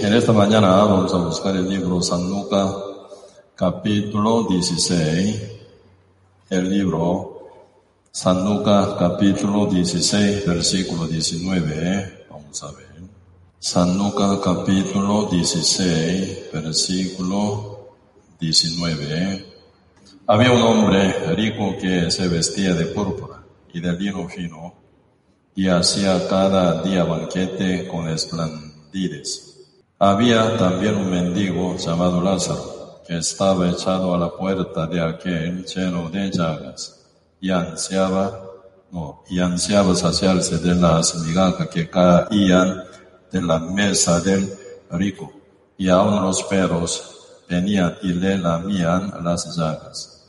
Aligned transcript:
En 0.00 0.14
esta 0.14 0.32
mañana 0.32 0.68
vamos 0.68 1.12
a 1.12 1.16
buscar 1.16 1.56
el 1.56 1.68
libro 1.68 2.00
San 2.00 2.30
Lucas, 2.30 2.72
capítulo 3.56 4.44
16. 4.44 5.42
El 6.50 6.70
libro 6.70 7.48
San 8.12 8.44
Lucas, 8.44 8.90
capítulo 8.96 9.66
16, 9.66 10.46
versículo 10.46 11.08
19. 11.08 12.26
Vamos 12.30 12.62
a 12.62 12.70
ver. 12.70 12.86
San 13.58 13.98
Lucas, 13.98 14.38
capítulo 14.38 15.24
16, 15.32 16.52
versículo 16.52 17.88
19. 18.38 19.46
Había 20.28 20.52
un 20.52 20.62
hombre 20.62 21.34
rico 21.34 21.74
que 21.76 22.08
se 22.12 22.28
vestía 22.28 22.72
de 22.72 22.86
púrpura 22.86 23.42
y 23.72 23.80
de 23.80 23.92
lino 23.94 24.28
fino 24.28 24.74
y 25.56 25.66
hacía 25.66 26.28
cada 26.28 26.82
día 26.82 27.02
banquete 27.02 27.88
con 27.88 28.08
esplendides 28.08 29.47
había 29.98 30.56
también 30.56 30.94
un 30.94 31.10
mendigo 31.10 31.76
llamado 31.76 32.20
Lázaro, 32.20 33.02
que 33.06 33.18
estaba 33.18 33.68
echado 33.68 34.14
a 34.14 34.18
la 34.18 34.30
puerta 34.30 34.86
de 34.86 35.00
aquel 35.00 35.64
lleno 35.64 36.08
de 36.08 36.30
llagas, 36.30 37.04
y 37.40 37.50
ansiaba, 37.50 38.40
no, 38.92 39.24
y 39.28 39.40
ansiaba 39.40 39.94
saciarse 39.94 40.58
de 40.58 40.74
las 40.76 41.16
migajas 41.16 41.68
que 41.68 41.90
caían 41.90 42.84
de 43.32 43.42
la 43.42 43.58
mesa 43.58 44.20
del 44.20 44.48
rico, 44.90 45.32
y 45.76 45.88
aún 45.88 46.22
los 46.22 46.44
perros 46.44 47.42
venían 47.48 47.96
y 48.02 48.12
le 48.12 48.38
lamían 48.38 49.12
las 49.24 49.56
llagas. 49.56 50.26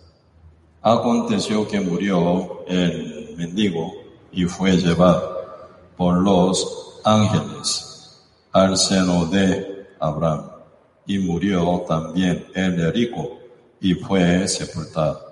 Aconteció 0.82 1.68
que 1.68 1.80
murió 1.80 2.66
el 2.68 3.36
mendigo 3.38 3.94
y 4.32 4.46
fue 4.46 4.78
llevado 4.78 5.38
por 5.98 6.18
los 6.18 7.02
ángeles 7.04 7.89
al 8.52 8.78
seno 8.78 9.26
de 9.26 9.88
Abraham. 10.00 10.52
Y 11.06 11.20
murió 11.20 11.86
también 11.88 12.46
el 12.54 12.92
rico 12.94 13.40
y 13.82 13.94
fue 13.96 14.48
sepultado. 14.48 15.28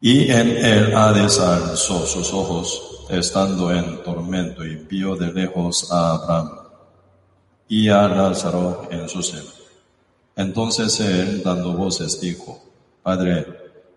Y 0.00 0.30
en 0.30 0.48
él 0.48 0.94
Hades 0.94 1.38
alzó 1.40 2.06
sus 2.06 2.32
ojos, 2.32 3.06
estando 3.10 3.72
en 3.72 4.02
tormento, 4.02 4.64
y 4.64 4.76
vio 4.76 5.16
de 5.16 5.32
lejos 5.32 5.90
a 5.90 6.14
Abraham 6.14 6.50
y 7.68 7.88
a 7.88 8.08
Lázaro 8.08 8.88
en 8.90 9.08
su 9.08 9.22
seno. 9.22 9.50
Entonces 10.36 11.00
él, 11.00 11.42
dando 11.42 11.72
voces, 11.72 12.20
dijo, 12.20 12.62
Padre, 13.02 13.46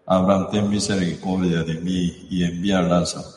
Abraham, 0.06 0.48
ten 0.52 0.70
misericordia 0.70 1.64
de 1.64 1.76
mí 1.76 2.28
y 2.30 2.44
envía 2.44 2.80
a 2.80 2.84
Lázaro 2.84 3.28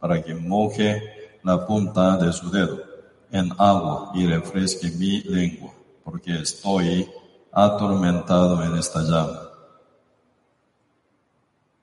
para 0.00 0.22
que 0.22 0.34
moje 0.34 1.02
la 1.42 1.66
punta 1.66 2.16
de 2.16 2.32
su 2.32 2.50
dedo 2.50 2.85
en 3.30 3.52
agua 3.58 4.12
y 4.14 4.26
refresque 4.26 4.90
mi 4.90 5.22
lengua, 5.22 5.72
porque 6.04 6.40
estoy 6.40 7.08
atormentado 7.52 8.62
en 8.62 8.76
esta 8.76 9.02
llama. 9.02 9.42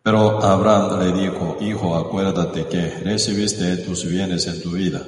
Pero 0.03 0.43
Abraham 0.43 0.99
le 0.99 1.11
dijo, 1.13 1.57
Hijo, 1.61 1.95
acuérdate 1.95 2.67
que 2.67 2.89
recibiste 2.99 3.77
tus 3.77 4.05
bienes 4.05 4.47
en 4.47 4.61
tu 4.61 4.71
vida, 4.71 5.01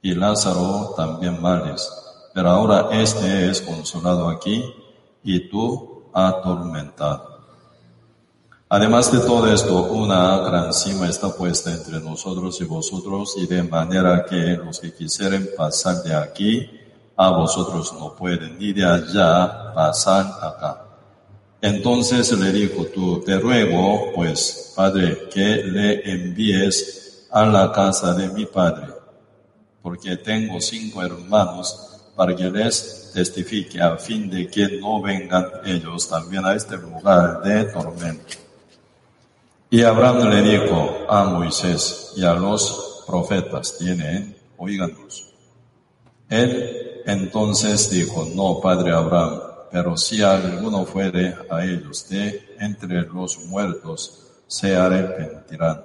y 0.00 0.14
Lázaro 0.14 0.94
también 0.96 1.40
males, 1.42 1.90
pero 2.32 2.50
ahora 2.50 2.88
este 2.92 3.50
es 3.50 3.60
consolado 3.60 4.28
aquí, 4.28 4.64
y 5.24 5.48
tú 5.48 6.04
atormentado. 6.12 7.31
Además 8.74 9.12
de 9.12 9.18
todo 9.18 9.52
esto, 9.52 9.82
una 9.92 10.38
gran 10.38 10.72
cima 10.72 11.06
está 11.06 11.28
puesta 11.28 11.70
entre 11.70 12.00
nosotros 12.00 12.58
y 12.58 12.64
vosotros, 12.64 13.34
y 13.36 13.46
de 13.46 13.62
manera 13.62 14.24
que 14.24 14.56
los 14.56 14.80
que 14.80 14.94
quisieren 14.94 15.50
pasar 15.54 16.02
de 16.02 16.14
aquí 16.14 16.70
a 17.14 17.28
vosotros 17.32 17.92
no 17.92 18.16
pueden, 18.16 18.58
ni 18.58 18.72
de 18.72 18.82
allá 18.82 19.74
pasar 19.74 20.24
acá. 20.40 20.86
Entonces 21.60 22.32
le 22.32 22.50
dijo 22.50 22.86
tú, 22.86 23.20
te 23.20 23.38
ruego, 23.38 24.10
pues, 24.14 24.72
Padre, 24.74 25.28
que 25.30 25.64
le 25.64 26.10
envíes 26.10 27.26
a 27.30 27.44
la 27.44 27.70
casa 27.72 28.14
de 28.14 28.30
mi 28.30 28.46
Padre, 28.46 28.86
porque 29.82 30.16
tengo 30.16 30.58
cinco 30.62 31.02
hermanos 31.02 31.90
para 32.16 32.34
que 32.34 32.50
les 32.50 33.10
testifique 33.12 33.82
a 33.82 33.98
fin 33.98 34.30
de 34.30 34.46
que 34.48 34.80
no 34.80 35.02
vengan 35.02 35.46
ellos 35.66 36.08
también 36.08 36.46
a 36.46 36.54
este 36.54 36.78
lugar 36.78 37.42
de 37.42 37.64
tormento. 37.64 38.41
Y 39.72 39.84
Abraham 39.84 40.28
le 40.28 40.42
dijo 40.42 40.98
a 41.08 41.24
Moisés 41.24 42.12
y 42.14 42.26
a 42.26 42.34
los 42.34 43.04
profetas, 43.06 43.78
tienen, 43.78 44.36
oíganos. 44.58 45.32
Él 46.28 47.00
entonces 47.06 47.88
dijo, 47.88 48.26
no, 48.34 48.60
padre 48.60 48.92
Abraham, 48.92 49.40
pero 49.70 49.96
si 49.96 50.20
alguno 50.20 50.84
fuere 50.84 51.34
a 51.50 51.64
ellos 51.64 52.06
de 52.10 52.54
entre 52.60 53.00
los 53.06 53.46
muertos, 53.46 54.42
se 54.46 54.76
arrepentirán. 54.76 55.82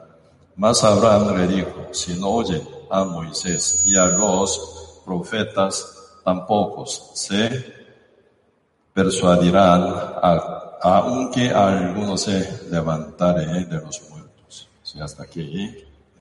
Mas 0.57 0.83
Abraham 0.83 1.37
le 1.37 1.47
dijo, 1.47 1.87
si 1.93 2.19
no 2.19 2.31
oyen 2.31 2.67
a 2.91 3.05
Moisés 3.05 3.85
y 3.87 3.95
a 3.95 4.07
los 4.07 5.01
profetas, 5.05 6.19
tampoco 6.25 6.85
se 6.85 7.73
persuadirán 8.93 9.83
a 10.21 10.66
aunque 10.81 11.49
alguno 11.49 12.17
se 12.17 12.69
levantare 12.69 13.65
de 13.65 13.81
los 13.81 14.09
muertos. 14.09 14.69
Sí, 14.83 14.99
hasta 14.99 15.23
aquí. 15.23 15.75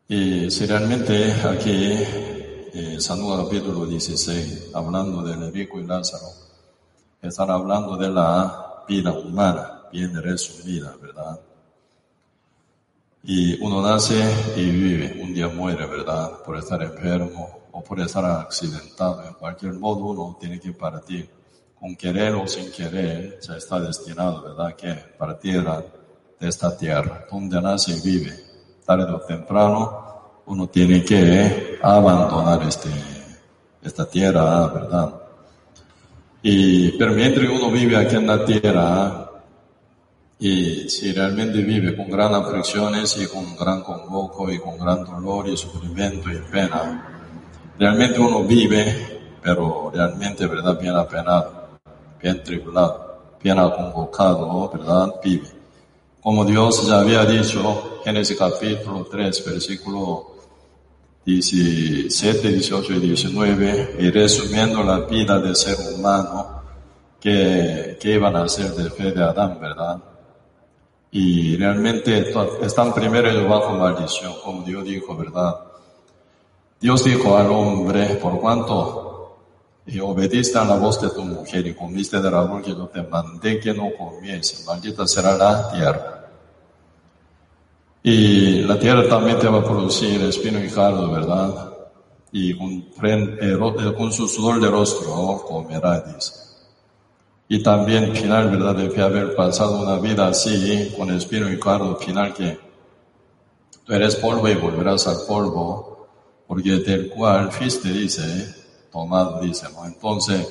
Y 0.09 0.51
si 0.51 0.67
realmente 0.67 1.33
aquí, 1.43 1.93
eh, 2.73 2.97
San 2.99 3.21
Juan 3.23 3.45
capítulo 3.45 3.87
16, 3.87 4.71
hablando 4.75 5.23
del 5.23 5.53
rico 5.53 5.81
y 5.81 5.87
Lázaro, 5.87 6.27
están 7.21 7.51
hablando 7.51 7.97
de 7.97 8.09
la 8.11 8.85
vida 8.89 9.13
humana, 9.13 9.83
bien 9.93 10.15
resumida, 10.23 10.95
¿verdad? 11.01 11.41
Y 13.25 13.61
uno 13.61 13.83
nace 13.83 14.23
y 14.57 14.71
vive, 14.71 15.21
un 15.21 15.35
día 15.35 15.49
muere, 15.49 15.87
¿verdad? 15.87 16.43
Por 16.45 16.57
estar 16.57 16.81
enfermo 16.83 17.59
o 17.73 17.83
por 17.83 17.99
estar 17.99 18.25
accidentado. 18.25 19.25
En 19.25 19.35
cualquier 19.35 19.73
modo 19.75 20.05
uno 20.05 20.37
tiene 20.39 20.61
que 20.61 20.73
partir 20.73 21.29
con 21.79 21.95
querer 21.95 22.35
o 22.35 22.47
sin 22.47 22.73
querer, 22.73 23.39
ya 23.41 23.57
está 23.57 23.79
destinado, 23.81 24.43
¿verdad?, 24.43 24.75
que 24.75 24.95
partiera 25.19 25.85
de 26.39 26.49
esta 26.49 26.77
tierra, 26.77 27.27
donde 27.31 27.61
nace 27.61 27.93
y 27.93 28.01
vive. 28.01 28.33
Tarde 28.85 29.13
o 29.13 29.21
temprano, 29.21 30.43
uno 30.47 30.69
tiene 30.69 31.05
que 31.05 31.79
abandonar 31.83 32.63
este, 32.67 32.89
esta 33.83 34.09
tierra, 34.09 34.67
¿verdad? 34.69 35.15
Y, 36.43 36.93
pero 36.93 37.13
mientras 37.13 37.49
uno 37.49 37.71
vive 37.71 37.97
aquí 37.97 38.17
en 38.17 38.27
la 38.27 38.45
tierra, 38.45 39.31
y 40.39 40.89
si 40.89 41.13
realmente 41.13 41.59
vive 41.63 41.97
con 41.97 42.11
gran 42.11 42.35
aflicciones 42.35 43.17
y 43.19 43.27
con 43.27 43.57
gran 43.57 43.83
convoco 43.83 44.51
y 44.51 44.59
con 44.59 44.79
gran 44.79 45.05
dolor 45.05 45.49
y 45.49 45.57
sufrimiento 45.57 46.31
y 46.31 46.39
pena, 46.51 47.07
realmente 47.79 48.21
uno 48.21 48.45
vive, 48.45 49.39
pero 49.43 49.91
realmente, 49.93 50.47
¿verdad?, 50.47 50.79
bien 50.81 50.95
apenado 50.95 51.66
bien 52.23 52.43
tribulado, 52.43 53.37
bien 53.43 53.57
convocado, 53.57 54.69
¿verdad? 54.71 55.15
Vive. 55.23 55.49
Como 56.21 56.45
Dios 56.45 56.87
ya 56.87 57.01
había 57.01 57.25
dicho, 57.25 58.01
Génesis 58.05 58.37
capítulo 58.37 59.07
3, 59.11 59.45
versículo 59.45 60.35
17, 61.25 62.49
18 62.49 62.93
y 62.95 63.01
19, 63.01 63.97
y 64.01 64.11
resumiendo 64.11 64.83
la 64.83 65.01
vida 65.01 65.39
del 65.39 65.57
ser 65.57 65.77
humano 65.95 66.63
que, 67.21 67.97
que 68.01 68.15
iban 68.15 68.37
a 68.37 68.49
ser 68.49 68.73
de 68.73 68.91
fe 68.91 69.13
de 69.13 69.23
Adán, 69.23 69.59
¿verdad? 69.61 70.03
Y 71.11 71.57
realmente 71.57 72.33
están 72.63 72.93
primero 72.93 73.49
bajo 73.49 73.75
maldición, 73.75 74.35
como 74.45 74.63
Dios 74.63 74.85
dijo, 74.85 75.17
¿verdad? 75.17 75.57
Dios 76.81 77.05
dijo 77.05 77.37
al 77.37 77.51
hombre, 77.51 78.19
por 78.23 78.39
cuanto 78.39 79.06
y 79.87 80.01
obediste 80.01 80.59
a 80.59 80.65
la 80.65 80.77
voz 80.77 81.01
de 81.01 81.11
tu 81.11 81.23
mujer 81.23 81.67
y 81.67 81.75
comiste 81.75 82.21
del 82.21 82.35
árbol 82.35 82.61
que 82.61 82.71
yo 82.73 82.87
te 82.89 83.03
mandé 83.03 83.61
que 83.61 83.73
no 83.73 83.91
comiese, 83.97 84.65
maldita 84.65 85.07
será 85.07 85.37
la 85.37 85.71
tierra. 85.71 86.13
Y 88.03 88.63
la 88.63 88.79
tierra 88.79 89.09
también 89.09 89.39
te 89.39 89.49
va 89.49 89.59
a 89.59 89.65
producir 89.65 90.21
espino 90.23 90.63
y 90.63 90.69
cardo, 90.69 91.11
¿verdad? 91.11 91.73
Y 92.33 92.57
con, 92.57 92.85
eh, 93.03 93.95
con 93.97 94.13
su 94.13 94.29
sudor 94.29 94.61
de 94.61 94.69
rostro 94.69 95.45
comerá, 95.47 96.01
dice. 96.01 96.33
Y 97.49 97.63
también 97.63 98.15
final, 98.15 98.51
¿verdad? 98.51 98.75
De 98.75 99.03
haber 99.03 99.37
pasado 99.37 99.83
una 99.83 99.99
vida 99.99 100.29
así, 100.29 100.93
con 100.97 101.11
espino 101.11 101.51
y 101.51 101.59
cardo, 101.61 101.97
final 101.97 102.35
que 102.35 102.59
tú 103.85 103.93
eres 103.93 104.17
polvo 104.17 104.49
y 104.49 104.55
volverás 104.55 105.07
al 105.07 105.19
polvo, 105.29 106.09
porque 106.49 106.79
del 106.79 107.09
cual 107.09 107.53
fuiste, 107.53 107.89
dice, 107.89 108.55
tomado, 108.97 109.41
dice, 109.41 109.67
Entonces, 109.85 110.49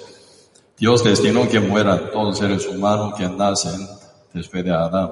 Dios 0.78 1.04
destinó 1.04 1.50
que 1.50 1.60
mueran 1.60 2.12
todos 2.12 2.28
los 2.28 2.38
seres 2.38 2.68
humanos 2.68 3.16
que 3.18 3.28
nacen 3.28 3.88
después 4.34 4.64
de 4.64 4.72
Adán. 4.72 5.12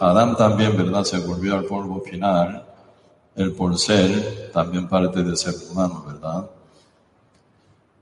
Adán 0.00 0.36
también, 0.36 0.74
¿verdad? 0.76 1.04
Se 1.04 1.18
volvió 1.18 1.56
al 1.56 1.64
polvo 1.64 2.00
final. 2.00 2.64
El 3.36 3.52
por 3.52 3.78
ser 3.78 4.50
también 4.52 4.88
parte 4.88 5.22
del 5.22 5.36
ser 5.36 5.54
humano, 5.70 6.04
¿verdad? 6.06 6.48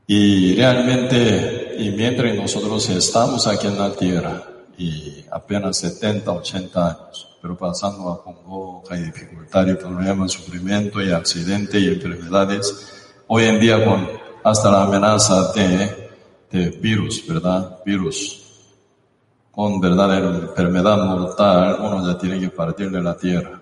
Y 0.07 0.55
realmente, 0.55 1.75
y 1.79 1.91
mientras 1.91 2.35
nosotros 2.37 2.89
estamos 2.91 3.47
aquí 3.49 3.67
en 3.67 3.79
la 3.79 3.93
tierra, 3.93 4.45
y 4.79 5.25
apenas 5.33 5.79
70, 5.79 6.31
80 6.31 6.87
años, 6.87 7.37
pero 7.43 7.57
pasando 7.57 8.11
a 8.11 8.23
Congo 8.23 8.85
hay 8.89 9.03
dificultades, 9.03 9.77
problemas, 9.77 10.33
sufrimiento 10.33 11.03
y 11.03 11.11
accidentes 11.11 11.81
y 11.81 11.89
enfermedades, 11.89 12.97
hoy 13.29 13.45
en 13.45 13.61
día 13.61 13.85
con 13.85 14.09
hasta 14.45 14.71
la 14.71 14.85
amenaza 14.85 15.53
de, 15.53 16.71
virus, 16.81 17.27
¿verdad? 17.27 17.81
Virus. 17.85 18.43
Con 19.51 19.81
verdadera 19.81 20.29
enfermedad 20.29 21.05
mortal, 21.05 21.79
uno 21.81 22.07
ya 22.07 22.17
tiene 22.17 22.39
que 22.39 22.51
partir 22.51 22.91
de 22.91 23.03
la 23.03 23.17
tierra. 23.17 23.61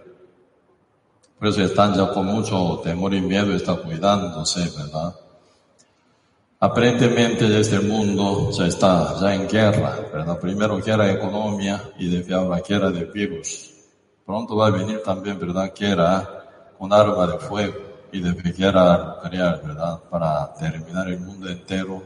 Por 1.39 1.49
eso 1.49 1.63
están 1.63 1.95
ya 1.95 2.13
con 2.13 2.27
mucho 2.27 2.81
temor 2.85 3.15
y 3.15 3.21
miedo, 3.21 3.55
está 3.55 3.77
cuidándose, 3.77 4.71
¿verdad? 4.77 5.15
Aparentemente 6.61 7.61
este 7.61 7.81
mundo 7.81 8.51
ya 8.51 8.67
está 8.67 9.19
ya 9.21 9.35
en 9.35 9.49
guerra, 9.49 9.97
¿verdad? 10.13 10.39
Primero 10.39 10.81
guerra 10.81 11.07
de 11.07 11.13
economía 11.15 11.83
y 11.99 12.09
después 12.09 12.35
ahora 12.35 12.63
guerra 12.67 12.91
de 12.91 13.05
virus. 13.07 13.71
Pronto 14.25 14.57
va 14.57 14.69
a 14.69 14.71
venir 14.71 15.03
también, 15.03 15.39
¿verdad? 15.39 15.73
Guerra 15.79 16.75
con 16.79 16.93
arma 16.93 17.27
de 17.27 17.39
fuego 17.39 17.84
y 18.15 18.53
guerra 18.53 19.17
nuclear, 19.23 19.61
¿verdad? 19.65 19.99
Para 20.09 20.55
terminar 20.55 21.09
el 21.09 21.19
mundo 21.21 21.49
entero 21.49 22.03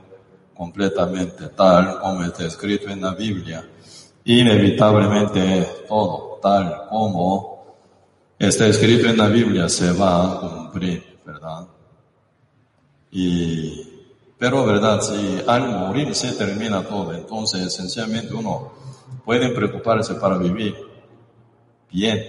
completamente, 0.56 1.48
tal 1.48 2.00
como 2.00 2.24
está 2.24 2.46
escrito 2.46 2.88
en 2.88 3.02
la 3.02 3.14
Biblia. 3.14 3.64
Inevitablemente 4.24 5.84
todo, 5.86 6.38
tal 6.42 6.88
como 6.88 7.76
está 8.38 8.66
escrito 8.66 9.08
en 9.08 9.18
la 9.18 9.28
Biblia, 9.28 9.68
se 9.68 9.92
va 9.92 10.32
a 10.32 10.40
cumplir, 10.40 11.18
¿verdad? 11.24 11.66
Y 13.10 13.88
pero, 14.38 14.64
¿verdad? 14.64 15.00
Si 15.00 15.42
al 15.46 15.68
morir 15.68 16.14
se 16.14 16.32
termina 16.32 16.82
todo, 16.82 17.12
entonces 17.12 17.66
esencialmente 17.66 18.32
uno 18.32 18.72
puede 19.24 19.48
preocuparse 19.50 20.14
para 20.14 20.38
vivir 20.38 20.76
bien 21.90 22.22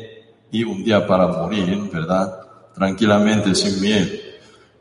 y 0.51 0.63
un 0.63 0.83
día 0.83 1.05
para 1.05 1.27
morir, 1.27 1.89
¿verdad? 1.93 2.38
Tranquilamente, 2.79 3.53
sin 3.55 3.81
miedo. 3.81 4.07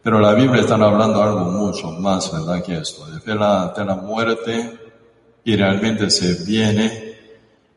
Pero 0.04 0.20
la 0.20 0.32
Biblia 0.32 0.60
está 0.60 0.76
hablando 0.76 1.20
algo 1.20 1.40
mucho 1.40 1.90
más, 1.90 2.32
¿verdad? 2.32 2.62
Que 2.62 2.78
esto, 2.78 3.04
de 3.06 3.34
la, 3.34 3.74
de 3.76 3.84
la 3.84 3.96
muerte 3.96 4.78
y 5.42 5.56
realmente 5.56 6.08
se 6.08 6.44
viene 6.44 7.16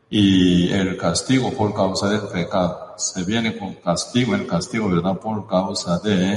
y 0.08 0.70
el 0.70 0.96
castigo 0.96 1.52
por 1.52 1.74
causa 1.74 2.08
del 2.08 2.28
pecado. 2.28 2.94
Se 2.96 3.24
viene 3.24 3.58
con 3.58 3.74
castigo, 3.74 4.36
el 4.36 4.46
castigo, 4.46 4.88
¿verdad? 4.90 5.18
Por 5.18 5.44
causa 5.48 5.98
de, 5.98 6.36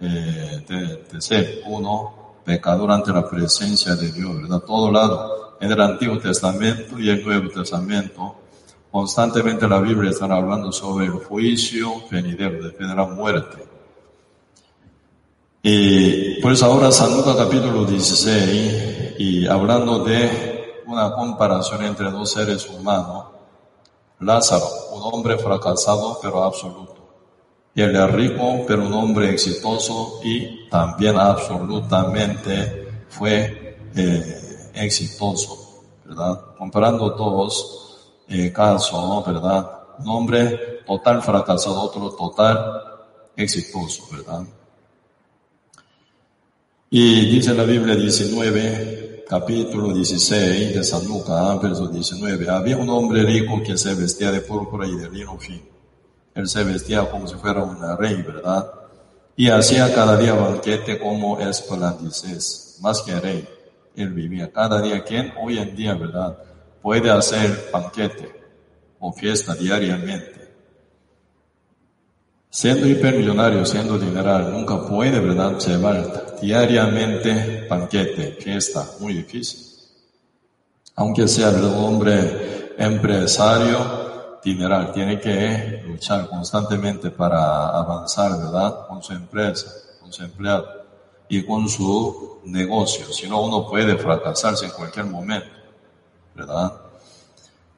eh, 0.00 0.64
de, 0.68 1.04
de 1.12 1.20
ser 1.20 1.62
uno 1.66 2.40
pecador 2.44 2.90
ante 2.90 3.12
la 3.12 3.30
presencia 3.30 3.94
de 3.94 4.10
Dios, 4.10 4.42
¿verdad? 4.42 4.58
Todo 4.66 4.90
lado, 4.90 5.56
en 5.60 5.70
el 5.70 5.80
Antiguo 5.80 6.18
Testamento 6.18 6.98
y 6.98 7.08
el 7.08 7.24
Nuevo 7.24 7.48
Testamento, 7.48 8.39
constantemente 8.90 9.68
la 9.68 9.80
Biblia 9.80 10.10
está 10.10 10.24
hablando 10.24 10.72
sobre 10.72 11.06
el 11.06 11.12
juicio 11.12 12.02
venidero, 12.10 12.70
de 12.70 12.94
la 12.94 13.06
muerte. 13.06 13.64
Y 15.62 16.40
pues 16.40 16.62
ahora 16.62 16.90
San 16.90 17.16
Lucas 17.16 17.36
capítulo 17.36 17.84
16, 17.84 19.14
y 19.18 19.46
hablando 19.46 20.02
de 20.04 20.82
una 20.86 21.12
comparación 21.12 21.84
entre 21.84 22.10
dos 22.10 22.32
seres 22.32 22.68
humanos, 22.68 23.26
Lázaro, 24.20 24.66
un 24.92 25.14
hombre 25.14 25.38
fracasado 25.38 26.18
pero 26.20 26.42
absoluto 26.44 27.00
y 27.74 27.82
el 27.82 28.12
rico, 28.12 28.64
pero 28.66 28.84
un 28.86 28.92
hombre 28.92 29.30
exitoso 29.30 30.20
y 30.24 30.68
también 30.68 31.16
absolutamente 31.16 33.04
fue 33.08 33.78
eh, 33.94 34.70
exitoso, 34.74 35.84
¿verdad? 36.04 36.40
Comparando 36.58 37.10
dos 37.10 37.89
eh, 38.30 38.52
casos, 38.52 39.26
¿verdad? 39.26 39.70
Un 39.98 40.08
hombre 40.08 40.82
total 40.86 41.20
fracasado, 41.20 41.82
otro 41.82 42.10
total 42.12 42.82
exitoso, 43.36 44.04
¿verdad? 44.10 44.44
Y 46.88 47.26
dice 47.26 47.52
la 47.52 47.64
Biblia 47.64 47.94
19, 47.94 49.24
capítulo 49.28 49.92
16 49.92 50.74
de 50.74 50.82
San 50.84 51.04
Lucas, 51.04 51.60
verso 51.60 51.88
19, 51.88 52.48
había 52.48 52.78
un 52.78 52.88
hombre 52.88 53.22
rico 53.24 53.62
que 53.62 53.76
se 53.76 53.94
vestía 53.94 54.32
de 54.32 54.40
púrpura 54.40 54.86
y 54.86 54.96
de 54.96 55.10
lino 55.10 55.38
fino 55.38 55.70
él 56.34 56.48
se 56.48 56.64
vestía 56.64 57.10
como 57.10 57.26
si 57.26 57.34
fuera 57.34 57.62
un 57.62 57.98
rey, 57.98 58.22
¿verdad? 58.22 58.70
Y 59.36 59.48
hacía 59.48 59.92
cada 59.94 60.16
día 60.16 60.34
banquete 60.34 60.98
como 60.98 61.38
esplandices, 61.40 62.78
más 62.80 63.02
que 63.02 63.18
rey. 63.18 63.48
Él 63.96 64.10
vivía 64.10 64.52
cada 64.52 64.80
día. 64.80 65.02
¿Quién 65.02 65.32
hoy 65.42 65.58
en 65.58 65.74
día, 65.74 65.94
verdad? 65.94 66.38
Puede 66.82 67.10
hacer 67.10 67.70
banquete 67.72 68.32
o 68.98 69.12
fiesta 69.12 69.54
diariamente. 69.54 70.40
Siendo 72.48 72.88
hipermillonario, 72.88 73.64
siendo 73.64 73.98
dineral, 73.98 74.50
nunca 74.50 74.84
puede, 74.86 75.20
¿verdad?, 75.20 75.58
llevar 75.58 76.36
diariamente 76.40 77.66
banquete, 77.68 78.32
fiesta, 78.40 78.84
muy 78.98 79.14
difícil. 79.14 79.66
Aunque 80.96 81.28
sea 81.28 81.50
un 81.50 81.64
hombre 81.64 82.74
empresario, 82.76 84.10
dineral, 84.42 84.92
tiene 84.92 85.20
que 85.20 85.82
luchar 85.86 86.28
constantemente 86.28 87.10
para 87.10 87.68
avanzar, 87.68 88.32
¿verdad? 88.32 88.86
Con 88.88 89.02
su 89.02 89.12
empresa, 89.12 89.70
con 90.00 90.12
su 90.12 90.22
empleado 90.24 90.66
y 91.28 91.44
con 91.44 91.68
su 91.68 92.40
negocio. 92.44 93.06
Si 93.12 93.28
no, 93.28 93.42
uno 93.42 93.68
puede 93.68 93.96
fracasarse 93.96 94.66
en 94.66 94.72
cualquier 94.72 95.06
momento, 95.06 95.48
¿verdad? 96.34 96.72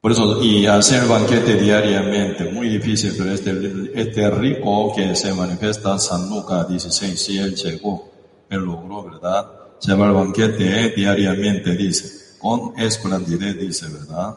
Por 0.00 0.10
eso, 0.10 0.43
y 0.43 0.66
hacer 0.66 1.06
banquete 1.06 1.54
diariamente, 1.54 2.50
muy 2.50 2.69
difícil, 2.69 3.14
pero 3.16 3.31
este, 3.32 3.93
este 3.94 4.31
rico 4.31 4.93
que 4.94 5.14
se 5.14 5.32
manifiesta 5.32 5.96
San 5.99 6.28
Lucas 6.28 6.69
16, 6.69 7.22
si 7.22 7.38
él 7.38 7.54
llegó, 7.54 8.10
él 8.50 8.64
logró, 8.64 9.04
¿verdad? 9.04 9.46
Llevar 9.81 10.12
banquete 10.12 10.90
diariamente, 10.96 11.76
dice, 11.76 12.37
con 12.40 12.72
esplendidez, 12.76 13.56
dice, 13.58 13.87
¿verdad? 13.88 14.34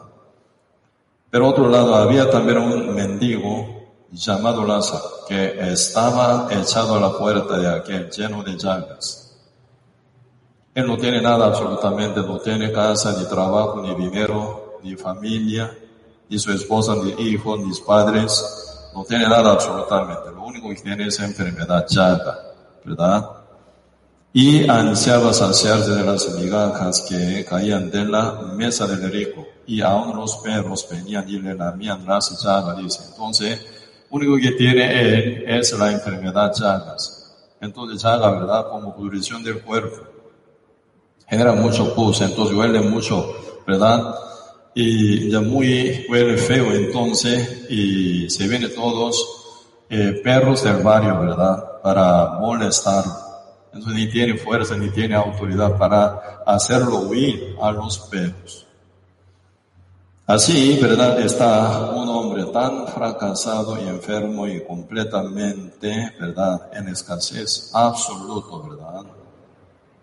Pero 1.30 1.48
otro 1.48 1.68
lado, 1.68 1.96
había 1.96 2.30
también 2.30 2.58
un 2.58 2.94
mendigo 2.94 3.76
llamado 4.12 4.64
Lázaro, 4.64 5.26
que 5.28 5.72
estaba 5.72 6.46
echado 6.50 6.94
a 6.94 7.00
la 7.00 7.18
puerta 7.18 7.58
de 7.58 7.68
aquel, 7.68 8.08
lleno 8.10 8.44
de 8.44 8.56
llagas. 8.56 9.25
Él 10.76 10.86
no 10.86 10.96
tiene 10.96 11.20
nada 11.20 11.46
absolutamente, 11.46 12.20
no 12.20 12.38
tiene 12.38 12.70
casa, 12.70 13.16
ni 13.18 13.26
trabajo, 13.26 13.82
ni 13.82 13.94
dinero, 13.94 14.78
ni 14.84 14.94
familia, 14.94 15.76
ni 16.28 16.38
su 16.38 16.52
esposa, 16.52 16.94
ni 16.94 17.10
hijos, 17.24 17.58
ni 17.58 17.72
padres, 17.84 18.90
no 18.94 19.02
tiene 19.04 19.24
nada 19.24 19.52
absolutamente. 19.52 20.30
Lo 20.30 20.44
único 20.44 20.68
que 20.68 20.76
tiene 20.76 21.08
es 21.08 21.18
enfermedad, 21.18 21.86
llaga, 21.88 22.38
¿verdad? 22.84 23.36
y 24.38 24.68
ansiaba 24.68 25.32
saciarse 25.32 25.92
de 25.92 26.04
las 26.04 26.28
migajas 26.34 27.06
que 27.08 27.42
caían 27.46 27.90
de 27.90 28.04
la 28.04 28.32
mesa 28.54 28.86
del 28.86 29.10
rico, 29.10 29.46
y 29.66 29.80
aún 29.80 30.14
los 30.14 30.36
perros 30.36 30.86
venían 30.90 31.26
y 31.26 31.38
le 31.38 31.54
lamían 31.54 32.04
las 32.06 32.44
llagas, 32.44 32.76
dice. 32.76 33.00
Entonces, 33.08 33.64
único 34.10 34.36
que 34.36 34.50
tiene 34.50 34.84
él 35.00 35.44
es 35.46 35.72
la 35.78 35.90
enfermedad 35.90 36.52
llagas. 36.54 37.34
Entonces, 37.62 38.02
llaga, 38.02 38.30
¿verdad? 38.32 38.68
Como 38.68 38.94
pudrición 38.94 39.42
del 39.42 39.62
cuerpo. 39.62 40.15
Genera 41.28 41.52
mucho 41.52 41.94
pus, 41.94 42.20
entonces 42.20 42.56
huele 42.56 42.80
mucho, 42.80 43.34
¿verdad? 43.66 44.14
Y 44.74 45.30
ya 45.30 45.40
muy 45.40 46.06
huele 46.08 46.36
feo, 46.36 46.72
entonces, 46.72 47.66
y 47.70 48.28
se 48.30 48.46
vienen 48.46 48.74
todos 48.74 49.84
eh, 49.88 50.20
perros 50.22 50.62
del 50.62 50.82
barrio, 50.82 51.18
¿verdad? 51.20 51.80
Para 51.82 52.38
molestar 52.40 53.04
entonces 53.76 53.94
ni 53.94 54.10
tiene 54.10 54.38
fuerza 54.38 54.74
ni 54.76 54.88
tiene 54.88 55.14
autoridad 55.14 55.76
para 55.76 56.42
hacerlo 56.46 57.00
huir 57.00 57.56
a 57.60 57.70
los 57.72 57.98
perros. 57.98 58.66
Así, 60.26 60.78
¿verdad? 60.80 61.20
Está 61.20 61.90
un 61.90 62.08
hombre 62.08 62.44
tan 62.46 62.88
fracasado 62.88 63.78
y 63.80 63.86
enfermo 63.86 64.46
y 64.46 64.64
completamente, 64.64 66.14
¿verdad? 66.18 66.70
En 66.72 66.88
escasez 66.88 67.70
absoluto, 67.74 68.62
¿verdad? 68.62 69.04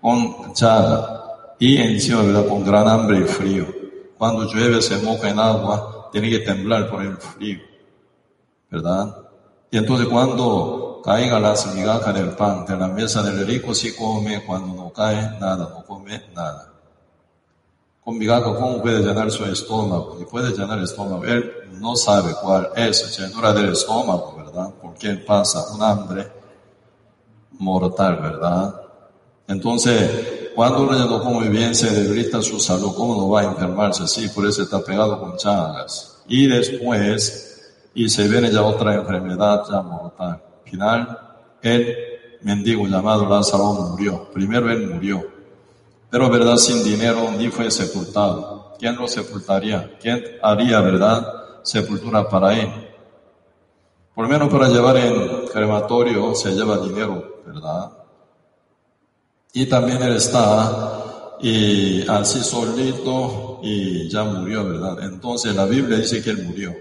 Con 0.04 0.54
chaga 0.54 1.56
y 1.58 1.78
encima, 1.78 2.24
¿verdad? 2.24 2.46
Con 2.46 2.66
gran 2.66 2.90
hambre 2.90 3.20
y 3.20 3.24
frío. 3.24 3.66
Cuando 4.18 4.44
llueve 4.44 4.82
se 4.82 4.98
moja 4.98 5.30
en 5.30 5.40
agua, 5.40 6.10
tiene 6.12 6.30
que 6.30 6.40
temblar 6.40 6.90
por 6.90 7.02
el 7.02 7.16
frío, 7.16 7.60
¿verdad? 8.70 9.16
Y 9.72 9.78
entonces 9.78 10.10
cuando 10.10 11.00
caiga 11.06 11.40
las 11.40 11.74
migajas 11.74 12.14
del 12.14 12.32
pan 12.32 12.66
de 12.66 12.76
la 12.76 12.90
mesa 12.90 13.24
del 13.24 13.48
rico 13.48 13.74
si 13.74 13.96
come, 13.96 14.44
cuando 14.46 14.76
no 14.76 14.92
cae 14.92 15.40
nada, 15.40 15.70
no 15.74 15.86
come 15.86 16.22
nada. 16.36 16.70
Con 18.04 18.18
migajas, 18.18 18.58
¿cómo 18.58 18.82
puede 18.82 19.00
llenar 19.00 19.32
su 19.32 19.46
estómago? 19.46 20.18
Y 20.20 20.26
puede 20.26 20.52
llenar 20.52 20.80
el 20.80 20.84
estómago. 20.84 21.24
Él 21.24 21.50
no 21.80 21.96
sabe 21.96 22.34
cuál 22.42 22.72
es 22.76 23.18
llenura 23.18 23.54
del 23.54 23.72
estómago, 23.72 24.36
¿verdad? 24.36 24.70
Porque 24.82 25.08
él 25.08 25.24
pasa 25.24 25.64
un 25.74 25.82
hambre 25.82 26.30
mortal, 27.52 28.18
¿verdad? 28.18 28.83
Entonces, 29.48 30.52
cuando 30.56 30.84
uno 30.84 30.98
ya 30.98 31.06
no 31.06 31.22
come 31.22 31.50
bien, 31.50 31.74
se 31.76 31.90
debilita 31.90 32.42
su 32.42 32.60
salud, 32.60 32.94
¿cómo 32.96 33.16
no 33.16 33.30
va 33.30 33.42
a 33.42 33.46
enfermarse? 33.46 34.08
Sí, 34.08 34.30
por 34.30 34.46
eso 34.46 34.64
está 34.64 34.80
pegado 34.84 35.20
con 35.20 35.36
chagas. 35.38 36.22
Y 36.28 36.48
después, 36.48 37.74
y 37.94 38.10
se 38.10 38.28
viene 38.28 38.52
ya 38.52 38.64
otra 38.64 38.96
enfermedad 38.96 39.64
ya 39.70 39.82
mortal. 39.82 40.42
Final, 40.66 41.20
el 41.62 41.96
mendigo 42.42 42.86
llamado 42.88 43.28
Lázaro 43.28 43.74
murió. 43.74 44.30
Primero 44.32 44.72
él 44.72 44.90
murió. 44.90 45.26
Pero, 46.10 46.30
¿verdad? 46.30 46.58
Sin 46.58 46.84
dinero 46.84 47.32
ni 47.38 47.50
fue 47.50 47.72
sepultado. 47.72 48.76
¿Quién 48.78 48.96
lo 48.96 49.08
sepultaría? 49.08 49.98
¿Quién 50.00 50.24
haría, 50.42 50.80
verdad, 50.82 51.26
sepultura 51.64 52.30
para 52.30 52.60
él? 52.60 52.70
Por 54.14 54.26
lo 54.26 54.32
menos 54.32 54.50
para 54.50 54.70
llevar 54.70 54.98
en 54.98 55.48
crematorio 55.48 56.36
se 56.36 56.52
lleva 56.52 56.78
dinero, 56.78 57.42
¿verdad? 57.46 58.03
Y 59.56 59.68
también 59.68 60.02
él 60.02 60.16
está 60.16 61.38
y 61.40 62.08
así 62.08 62.40
solito 62.40 63.60
y 63.62 64.10
ya 64.10 64.24
murió, 64.24 64.68
¿verdad? 64.68 65.04
Entonces 65.04 65.54
la 65.54 65.66
Biblia 65.66 65.98
dice 65.98 66.24
que 66.24 66.32
él 66.32 66.44
murió, 66.44 66.74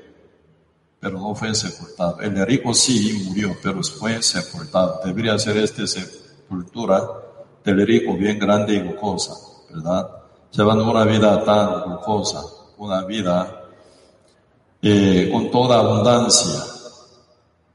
pero 0.99 1.19
no 1.19 1.35
fue 1.35 1.55
sepultado. 1.55 2.21
El 2.21 2.47
rico 2.47 2.73
sí 2.73 3.25
murió, 3.27 3.55
pero 3.63 3.83
fue 3.83 4.23
sepultado. 4.23 5.01
Debería 5.05 5.39
ser 5.39 5.59
esta 5.59 5.87
sepultura 5.87 7.03
del 7.63 7.87
rico 7.87 8.17
bien 8.17 8.39
grande 8.39 8.75
y 8.75 8.81
lujosa, 8.81 9.35
¿verdad? 9.71 10.09
Llevando 10.51 10.91
una 10.91 11.05
vida 11.05 11.45
tan 11.45 11.91
lujosa, 11.91 12.41
una 12.79 13.05
vida 13.05 13.69
eh, 14.81 15.29
con 15.31 15.51
toda 15.51 15.79
abundancia 15.79 16.65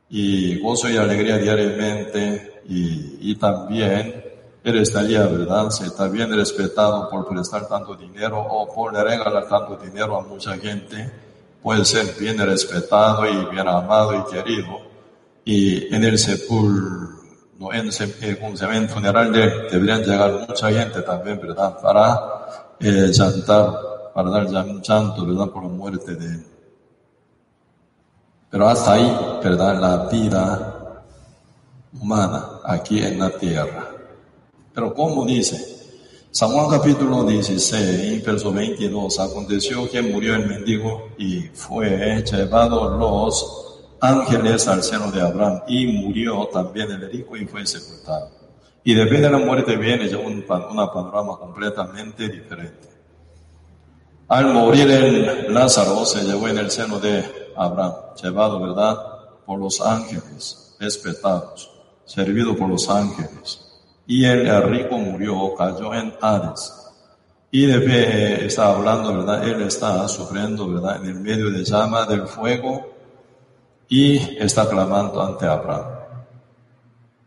y 0.10 0.60
gozo 0.60 0.89
y 0.89 0.98
alegría 0.98 1.38
diariamente 1.38 2.63
y, 2.68 3.32
y 3.32 3.36
también 3.36 4.26
él 4.69 4.79
estaría, 4.79 5.25
¿verdad? 5.25 5.69
Se 5.69 5.86
está 5.86 6.07
bien 6.07 6.33
respetado 6.36 7.09
por 7.09 7.27
prestar 7.27 7.67
tanto 7.67 7.95
dinero 7.95 8.39
o 8.39 8.74
por 8.74 8.93
regalar 8.93 9.47
tanto 9.47 9.77
dinero 9.77 10.17
a 10.17 10.21
mucha 10.21 10.57
gente. 10.57 11.09
Puede 11.62 11.86
ser 11.86 12.15
bien 12.19 12.38
respetado 12.38 13.25
y 13.25 13.45
bien 13.45 13.67
amado 13.67 14.13
y 14.13 14.31
querido. 14.31 14.79
Y 15.45 15.93
en 15.93 16.03
el 16.03 16.19
sepul, 16.19 17.09
no, 17.57 17.71
en 17.71 17.88
el 17.88 17.93
cementerio 17.93 18.89
funeral 18.89 19.31
de 19.31 19.69
deberían 19.69 20.03
llegar 20.03 20.45
mucha 20.47 20.69
gente 20.69 21.01
también, 21.01 21.39
¿verdad? 21.39 21.79
Para 21.81 22.75
eh, 22.79 23.12
para 24.13 24.29
dar 24.29 24.45
un 24.65 24.81
llanto, 24.81 25.25
¿verdad? 25.25 25.47
Por 25.47 25.63
la 25.63 25.69
muerte 25.69 26.15
de 26.15 26.25
él. 26.25 26.45
Pero 28.50 28.67
hasta 28.67 28.93
ahí, 28.93 29.39
¿verdad? 29.43 29.79
La 29.79 29.97
vida 30.09 31.03
humana 31.93 32.45
aquí 32.63 33.01
en 33.01 33.19
la 33.19 33.29
tierra. 33.29 33.97
Pero 34.77 34.93
como 34.93 35.25
dice, 35.25 35.57
San 36.29 36.51
Juan 36.51 36.69
capítulo 36.69 37.24
16, 37.24 38.24
verso 38.24 38.53
22, 38.53 39.19
aconteció 39.19 39.89
que 39.89 40.03
murió 40.03 40.36
el 40.36 40.46
mendigo 40.46 41.10
y 41.17 41.39
fue 41.51 42.24
llevado 42.24 42.96
los 42.96 43.96
ángeles 44.00 44.67
al 44.67 44.84
seno 44.84 45.10
de 45.12 45.19
Abraham 45.19 45.63
y 45.67 45.88
murió 45.88 46.48
también 46.53 46.91
el 46.91 47.10
rico 47.10 47.36
y 47.36 47.48
fue 47.48 47.65
sepultado. 47.65 48.29
Y 48.84 48.93
después 48.93 49.19
de 49.19 49.31
la 49.31 49.39
muerte 49.39 49.75
viene 49.77 50.07
ya 50.07 50.19
un, 50.19 50.46
una 50.69 50.93
panorama 50.93 51.39
completamente 51.39 52.29
diferente. 52.29 52.88
Al 54.27 54.53
morir 54.53 54.91
el 54.91 55.51
Lázaro 55.51 56.05
se 56.05 56.24
llevó 56.24 56.50
en 56.50 56.60
el 56.60 56.69
seno 56.69 57.00
de 57.00 57.25
Abraham, 57.55 57.96
llevado, 58.22 58.60
¿verdad?, 58.60 58.96
por 59.43 59.57
los 59.57 59.81
ángeles, 59.81 60.75
respetados, 60.79 61.67
servido 62.05 62.55
por 62.55 62.69
los 62.69 62.88
ángeles 62.91 63.66
y 64.08 64.24
el 64.24 64.64
rico 64.64 64.98
murió, 64.98 65.54
cayó 65.56 65.94
en 65.94 66.14
Hades. 66.22 66.74
Y 67.52 67.66
de 67.66 68.46
está 68.46 68.70
hablando, 68.70 69.18
¿verdad? 69.18 69.48
Él 69.48 69.62
está 69.64 70.08
sufriendo, 70.08 70.68
¿verdad? 70.70 70.98
En 70.98 71.10
el 71.10 71.20
medio 71.20 71.50
de 71.50 71.64
llama 71.64 72.06
del 72.06 72.26
fuego 72.28 72.94
y 73.90 74.18
está 74.38 74.68
clamando 74.70 75.22
ante 75.22 75.46
Abraham. 75.46 75.86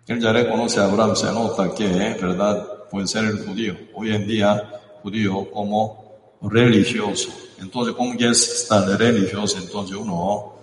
Él 0.07 0.21
ya 0.21 0.33
reconoce 0.33 0.81
a 0.81 0.85
Abraham, 0.85 1.15
se 1.15 1.33
nota 1.33 1.75
que, 1.75 1.87
¿verdad? 2.21 2.67
Puede 2.91 3.07
ser 3.07 3.25
el 3.25 3.47
judío. 3.47 3.77
Hoy 3.95 4.15
en 4.15 4.27
día, 4.27 4.71
judío 5.03 5.51
como 5.51 6.19
religioso. 6.43 7.31
Entonces, 7.61 7.95
como 7.95 8.15
es 8.15 8.67
tan 8.69 8.99
religioso, 8.99 9.59
entonces 9.59 9.97
uno 9.97 10.55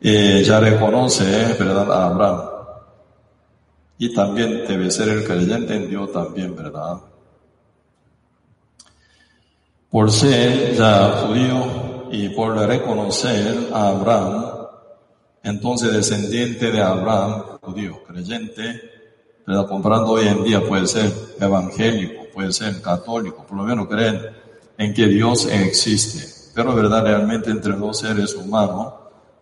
eh, 0.00 0.42
ya 0.44 0.60
reconoce, 0.60 1.54
¿verdad? 1.58 1.90
A 1.90 2.06
Abraham. 2.06 2.55
Y 3.98 4.14
también 4.14 4.64
debe 4.66 4.90
ser 4.90 5.08
el 5.08 5.24
creyente 5.24 5.74
en 5.74 5.88
Dios 5.88 6.12
también, 6.12 6.54
¿verdad? 6.54 7.00
Por 9.90 10.10
ser 10.10 10.74
ya 10.76 11.22
judío 11.22 12.08
y 12.10 12.28
por 12.30 12.54
reconocer 12.56 13.70
a 13.72 13.88
Abraham, 13.88 14.44
entonces 15.42 15.92
descendiente 15.92 16.70
de 16.70 16.82
Abraham, 16.82 17.58
judío, 17.62 18.02
creyente, 18.04 18.80
¿verdad? 19.46 19.66
Comprando 19.66 20.12
hoy 20.12 20.26
en 20.26 20.44
día 20.44 20.60
puede 20.60 20.86
ser 20.86 21.10
evangélico, 21.40 22.24
puede 22.34 22.52
ser 22.52 22.82
católico, 22.82 23.46
por 23.46 23.56
lo 23.56 23.62
menos 23.62 23.86
creen 23.86 24.20
en 24.76 24.92
que 24.92 25.06
Dios 25.06 25.46
existe. 25.46 26.52
Pero 26.54 26.74
verdad, 26.74 27.02
realmente 27.02 27.50
entre 27.50 27.72
dos 27.74 28.00
seres 28.00 28.34
humanos, 28.34 28.94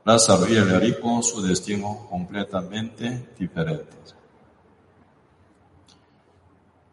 Lázaro 0.04 0.46
y 0.48 0.56
el 0.56 0.80
rico, 0.80 1.22
su 1.22 1.42
destino 1.42 2.06
completamente 2.10 3.30
diferente. 3.38 3.94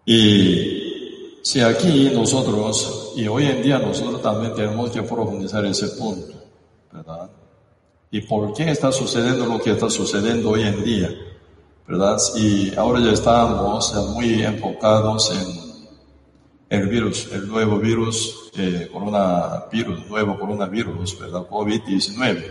Y 0.05 1.39
si 1.43 1.61
aquí 1.61 2.11
nosotros, 2.13 3.13
y 3.15 3.27
hoy 3.27 3.45
en 3.45 3.61
día 3.61 3.79
nosotros 3.79 4.21
también 4.21 4.53
tenemos 4.55 4.91
que 4.91 5.03
profundizar 5.03 5.65
ese 5.65 5.89
punto, 5.89 6.33
¿verdad? 6.91 7.29
¿Y 8.11 8.21
por 8.21 8.53
qué 8.53 8.71
está 8.71 8.91
sucediendo 8.91 9.45
lo 9.45 9.59
que 9.59 9.71
está 9.71 9.89
sucediendo 9.89 10.49
hoy 10.51 10.63
en 10.63 10.83
día? 10.83 11.09
¿Verdad? 11.87 12.17
Y 12.35 12.75
ahora 12.75 12.99
ya 12.99 13.11
estamos 13.11 13.93
muy 14.13 14.43
enfocados 14.43 15.31
en 15.31 16.79
el 16.79 16.87
virus, 16.87 17.29
el 17.31 17.47
nuevo 17.47 17.77
virus, 17.79 18.51
eh, 18.57 18.89
coronavirus, 18.91 20.07
nuevo 20.07 20.39
coronavirus, 20.39 21.19
¿verdad? 21.19 21.41
COVID-19. 21.49 22.43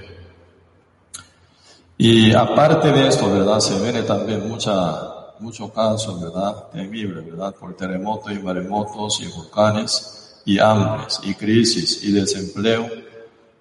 Y 1.96 2.32
aparte 2.32 2.92
de 2.92 3.08
esto, 3.08 3.30
¿verdad? 3.30 3.60
Se 3.60 3.80
viene 3.80 4.02
también 4.02 4.48
mucha 4.48 5.19
muchos 5.40 5.72
casos, 5.72 6.20
¿verdad? 6.20 6.68
Temibles, 6.72 7.26
¿verdad? 7.26 7.54
Por 7.54 7.76
terremotos 7.76 8.32
y 8.32 8.38
maremotos 8.38 9.20
y 9.22 9.28
volcanes 9.28 10.40
y 10.44 10.58
hambres 10.58 11.20
y 11.22 11.34
crisis 11.34 12.04
y 12.04 12.12
desempleo. 12.12 12.88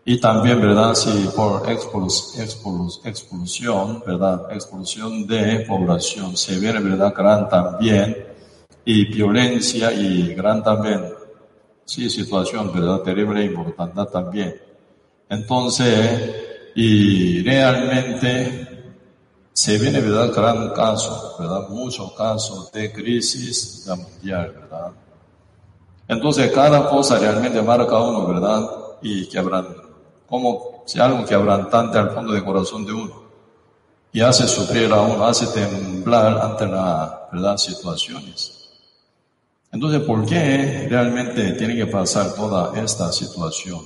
Y 0.06 0.20
también, 0.20 0.60
¿verdad? 0.60 0.96
Sí, 0.96 1.30
por 1.36 1.70
expulsión, 1.70 4.02
¿verdad? 4.06 4.52
Expulsión 4.52 5.28
de 5.28 5.66
población. 5.68 6.36
Se 6.36 6.60
viene, 6.60 6.80
¿verdad? 6.80 7.14
Gran 7.16 7.48
también. 7.48 8.18
Y 8.86 9.06
violencia 9.06 9.92
y 9.92 10.34
gran 10.34 10.64
también. 10.64 11.14
Sí, 11.86 12.10
situación, 12.10 12.74
¿verdad? 12.74 13.02
Terrible 13.02 13.42
e 13.42 13.46
importante 13.46 14.04
también. 14.12 14.56
Entonces, 15.30 16.48
y 16.76 17.44
realmente 17.44 18.69
se 19.60 19.78
viene, 19.78 20.00
¿verdad? 20.00 20.32
Gran 20.34 20.70
caso, 20.70 21.36
¿verdad? 21.38 21.68
Muchos 21.68 22.14
casos 22.14 22.72
de 22.72 22.94
crisis 22.94 23.86
mundial, 23.88 24.54
¿verdad? 24.58 24.92
Entonces, 26.08 26.50
cada 26.54 26.90
cosa 26.90 27.20
realmente 27.20 27.62
marca 27.62 28.00
uno, 28.00 28.26
¿verdad? 28.26 28.70
Y 29.02 29.28
que 29.28 29.38
habrán, 29.38 29.68
como 30.30 30.84
si 30.86 30.98
algo 30.98 31.26
que 31.26 31.36
abrantante 31.36 31.98
al 31.98 32.12
fondo 32.12 32.32
del 32.32 32.46
corazón 32.46 32.86
de 32.86 32.94
uno. 32.94 33.22
Y 34.14 34.22
hace 34.22 34.48
sufrir 34.48 34.94
a 34.94 35.02
uno, 35.02 35.26
hace 35.26 35.48
temblar 35.48 36.40
ante 36.42 36.66
las, 36.66 37.12
¿verdad? 37.30 37.58
Situaciones. 37.58 38.70
Entonces, 39.74 40.00
¿por 40.04 40.26
qué 40.26 40.88
realmente 40.90 41.52
tiene 41.52 41.76
que 41.76 41.88
pasar 41.88 42.34
toda 42.34 42.82
esta 42.82 43.12
situación? 43.12 43.82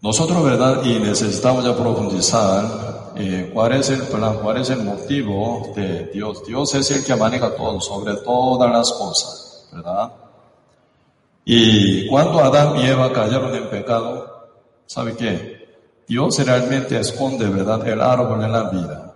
Nosotros, 0.00 0.44
¿verdad? 0.44 0.84
Y 0.84 1.00
necesitamos 1.00 1.64
ya 1.64 1.76
profundizar 1.76 2.91
eh, 3.16 3.50
cuál 3.52 3.72
es 3.72 3.90
el 3.90 4.02
plan, 4.02 4.38
cuál 4.38 4.58
es 4.58 4.70
el 4.70 4.82
motivo 4.82 5.72
de 5.74 6.10
Dios. 6.12 6.44
Dios 6.46 6.74
es 6.74 6.90
el 6.90 7.04
que 7.04 7.16
maneja 7.16 7.54
todo, 7.54 7.80
sobre 7.80 8.14
todas 8.16 8.70
las 8.70 8.92
cosas, 8.92 9.68
¿verdad? 9.72 10.12
Y 11.44 12.06
cuando 12.08 12.40
Adán 12.40 12.76
y 12.78 12.86
Eva 12.86 13.12
cayeron 13.12 13.54
en 13.54 13.68
pecado, 13.68 14.48
¿sabe 14.86 15.14
qué? 15.16 15.62
Dios 16.06 16.44
realmente 16.44 16.98
esconde, 16.98 17.48
¿verdad? 17.48 17.86
El 17.86 18.00
árbol 18.00 18.40
de 18.40 18.48
la 18.48 18.70
vida. 18.70 19.14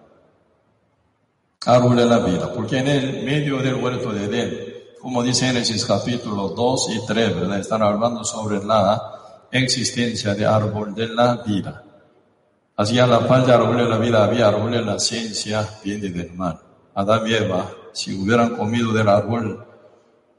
Árbol 1.66 1.96
de 1.96 2.06
la 2.06 2.18
vida. 2.18 2.52
Porque 2.52 2.78
en 2.78 2.88
el 2.88 3.24
medio 3.24 3.58
del 3.58 3.76
huerto 3.76 4.12
de 4.12 4.24
Edén, 4.24 4.74
como 5.00 5.22
dice 5.22 5.46
Génesis 5.46 5.84
capítulo 5.84 6.48
2 6.48 6.88
y 6.90 7.06
3, 7.06 7.34
¿verdad? 7.36 7.60
Están 7.60 7.82
hablando 7.82 8.24
sobre 8.24 8.64
la 8.64 9.00
existencia 9.50 10.34
de 10.34 10.46
árbol 10.46 10.94
de 10.94 11.08
la 11.08 11.36
vida. 11.36 11.85
Así 12.78 12.98
a 12.98 13.06
la 13.06 13.16
árbol 13.16 13.78
de 13.78 13.88
la 13.88 13.96
vida 13.96 14.22
había 14.22 14.48
árbol 14.48 14.72
de 14.72 14.82
la 14.82 14.98
ciencia, 14.98 15.66
bien 15.82 16.04
y 16.04 16.10
del 16.10 16.34
mal. 16.34 16.60
Adán 16.94 17.26
y 17.26 17.32
Eva, 17.32 17.70
si 17.92 18.12
hubieran 18.12 18.54
comido 18.54 18.92
del 18.92 19.08
árbol 19.08 19.64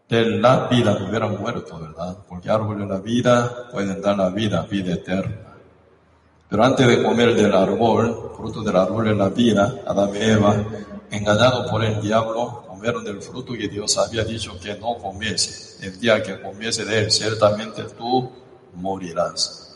de 0.07 0.23
la 0.23 0.67
vida, 0.67 0.95
hubieran 1.03 1.35
muerto, 1.39 1.79
¿verdad? 1.79 2.15
Porque 2.29 2.51
árbol 2.51 2.77
de 2.77 2.85
la 2.85 2.99
vida 2.99 3.67
pueden 3.71 3.99
dar 4.03 4.19
la 4.19 4.29
vida, 4.29 4.61
vida 4.69 4.93
eterna. 4.93 5.55
Pero 6.47 6.63
antes 6.63 6.87
de 6.87 7.01
comer 7.01 7.33
del 7.33 7.55
árbol, 7.55 8.31
fruto 8.37 8.61
del 8.61 8.75
árbol 8.75 9.05
de 9.05 9.15
la 9.15 9.29
vida, 9.29 9.73
Adán 9.87 10.11
y 10.13 10.23
Eva, 10.23 10.55
engañados 11.09 11.71
por 11.71 11.83
el 11.83 11.99
diablo, 11.99 12.65
comieron 12.67 13.03
del 13.03 13.19
fruto 13.19 13.53
que 13.53 13.67
Dios 13.67 13.97
había 13.97 14.23
dicho 14.23 14.59
que 14.59 14.75
no 14.75 14.95
comiese. 14.99 15.83
El 15.83 15.99
día 15.99 16.21
que 16.21 16.39
comiese 16.39 16.85
de 16.85 16.99
él, 16.99 17.11
ciertamente 17.11 17.81
tú 17.97 18.31
morirás. 18.75 19.66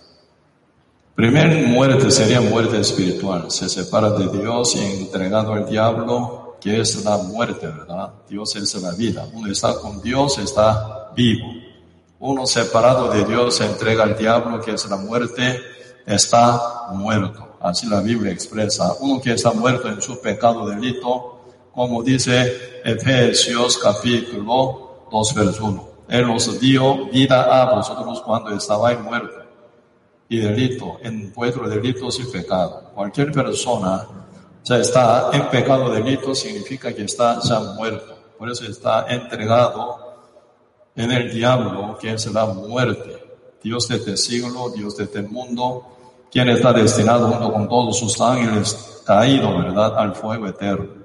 Primer 1.16 1.68
muerte 1.68 2.10
sería 2.10 2.40
muerte 2.40 2.80
espiritual. 2.80 3.52
Se 3.52 3.68
separa 3.68 4.12
de 4.12 4.30
Dios 4.30 4.76
y 4.78 5.02
entregado 5.02 5.54
al 5.54 5.70
diablo, 5.70 6.58
que 6.62 6.80
es 6.80 7.04
la 7.04 7.18
muerte, 7.18 7.68
¿verdad? 7.68 8.14
Dios 8.30 8.56
es 8.56 8.82
la 8.82 8.92
vida. 8.92 9.28
Uno 9.34 9.52
está 9.52 9.76
con 9.76 10.02
Dios, 10.02 10.38
está 10.38 11.12
vivo. 11.14 11.48
Uno 12.20 12.48
separado 12.48 13.12
de 13.12 13.26
Dios 13.26 13.58
se 13.58 13.66
entrega 13.66 14.04
al 14.04 14.18
diablo, 14.18 14.62
que 14.62 14.72
es 14.72 14.90
la 14.90 14.96
muerte, 14.96 15.60
está 16.06 16.90
muerto. 16.94 17.58
Así 17.60 17.88
la 17.88 18.00
Biblia 18.00 18.32
expresa. 18.32 18.94
Uno 19.02 19.20
que 19.20 19.34
está 19.34 19.52
muerto 19.52 19.90
en 19.90 20.02
su 20.02 20.22
pecado 20.22 20.66
delito, 20.70 21.42
como 21.74 22.04
dice 22.04 22.82
Efesios 22.86 23.78
capítulo 23.78 25.08
2, 25.12 25.36
verso 25.36 25.66
1. 25.66 25.90
Él 26.08 26.30
os 26.30 26.58
dio 26.60 27.08
vida 27.08 27.44
a 27.44 27.76
vosotros 27.76 28.22
cuando 28.22 28.52
estabais 28.52 29.00
muertos 29.02 29.41
y 30.32 30.40
delito, 30.40 30.98
en 31.04 31.34
vuestro 31.34 31.68
delitos 31.68 32.18
y 32.22 32.24
pecado. 32.24 32.90
Cualquier 32.96 33.34
persona 33.34 34.08
ya 34.64 34.78
está 34.78 35.30
en 35.34 35.50
pecado 35.50 35.90
delito 35.90 36.34
significa 36.34 36.94
que 36.94 37.04
está 37.04 37.42
ya 37.42 37.60
muerto. 37.60 38.16
Por 38.38 38.50
eso 38.50 38.64
está 38.64 39.08
entregado 39.10 39.98
en 40.96 41.12
el 41.12 41.34
diablo, 41.34 41.98
que 42.00 42.14
es 42.14 42.26
la 42.28 42.46
muerte. 42.46 43.22
Dios 43.62 43.90
de 43.90 43.98
este 43.98 44.16
siglo, 44.16 44.70
Dios 44.70 44.96
de 44.96 45.04
este 45.04 45.22
mundo, 45.22 45.98
quien 46.32 46.48
está 46.48 46.72
destinado 46.72 47.28
junto 47.28 47.52
con 47.52 47.68
todos 47.68 48.00
sus 48.00 48.22
ángeles 48.22 49.02
caído, 49.06 49.58
¿verdad?, 49.58 49.98
al 49.98 50.16
fuego 50.16 50.48
eterno. 50.48 51.04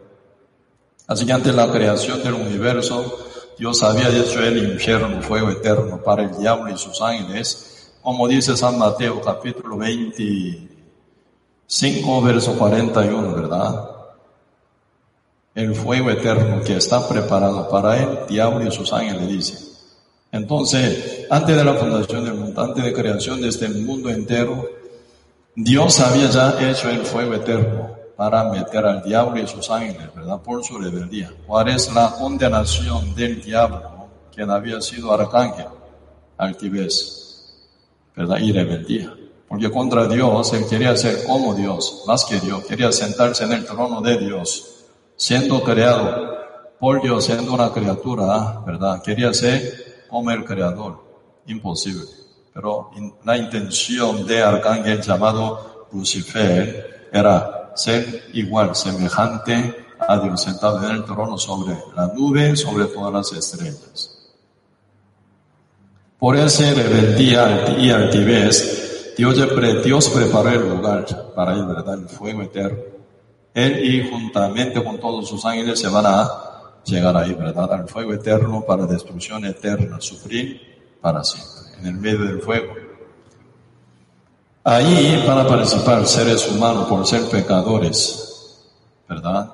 Así 1.09 1.27
que 1.27 1.33
ante 1.33 1.53
la 1.53 1.69
creación 1.73 2.23
del 2.23 2.35
universo, 2.35 3.19
Dios 3.59 3.83
había 3.83 4.09
hecho 4.09 4.41
el 4.41 4.59
infierno, 4.73 5.21
fuego 5.21 5.51
eterno 5.51 6.01
para 6.01 6.23
el 6.23 6.39
diablo 6.39 6.71
y 6.71 6.79
sus 6.79 7.03
ángeles, 7.03 7.66
como 8.07 8.27
dice 8.29 8.57
San 8.57 8.79
Mateo 8.79 9.21
capítulo 9.21 9.77
25, 9.79 12.23
verso 12.23 12.57
41, 12.57 13.35
¿verdad? 13.35 13.91
El 15.53 15.75
fuego 15.75 16.13
eterno 16.13 16.63
que 16.63 16.77
está 16.77 17.09
preparado 17.09 17.69
para 17.69 18.01
el 18.01 18.29
diablo 18.29 18.65
y 18.65 18.71
sus 18.71 18.93
ángeles, 18.93 19.27
dice. 19.27 19.59
Entonces, 20.31 21.27
antes 21.29 21.57
de 21.57 21.65
la 21.65 21.75
fundación 21.75 22.25
del 22.25 22.35
mundo, 22.35 22.63
antes 22.63 22.85
de 22.85 22.93
creación 22.93 23.41
de 23.41 23.49
este 23.49 23.69
mundo 23.71 24.09
entero, 24.09 24.65
Dios 25.57 25.99
había 25.99 26.31
ya 26.31 26.71
hecho 26.71 26.89
el 26.89 27.05
fuego 27.05 27.35
eterno 27.35 27.91
para 28.17 28.45
meter 28.45 28.87
al 28.87 29.03
diablo 29.03 29.43
y 29.43 29.49
sus 29.49 29.69
ángeles, 29.69 30.15
¿verdad? 30.15 30.41
Por 30.41 30.63
su 30.63 30.79
rebeldía. 30.79 31.33
¿Cuál 31.45 31.71
es 31.71 31.93
la 31.93 32.13
condenación 32.13 33.17
del 33.17 33.43
diablo, 33.43 34.07
quien 34.33 34.49
había 34.49 34.81
sido 34.81 35.13
arcángel? 35.13 35.67
Altivez, 36.39 37.26
¿verdad? 38.17 38.39
Y 38.39 38.53
rebeldía. 38.53 39.15
Porque 39.49 39.71
contra 39.71 40.09
Dios 40.09 40.53
él 40.55 40.65
quería 40.69 40.97
ser 40.97 41.25
como 41.25 41.55
Dios, 41.55 42.03
más 42.07 42.25
que 42.25 42.41
Dios, 42.41 42.65
quería 42.65 42.91
sentarse 42.91 43.45
en 43.45 43.53
el 43.53 43.65
trono 43.65 44.01
de 44.01 44.19
Dios, 44.19 44.87
siendo 45.15 45.63
creado 45.63 46.37
por 46.81 47.01
Dios, 47.03 47.25
siendo 47.27 47.53
una 47.55 47.71
criatura, 47.71 48.63
¿verdad? 48.67 49.03
Quería 49.03 49.33
ser 49.33 50.07
como 50.09 50.31
el 50.31 50.45
creador, 50.45 51.05
imposible 51.47 52.27
pero 52.57 52.91
la 53.23 53.37
intención 53.37 54.27
de 54.27 54.43
arcángel 54.43 55.03
llamado 55.03 55.89
Lucifer 55.93 57.11
era 57.13 57.71
ser 57.75 58.31
igual, 58.33 58.75
semejante 58.75 59.77
a 60.09 60.19
Dios 60.19 60.41
sentado 60.41 60.83
en 60.89 60.97
el 60.97 61.05
trono 61.05 61.37
sobre 61.37 61.77
la 61.95 62.07
nube, 62.15 62.57
sobre 62.57 62.87
todas 62.87 63.13
las 63.13 63.33
estrellas. 63.33 64.16
Por 66.19 66.37
ese 66.37 66.73
rebeldía 66.75 67.77
y 67.79 67.91
altivez, 67.91 69.15
Dios, 69.17 69.37
Dios 69.85 70.09
preparó 70.11 70.51
el 70.51 70.69
lugar 70.69 71.07
para 71.35 71.53
¿verdad? 71.65 71.95
El 71.95 72.09
fuego 72.09 72.43
eterno. 72.43 72.79
Él 73.55 73.85
y 73.85 74.11
juntamente 74.11 74.83
con 74.83 74.99
todos 74.99 75.29
sus 75.29 75.45
ángeles 75.45 75.81
se 75.81 75.89
van 75.89 76.07
a 76.07 76.31
llegar 76.85 77.17
ahí, 77.17 77.35
¿verdad? 77.35 77.73
Al 77.73 77.89
fuego 77.89 78.13
eterno 78.13 78.65
para 78.67 78.87
destrucción 78.87 79.45
eterna, 79.45 80.01
sufrir 80.01 80.99
para 81.01 81.23
siempre 81.25 81.79
en 81.81 81.87
el 81.87 81.95
medio 81.95 82.25
del 82.25 82.41
fuego. 82.41 82.75
Ahí 84.65 85.23
van 85.27 85.39
a 85.39 85.47
participar 85.47 86.07
seres 86.07 86.51
humanos 86.51 86.89
por 86.89 87.07
ser 87.07 87.23
pecadores, 87.31 88.59
¿verdad? 89.09 89.53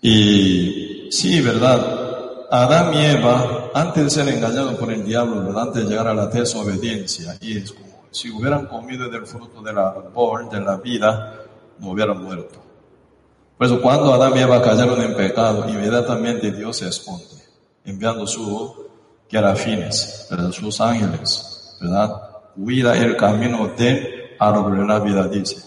Y 0.00 1.08
sí, 1.10 1.40
¿verdad? 1.40 2.46
Adán 2.50 2.94
y 2.94 3.04
Eva, 3.04 3.65
antes 3.76 4.04
de 4.04 4.10
ser 4.10 4.28
engañados 4.28 4.74
por 4.76 4.90
el 4.90 5.04
diablo. 5.04 5.58
Antes 5.58 5.84
de 5.84 5.90
llegar 5.90 6.08
a 6.08 6.14
la 6.14 6.26
desobediencia, 6.28 7.36
y 7.42 7.58
es 7.58 7.72
como 7.72 8.06
si 8.10 8.30
hubieran 8.30 8.64
comido 8.66 9.10
del 9.10 9.26
fruto 9.26 9.60
del 9.60 9.76
árbol 9.76 10.48
de 10.48 10.60
la 10.60 10.78
vida, 10.78 11.42
no 11.78 11.90
hubieran 11.90 12.24
muerto. 12.24 12.58
Por 13.58 13.66
eso 13.66 13.82
cuando 13.82 14.14
Adán 14.14 14.34
y 14.34 14.40
Eva 14.40 14.62
cayeron 14.62 15.02
en 15.02 15.14
pecado, 15.14 15.68
inmediatamente 15.68 16.52
Dios 16.52 16.78
se 16.78 16.88
esconde, 16.88 17.42
enviando 17.84 18.26
su 18.26 18.86
que 19.28 19.36
era 19.36 19.54
fines, 19.54 20.26
¿verdad? 20.30 20.52
Sus 20.52 20.80
ángeles, 20.80 21.76
¿verdad? 21.78 22.12
Cuida 22.54 22.96
el 22.96 23.14
camino 23.14 23.68
del 23.76 24.36
árbol 24.38 24.78
de 24.78 24.86
la 24.86 25.00
vida, 25.00 25.28
dice. 25.28 25.62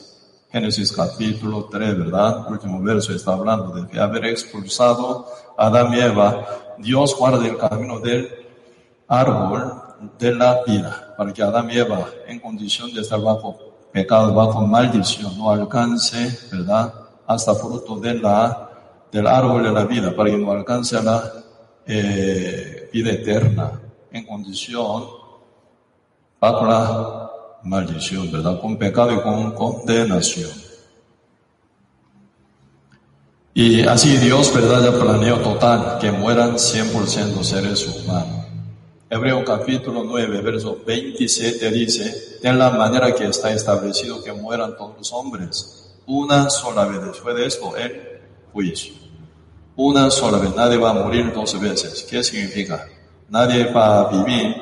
Génesis 0.52 0.92
capítulo 0.94 1.66
3, 1.66 2.00
¿verdad? 2.00 2.50
Último 2.50 2.82
verso 2.82 3.14
está 3.14 3.34
hablando 3.34 3.70
de 3.70 3.88
que 3.88 4.00
haber 4.00 4.26
expulsado 4.26 5.28
a 5.56 5.68
Adán 5.68 5.94
y 5.94 6.00
Eva, 6.00 6.48
Dios 6.80 7.16
guarda 7.18 7.46
el 7.46 7.58
camino 7.58 8.00
del 8.00 8.30
árbol 9.08 9.74
de 10.18 10.34
la 10.34 10.64
vida, 10.66 11.14
para 11.18 11.34
que 11.34 11.44
Adán 11.44 11.70
y 11.70 11.78
Eva, 11.78 12.08
en 12.26 12.40
condición 12.40 12.94
de 12.94 13.02
estar 13.02 13.20
bajo 13.20 13.58
pecado, 13.92 14.34
bajo 14.34 14.66
maldición, 14.66 15.38
no 15.38 15.52
alcance, 15.52 16.40
¿verdad? 16.52 16.94
Hasta 17.28 17.54
fruto 17.56 17.98
de 17.98 18.14
la, 18.16 18.70
del 19.12 19.28
árbol 19.28 19.64
de 19.64 19.72
la 19.72 19.84
vida, 19.86 20.16
para 20.16 20.30
que 20.30 20.38
no 20.38 20.52
alcance 20.52 21.02
la 21.04 21.32
eh, 21.86 22.90
vida 22.94 23.12
eterna 23.12 23.82
en 24.12 24.26
condición 24.26 25.04
bajo 26.40 26.66
la 26.66 27.32
maldición, 27.64 28.32
¿verdad? 28.32 28.60
Con 28.62 28.78
pecado 28.78 29.14
y 29.14 29.20
con 29.22 29.52
condenación. 29.52 30.69
Y 33.62 33.82
así 33.82 34.16
Dios, 34.16 34.54
¿verdad? 34.54 34.86
Ya 34.86 34.98
planeó 34.98 35.36
total 35.40 35.98
que 36.00 36.14
mueran 36.14 36.54
100% 36.54 37.44
seres 37.44 37.86
humanos. 37.88 38.46
Hebreo 39.10 39.44
capítulo 39.44 40.06
9, 40.06 40.42
verso 40.42 40.78
27 40.88 41.70
dice, 41.70 42.40
de 42.42 42.54
la 42.54 42.70
manera 42.70 43.14
que 43.14 43.26
está 43.26 43.52
establecido 43.52 44.24
que 44.24 44.32
mueran 44.32 44.78
todos 44.78 45.00
los 45.00 45.12
hombres, 45.12 45.94
una 46.06 46.50
sola 46.50 46.86
vez 46.86 47.04
después 47.04 47.36
de 47.36 47.48
esto, 47.48 47.76
el 47.76 48.02
juicio 48.54 48.94
una 49.76 50.10
sola 50.10 50.38
vez. 50.38 50.56
Nadie 50.56 50.78
va 50.78 50.92
a 50.92 50.94
morir 50.94 51.34
dos 51.34 51.60
veces. 51.60 52.08
¿Qué 52.10 52.24
significa? 52.24 52.88
Nadie 53.28 53.66
va 53.74 54.00
a 54.00 54.10
vivir 54.10 54.56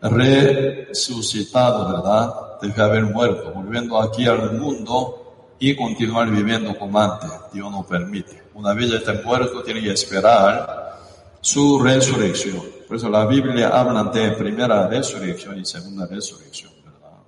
resucitado, 0.00 1.92
¿verdad? 1.92 2.32
Debe 2.62 2.82
haber 2.82 3.04
muerto, 3.04 3.52
volviendo 3.54 4.00
aquí 4.00 4.26
al 4.26 4.58
mundo 4.58 5.27
y 5.58 5.74
continuar 5.74 6.30
viviendo 6.30 6.76
como 6.76 6.98
antes. 6.98 7.30
Dios 7.52 7.70
no 7.70 7.84
permite. 7.86 8.44
Una 8.54 8.74
vez 8.74 8.90
ya 8.90 8.98
esté 8.98 9.12
muerto, 9.24 9.62
tiene 9.62 9.80
que 9.80 9.92
esperar 9.92 10.98
su 11.40 11.78
resurrección. 11.80 12.62
Por 12.86 12.96
eso 12.96 13.08
la 13.08 13.26
Biblia 13.26 13.68
habla 13.68 14.04
de 14.04 14.32
primera 14.32 14.88
resurrección 14.88 15.58
y 15.58 15.64
segunda 15.64 16.06
resurrección, 16.06 16.72
¿verdad? 16.84 17.18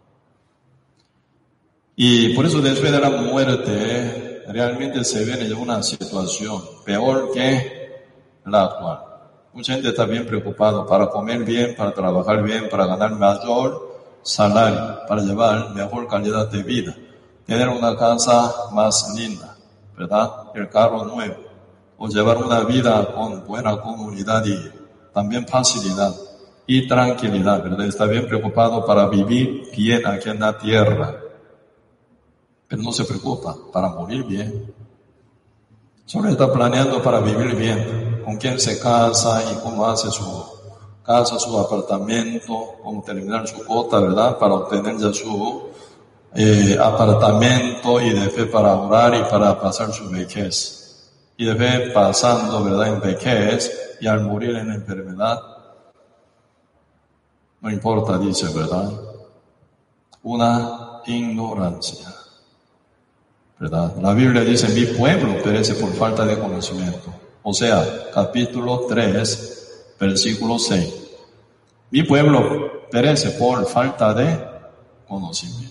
Y 1.96 2.34
por 2.34 2.46
eso 2.46 2.60
después 2.60 2.90
de 2.90 3.00
la 3.00 3.10
muerte, 3.10 4.44
realmente 4.48 5.04
se 5.04 5.24
viene 5.24 5.46
en 5.46 5.54
una 5.54 5.82
situación 5.82 6.62
peor 6.84 7.30
que 7.32 7.80
la 8.46 8.64
actual. 8.64 8.98
Mucha 9.52 9.74
gente 9.74 9.88
está 9.88 10.04
bien 10.04 10.26
preocupada 10.26 10.86
para 10.86 11.08
comer 11.08 11.44
bien, 11.44 11.74
para 11.76 11.92
trabajar 11.92 12.42
bien, 12.42 12.68
para 12.68 12.86
ganar 12.86 13.12
mayor 13.12 13.90
salario, 14.22 15.00
para 15.08 15.22
llevar 15.22 15.74
mejor 15.74 16.06
calidad 16.08 16.48
de 16.48 16.62
vida, 16.62 16.96
tener 17.50 17.68
una 17.68 17.96
casa 17.96 18.70
más 18.70 19.12
linda, 19.16 19.56
¿verdad? 19.98 20.30
El 20.54 20.68
carro 20.68 21.04
nuevo, 21.04 21.34
o 21.98 22.06
llevar 22.06 22.38
una 22.38 22.60
vida 22.60 23.12
con 23.12 23.44
buena 23.44 23.76
comunidad 23.80 24.44
y 24.46 24.56
también 25.12 25.48
facilidad 25.48 26.14
y 26.64 26.86
tranquilidad, 26.86 27.60
¿verdad? 27.64 27.86
Está 27.86 28.04
bien 28.04 28.28
preocupado 28.28 28.86
para 28.86 29.08
vivir 29.08 29.68
bien 29.76 30.06
aquí 30.06 30.28
en 30.28 30.38
la 30.38 30.56
tierra 30.56 31.16
pero 32.68 32.82
no 32.82 32.92
se 32.92 33.04
preocupa 33.04 33.56
para 33.72 33.88
morir 33.88 34.22
bien. 34.22 34.72
Solo 36.06 36.28
está 36.28 36.52
planeando 36.52 37.02
para 37.02 37.18
vivir 37.18 37.56
bien, 37.56 38.22
con 38.24 38.36
quién 38.36 38.60
se 38.60 38.78
casa 38.78 39.42
y 39.50 39.56
cómo 39.60 39.86
hace 39.86 40.08
su 40.12 40.24
casa, 41.04 41.36
su 41.40 41.58
apartamento, 41.58 42.76
cómo 42.80 43.02
terminar 43.02 43.48
su 43.48 43.64
cuota, 43.64 43.98
¿verdad? 43.98 44.38
Para 44.38 44.54
obtener 44.54 44.98
ya 44.98 45.12
su 45.12 45.69
eh, 46.34 46.78
apartamento 46.80 48.00
y 48.00 48.10
de 48.10 48.28
fe 48.30 48.46
para 48.46 48.74
orar 48.74 49.14
y 49.14 49.22
para 49.30 49.60
pasar 49.60 49.92
su 49.92 50.08
vejez. 50.08 51.10
Y 51.36 51.44
de 51.44 51.54
fe 51.54 51.90
pasando, 51.90 52.62
¿verdad? 52.64 52.88
En 52.88 53.00
vejez 53.00 53.96
y 54.00 54.06
al 54.06 54.22
morir 54.22 54.56
en 54.56 54.72
enfermedad. 54.72 55.40
No 57.60 57.70
importa, 57.70 58.18
dice, 58.18 58.46
¿verdad? 58.54 58.90
Una 60.22 61.00
ignorancia. 61.06 62.14
¿verdad? 63.60 63.94
La 64.00 64.14
Biblia 64.14 64.42
dice, 64.42 64.68
mi 64.68 64.86
pueblo 64.96 65.42
perece 65.42 65.74
por 65.74 65.92
falta 65.92 66.24
de 66.24 66.38
conocimiento. 66.38 67.12
O 67.42 67.52
sea, 67.52 68.10
capítulo 68.12 68.86
3, 68.88 69.94
versículo 70.00 70.58
6. 70.58 70.94
Mi 71.90 72.02
pueblo 72.02 72.88
perece 72.90 73.30
por 73.32 73.66
falta 73.66 74.14
de 74.14 74.38
conocimiento, 75.06 75.69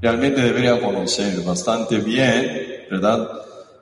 Realmente 0.00 0.40
debería 0.40 0.80
conocer 0.80 1.40
bastante 1.42 1.98
bien, 1.98 2.86
¿verdad? 2.90 3.28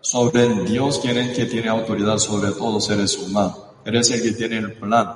Sobre 0.01 0.49
Dios, 0.65 0.99
quien 1.01 1.19
es 1.19 1.37
que 1.37 1.47
tiene 1.47 1.69
autoridad 1.69 2.19
sobre 2.19 2.53
todos 2.53 2.85
seres 2.87 3.17
humanos. 3.19 3.59
Él 3.85 3.97
es 3.97 4.11
el 4.11 4.23
que 4.23 4.33
tiene 4.33 4.59
el 4.59 4.73
plan. 4.75 5.15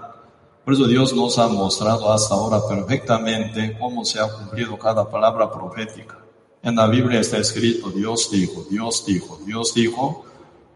Por 0.65 0.75
eso 0.75 0.87
Dios 0.87 1.15
nos 1.15 1.39
ha 1.39 1.49
mostrado 1.49 2.13
hasta 2.13 2.35
ahora 2.35 2.61
perfectamente 2.69 3.77
cómo 3.79 4.05
se 4.05 4.21
ha 4.21 4.29
cumplido 4.29 4.79
cada 4.79 5.09
palabra 5.09 5.51
profética. 5.51 6.19
En 6.63 6.77
la 6.77 6.87
Biblia 6.89 7.21
está 7.21 7.39
escrito, 7.39 7.91
Dios 7.91 8.31
dijo, 8.31 8.67
Dios 8.69 9.05
dijo, 9.07 9.39
Dios 9.47 9.73
dijo, 9.73 10.25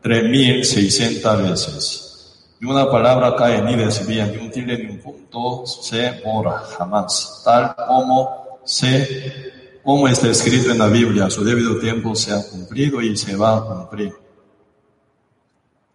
3600 0.02 1.42
veces. 1.42 2.12
Y 2.60 2.64
una 2.64 2.90
palabra 2.90 3.34
cae 3.34 3.60
ni 3.60 3.74
desvía, 3.74 4.26
ni 4.26 4.36
un 4.36 4.50
tilde 4.50 4.78
ni 4.78 4.92
un 4.92 5.00
punto 5.00 5.66
se 5.66 6.22
borra, 6.24 6.60
jamás. 6.78 7.42
Tal 7.44 7.74
como 7.88 8.41
se, 8.64 9.80
como 9.82 10.08
está 10.08 10.28
escrito 10.28 10.70
en 10.70 10.78
la 10.78 10.88
Biblia, 10.88 11.30
su 11.30 11.44
debido 11.44 11.78
tiempo 11.78 12.14
se 12.14 12.32
ha 12.32 12.42
cumplido 12.48 13.00
y 13.00 13.16
se 13.16 13.36
va 13.36 13.56
a 13.56 13.64
cumplir. 13.64 14.12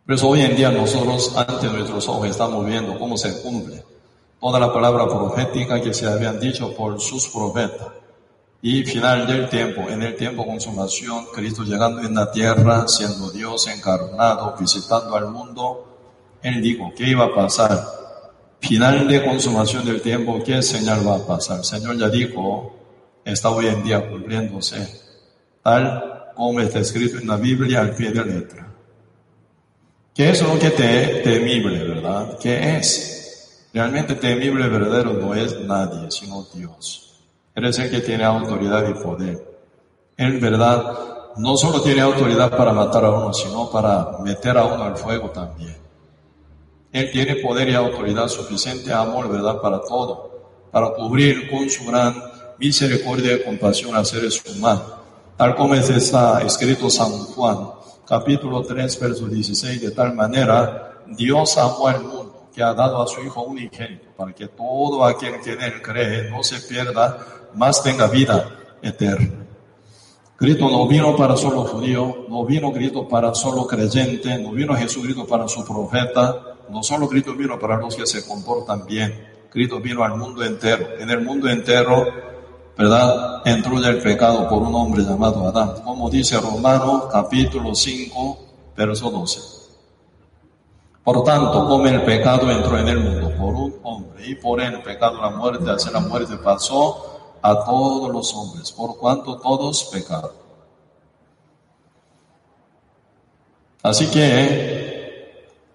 Por 0.06 0.16
eso 0.16 0.30
hoy 0.30 0.42
en 0.42 0.56
día 0.56 0.72
nosotros 0.72 1.34
ante 1.36 1.68
nuestros 1.68 2.08
ojos 2.08 2.30
estamos 2.30 2.66
viendo 2.66 2.98
cómo 2.98 3.18
se 3.18 3.42
cumple 3.42 3.84
toda 4.40 4.60
la 4.60 4.72
palabra 4.72 5.06
profética 5.08 5.82
que 5.82 5.94
se 5.94 6.08
habían 6.08 6.40
dicho 6.40 6.74
por 6.76 7.00
sus 7.02 7.28
profetas. 7.28 7.88
Y 8.62 8.84
final 8.84 9.28
del 9.28 9.50
tiempo, 9.50 9.82
en 9.90 10.02
el 10.02 10.16
tiempo 10.16 10.46
consumación, 10.46 11.26
Cristo 11.34 11.64
llegando 11.64 12.02
en 12.02 12.16
la 12.16 12.32
tierra, 12.32 12.88
siendo 12.88 13.30
Dios 13.30 13.68
encarnado, 13.68 14.56
visitando 14.60 15.16
al 15.16 15.30
mundo, 15.30 15.86
Él 16.42 16.62
dijo, 16.62 16.92
¿qué 16.96 17.10
iba 17.10 17.26
a 17.26 17.36
pasar? 17.36 18.07
Final 18.60 19.08
de 19.08 19.24
consumación 19.24 19.86
del 19.86 20.02
tiempo, 20.02 20.42
¿qué 20.44 20.62
señal 20.62 21.08
va 21.08 21.16
a 21.16 21.26
pasar? 21.26 21.60
El 21.60 21.64
Señor 21.64 21.98
ya 21.98 22.10
dijo, 22.10 22.76
está 23.24 23.50
hoy 23.50 23.68
en 23.68 23.84
día 23.84 24.10
cumpliéndose, 24.10 24.88
tal 25.62 26.32
como 26.36 26.60
está 26.60 26.80
escrito 26.80 27.18
en 27.18 27.28
la 27.28 27.38
Biblia 27.38 27.82
al 27.82 27.96
pie 27.96 28.12
de 28.12 28.26
letra. 28.26 28.68
¿Qué 30.14 30.32
es 30.32 30.42
lo 30.42 30.58
que 30.58 30.72
te 30.72 31.22
temible, 31.24 31.84
verdad? 31.84 32.38
¿Qué 32.40 32.78
es? 32.78 33.68
Realmente 33.74 34.16
temible 34.16 34.68
verdadero 34.68 35.14
no 35.14 35.36
es 35.36 35.60
nadie, 35.62 36.10
sino 36.10 36.46
Dios. 36.54 37.22
Es 37.54 37.80
el 37.80 37.92
que 37.92 38.02
tiene 38.02 38.24
autoridad 38.24 38.88
y 38.90 38.94
poder. 38.94 39.44
En 40.18 40.40
verdad, 40.40 40.94
no 41.38 41.56
solo 41.58 41.82
tiene 41.82 42.02
autoridad 42.02 42.56
para 42.56 42.74
matar 42.74 43.06
a 43.06 43.12
uno, 43.12 43.34
sino 43.34 43.70
para 43.70 44.18
meter 44.24 44.58
a 44.58 44.66
uno 44.66 44.84
al 44.84 44.98
fuego 44.98 45.30
también. 45.30 45.76
Él 46.98 47.12
tiene 47.12 47.36
poder 47.36 47.70
y 47.70 47.76
autoridad 47.76 48.28
suficiente, 48.28 48.92
amor, 48.92 49.30
verdad, 49.30 49.62
para 49.62 49.80
todo, 49.82 50.32
para 50.72 50.90
cubrir 50.90 51.50
con 51.50 51.70
su 51.70 51.86
gran 51.86 52.16
misericordia 52.58 53.36
y 53.36 53.44
compasión 53.44 53.96
a 53.96 54.04
seres 54.04 54.42
humanos. 54.46 54.84
Tal 55.38 55.56
como 55.56 55.76
está 55.76 56.42
escrito 56.42 56.90
San 56.90 57.12
Juan, 57.12 57.70
capítulo 58.08 58.64
3, 58.64 59.00
verso 59.00 59.28
16, 59.28 59.80
de 59.80 59.92
tal 59.92 60.16
manera 60.16 61.04
Dios 61.06 61.56
amó 61.60 61.88
al 61.88 62.02
mundo 62.02 62.50
que 62.54 62.64
ha 62.64 62.74
dado 62.74 63.00
a 63.00 63.08
su 63.08 63.22
Hijo 63.22 63.44
unigénito, 63.44 64.08
para 64.18 64.34
que 64.34 64.48
todo 64.48 65.06
aquel 65.06 65.40
que 65.42 65.54
en 65.54 65.62
él 65.62 65.82
cree 65.84 66.32
no 66.32 66.44
se 66.44 66.60
pierda, 66.62 67.20
más 67.54 67.84
tenga 67.84 68.08
vida 68.08 68.50
eterna. 68.82 69.46
Cristo 70.36 70.68
no 70.70 70.88
vino 70.88 71.16
para 71.16 71.38
solo 71.38 71.64
judío, 71.66 72.26
no 72.28 72.44
vino 72.46 72.72
Cristo 72.72 73.08
para 73.08 73.36
solo 73.36 73.68
creyente, 73.68 74.36
no 74.40 74.52
vino 74.52 74.76
Jesucristo 74.76 75.28
para 75.28 75.48
su 75.48 75.64
profeta, 75.64 76.57
no 76.70 76.84
solo 76.84 77.08
Cristo 77.08 77.34
vino 77.34 77.58
para 77.60 77.78
los 77.78 77.96
que 77.96 78.06
se 78.06 78.28
comportan 78.28 78.86
bien, 78.86 79.28
Cristo 79.50 79.80
vino 79.80 80.04
al 80.04 80.16
mundo 80.18 80.44
entero. 80.44 80.88
En 81.00 81.10
el 81.10 81.22
mundo 81.22 81.50
entero, 81.50 82.06
¿verdad? 82.78 83.42
Entró 83.46 83.78
el 83.84 84.02
pecado 84.02 84.48
por 84.48 84.62
un 84.62 84.76
hombre 84.76 85.04
llamado 85.04 85.48
Adán. 85.48 85.82
Como 85.84 86.10
dice 86.10 86.40
Romano 86.40 87.08
capítulo 87.12 87.74
5, 87.74 88.40
verso 88.76 89.10
12. 89.10 89.40
Por 91.04 91.24
tanto, 91.24 91.66
como 91.66 91.88
el 91.88 92.04
pecado 92.04 92.52
entró 92.52 92.78
en 92.78 92.88
el 92.90 93.00
mundo 93.00 93.32
por 93.38 93.56
un 93.56 93.76
hombre 93.84 94.28
y 94.28 94.36
por 94.36 94.60
el 94.60 94.82
pecado 94.82 95.22
la 95.22 95.30
muerte, 95.30 95.72
hacia 95.72 95.92
la 95.92 96.02
muerte 96.02 96.36
pasó 96.38 97.38
a 97.42 97.64
todos 97.64 98.12
los 98.12 98.34
hombres, 98.34 98.72
por 98.74 98.98
cuanto 98.98 99.38
todos 99.38 99.86
pecaron. 99.86 100.32
Así 103.84 104.08
que 104.08 104.77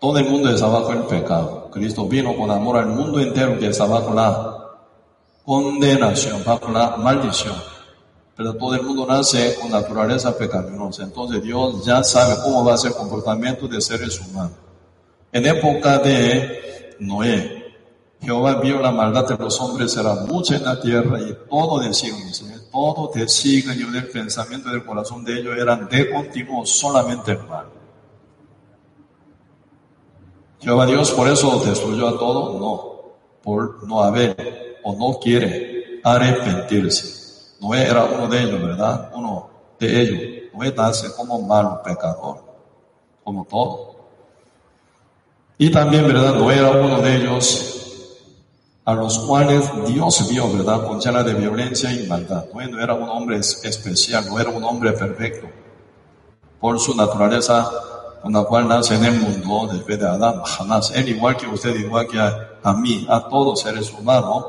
todo 0.03 0.19
el 0.19 0.29
mundo 0.29 0.51
está 0.51 0.67
bajo 0.67 0.93
el 0.93 1.05
pecado. 1.05 1.71
Cristo 1.71 2.09
vino 2.09 2.35
con 2.37 2.51
amor 2.51 2.77
al 2.77 2.89
mundo 2.89 3.21
entero 3.21 3.57
que 3.57 3.69
está 3.69 3.87
bajo 3.87 4.13
la 4.13 4.59
condenación, 5.45 6.43
bajo 6.45 6.73
la 6.73 6.97
maldición. 6.97 7.55
Pero 8.37 8.53
todo 8.55 8.75
el 8.75 8.83
mundo 8.83 9.07
nace 9.07 9.55
con 9.61 9.71
naturaleza 9.71 10.37
pecaminosa. 10.37 11.05
Entonces 11.05 11.41
Dios 11.41 11.85
ya 11.85 12.03
sabe 12.03 12.35
cómo 12.43 12.65
va 12.65 12.75
a 12.75 12.79
ser 12.79 12.91
el 12.91 12.97
comportamiento 12.97 13.69
de 13.69 13.81
seres 13.81 14.21
humanos. 14.21 14.57
En 15.31 15.47
época 15.47 15.99
de 16.01 16.97
Noé, 16.99 17.77
Jehová 18.21 18.55
vio 18.55 18.81
la 18.81 18.91
maldad 18.91 19.29
de 19.29 19.37
los 19.37 19.61
hombres 19.61 19.97
era 19.97 20.15
mucha 20.27 20.57
en 20.57 20.65
la 20.65 20.81
tierra 20.81 21.21
y 21.21 21.37
todo 21.49 21.79
decían, 21.79 22.17
todo 22.73 23.09
decían 23.15 23.79
y 23.79 23.97
el 23.97 24.09
pensamiento 24.09 24.69
del 24.69 24.85
corazón 24.85 25.23
de 25.25 25.39
ellos 25.39 25.57
eran 25.57 25.89
de 25.89 26.11
continuo 26.11 26.67
solamente 26.67 27.37
mal. 27.37 27.82
Jehová 30.63 30.87
Dios 30.87 31.11
por 31.11 31.29
eso 31.29 31.61
destruyó 31.65 32.09
a 32.09 32.19
todo, 32.19 32.59
no, 32.59 33.43
por 33.43 33.87
no 33.87 34.03
haber 34.03 34.79
o 34.85 34.95
no 34.95 35.19
quiere 35.19 36.01
arrepentirse. 36.05 37.57
Noé 37.61 37.83
era 37.83 38.05
uno 38.05 38.29
de 38.29 38.43
ellos, 38.43 38.63
¿verdad? 38.63 39.11
Uno 39.15 39.51
de 39.79 40.01
ellos. 40.01 40.53
Noé 40.55 40.73
nace 40.73 41.13
como 41.17 41.43
malo 41.43 41.81
pecador, 41.83 42.43
como 43.25 43.45
todo. 43.45 43.97
Y 45.59 45.71
también, 45.71 46.07
¿verdad? 46.07 46.35
Noé 46.35 46.59
era 46.59 46.71
uno 46.71 47.01
de 47.01 47.17
ellos 47.17 47.73
a 48.85 48.95
los 48.95 49.19
cuales 49.21 49.69
Dios 49.87 50.29
vio, 50.29 50.53
¿verdad?, 50.53 50.87
con 50.87 51.01
llena 51.01 51.23
de 51.23 51.35
violencia 51.35 51.93
y 51.93 52.07
maldad. 52.07 52.47
No 52.53 52.81
era 52.81 52.95
un 52.95 53.09
hombre 53.09 53.39
especial, 53.39 54.27
no 54.29 54.39
era 54.39 54.51
un 54.51 54.63
hombre 54.63 54.93
perfecto. 54.93 55.49
Por 56.61 56.79
su 56.79 56.95
naturaleza, 56.95 57.69
con 58.23 58.33
la 58.33 58.45
cual 58.45 58.69
nace 58.69 58.95
en 58.95 59.05
el 59.05 59.19
mundo, 59.19 59.69
después 59.73 59.99
de 59.99 60.07
Adán, 60.07 60.43
jamás. 60.45 60.93
Él, 60.93 61.09
igual 61.09 61.37
que 61.37 61.47
usted, 61.47 61.75
igual 61.75 62.07
que 62.07 62.19
a, 62.21 62.73
mí, 62.73 63.07
a 63.09 63.29
todos 63.29 63.61
seres 63.61 63.93
humanos, 63.93 64.45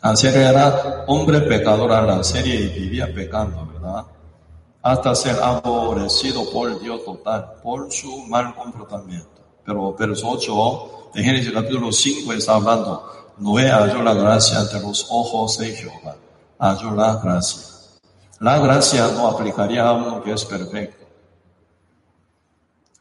así 0.00 0.26
era 0.28 1.04
hombre 1.06 1.40
pecador 1.42 1.92
a 1.92 2.02
la 2.02 2.24
serie 2.24 2.54
y 2.54 2.80
vivía 2.80 3.12
pecando, 3.14 3.66
¿verdad? 3.66 4.06
Hasta 4.82 5.14
ser 5.14 5.36
aborrecido 5.42 6.50
por 6.50 6.80
Dios 6.80 7.04
total, 7.04 7.52
por 7.62 7.92
su 7.92 8.24
mal 8.26 8.54
comportamiento. 8.54 9.28
Pero 9.64 9.94
verso 9.94 10.30
8 10.30 11.10
de 11.14 11.22
Génesis 11.22 11.52
capítulo 11.52 11.92
5 11.92 12.32
está 12.32 12.54
hablando 12.54 13.10
Noé 13.40 13.70
halló 13.70 14.02
la 14.02 14.12
gracia 14.12 14.60
ante 14.60 14.78
los 14.80 15.06
ojos 15.10 15.56
de 15.58 15.74
Jehová. 15.74 16.14
Halló 16.58 16.90
la 16.90 17.16
gracia. 17.16 17.62
La 18.38 18.58
gracia 18.58 19.08
no 19.14 19.28
aplicaría 19.28 19.86
a 19.86 19.92
uno 19.94 20.22
que 20.22 20.32
es 20.32 20.44
perfecto. 20.44 20.99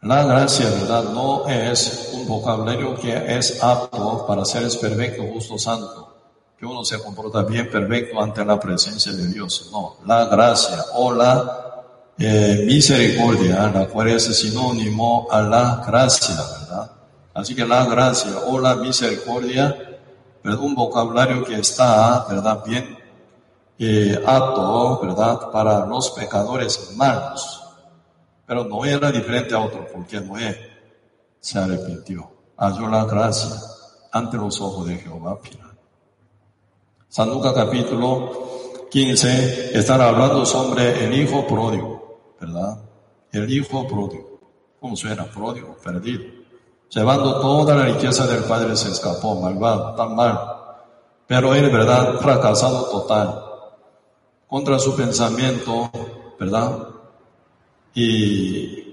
La 0.01 0.23
gracia, 0.23 0.69
¿verdad? 0.69 1.03
No 1.12 1.47
es 1.47 2.12
un 2.13 2.27
vocabulario 2.27 2.95
que 2.95 3.38
es 3.38 3.62
apto 3.62 4.25
para 4.25 4.45
seres 4.45 4.77
perfectos, 4.77 5.25
justo, 5.33 5.57
santo. 5.57 6.15
Que 6.57 6.65
uno 6.65 6.83
se 6.83 7.01
comporta 7.01 7.43
bien 7.43 7.69
perfecto 7.69 8.21
ante 8.21 8.43
la 8.45 8.59
presencia 8.59 9.12
de 9.12 9.27
Dios. 9.27 9.69
No, 9.71 9.97
la 10.05 10.25
gracia 10.25 10.83
o 10.95 11.13
la 11.13 11.83
eh, 12.17 12.63
misericordia, 12.65 13.71
la 13.73 13.88
cual 13.88 14.09
es 14.09 14.25
sinónimo 14.38 15.27
a 15.29 15.41
la 15.41 15.83
gracia, 15.85 16.35
¿verdad? 16.35 16.91
Así 17.33 17.55
que 17.55 17.65
la 17.65 17.85
gracia 17.85 18.31
o 18.47 18.59
la 18.59 18.75
misericordia 18.75 19.89
un 20.57 20.75
vocabulario 20.75 21.43
que 21.43 21.55
está, 21.55 22.25
¿verdad? 22.29 22.63
Bien 22.65 22.97
eh, 23.77 24.21
apto, 24.25 24.99
¿verdad? 25.01 25.51
Para 25.51 25.85
los 25.85 26.12
pecadores 26.12 26.91
malos. 26.95 27.59
Pero 28.49 28.63
no 28.63 28.83
era 28.83 29.12
diferente 29.12 29.53
a 29.53 29.59
otro, 29.59 29.85
porque 29.93 30.19
Noé 30.19 30.57
se 31.39 31.59
arrepintió, 31.59 32.31
halló 32.57 32.88
la 32.88 33.05
gracia 33.05 33.55
ante 34.12 34.38
los 34.38 34.59
ojos 34.59 34.88
de 34.88 34.95
Jehová. 34.95 35.38
San 37.07 37.29
Lucas 37.29 37.53
capítulo 37.53 38.88
15, 38.89 39.77
están 39.77 40.01
hablando 40.01 40.47
sobre 40.47 41.05
el 41.05 41.13
hijo 41.13 41.45
pródigo, 41.45 42.33
¿verdad? 42.41 42.79
El 43.31 43.53
hijo 43.53 43.88
pródigo. 43.88 44.39
¿Cómo 44.79 44.95
suena? 44.95 45.25
Pródigo, 45.25 45.77
perdido. 45.83 46.23
Llevando 46.89 47.39
toda 47.39 47.75
la 47.75 47.85
riqueza 47.85 48.25
del 48.25 48.45
padre 48.45 48.75
se 48.75 48.89
escapó, 48.89 49.39
malvado, 49.39 49.93
tan 49.93 50.15
mal. 50.15 50.39
Pero 51.27 51.53
él, 51.53 51.69
¿verdad? 51.69 52.15
Fracasado 52.15 52.85
total. 52.85 53.43
Contra 54.47 54.79
su 54.79 54.95
pensamiento, 54.95 55.91
¿verdad? 56.39 56.98
Y 57.93 58.89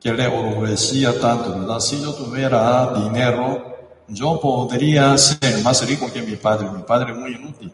que 0.00 0.12
le 0.12 0.26
orgullecía 0.26 1.18
tanto, 1.18 1.58
¿verdad? 1.58 1.80
Si 1.80 2.00
yo 2.00 2.12
tuviera 2.14 2.92
dinero, 2.94 3.76
yo 4.08 4.40
podría 4.40 5.16
ser 5.18 5.62
más 5.62 5.86
rico 5.86 6.10
que 6.12 6.22
mi 6.22 6.36
padre. 6.36 6.70
Mi 6.70 6.82
padre 6.82 7.14
muy 7.14 7.34
inútil. 7.34 7.72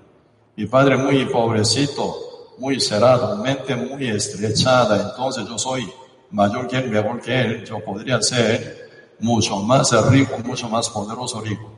Mi 0.57 0.67
padre 0.67 0.97
muy 0.97 1.25
pobrecito, 1.27 2.55
muy 2.59 2.81
cerrado, 2.81 3.37
mente 3.37 3.77
muy 3.77 4.09
estrechada. 4.09 5.11
Entonces 5.11 5.45
yo 5.47 5.59
soy 5.59 5.89
mayor 6.31 6.67
que 6.67 6.79
él, 6.79 6.91
mejor 6.91 7.21
que 7.21 7.41
él. 7.41 7.65
Yo 7.65 7.85
podría 7.85 8.21
ser 8.23 9.15
mucho 9.21 9.57
más 9.59 9.93
rico, 10.11 10.39
mucho 10.45 10.69
más 10.69 10.89
poderoso 10.89 11.41
rico. 11.41 11.71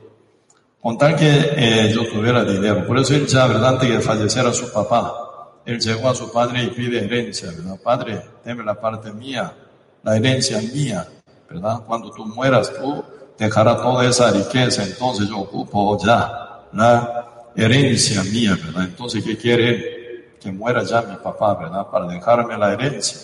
Con 0.81 0.97
tal 0.97 1.15
que 1.15 1.51
eh, 1.55 1.91
yo 1.93 2.07
tuviera 2.07 2.43
dinero. 2.43 2.85
Por 2.87 2.97
eso 2.99 3.13
él 3.13 3.27
ya, 3.27 3.47
¿verdad? 3.47 3.69
Antes 3.69 3.89
de 3.89 3.99
fallecer 3.99 4.45
a 4.45 4.53
su 4.53 4.71
papá, 4.71 5.26
él 5.67 5.81
llegó 5.81 6.09
a 6.09 6.15
su 6.15 6.31
padre 6.31 6.63
y 6.63 6.67
pide 6.67 7.03
herencia, 7.03 7.51
¿verdad? 7.51 7.77
Padre, 7.83 8.21
deme 8.45 8.63
la 8.63 8.79
parte 8.79 9.11
mía, 9.11 9.53
la 10.01 10.15
herencia 10.15 10.61
mía, 10.61 11.05
¿verdad? 11.49 11.81
Cuando 11.85 12.09
tú 12.09 12.25
mueras, 12.25 12.71
tú 12.73 13.03
dejará 13.37 13.75
toda 13.75 14.07
esa 14.07 14.31
riqueza, 14.31 14.85
entonces 14.85 15.27
yo 15.27 15.39
ocupo 15.39 15.97
ya 16.01 16.61
la 16.71 17.49
herencia 17.53 18.23
mía, 18.23 18.57
¿verdad? 18.63 18.85
Entonces, 18.85 19.23
¿qué 19.23 19.37
quiere 19.37 20.37
Que 20.39 20.51
muera 20.51 20.83
ya 20.83 21.01
mi 21.01 21.15
papá, 21.17 21.55
¿verdad? 21.55 21.87
Para 21.87 22.07
dejarme 22.07 22.57
la 22.57 22.71
herencia. 22.71 23.17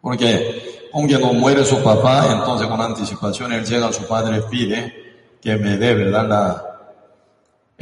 Porque 0.00 0.88
aunque 0.94 1.18
no 1.18 1.34
muere 1.34 1.62
su 1.64 1.82
papá, 1.82 2.32
entonces 2.32 2.66
con 2.68 2.80
anticipación 2.80 3.52
él 3.52 3.66
llega 3.66 3.88
a 3.88 3.92
su 3.92 4.06
padre 4.06 4.40
pide 4.48 5.36
que 5.42 5.56
me 5.56 5.76
dé, 5.76 5.94
¿verdad? 5.94 6.26
La 6.26 6.71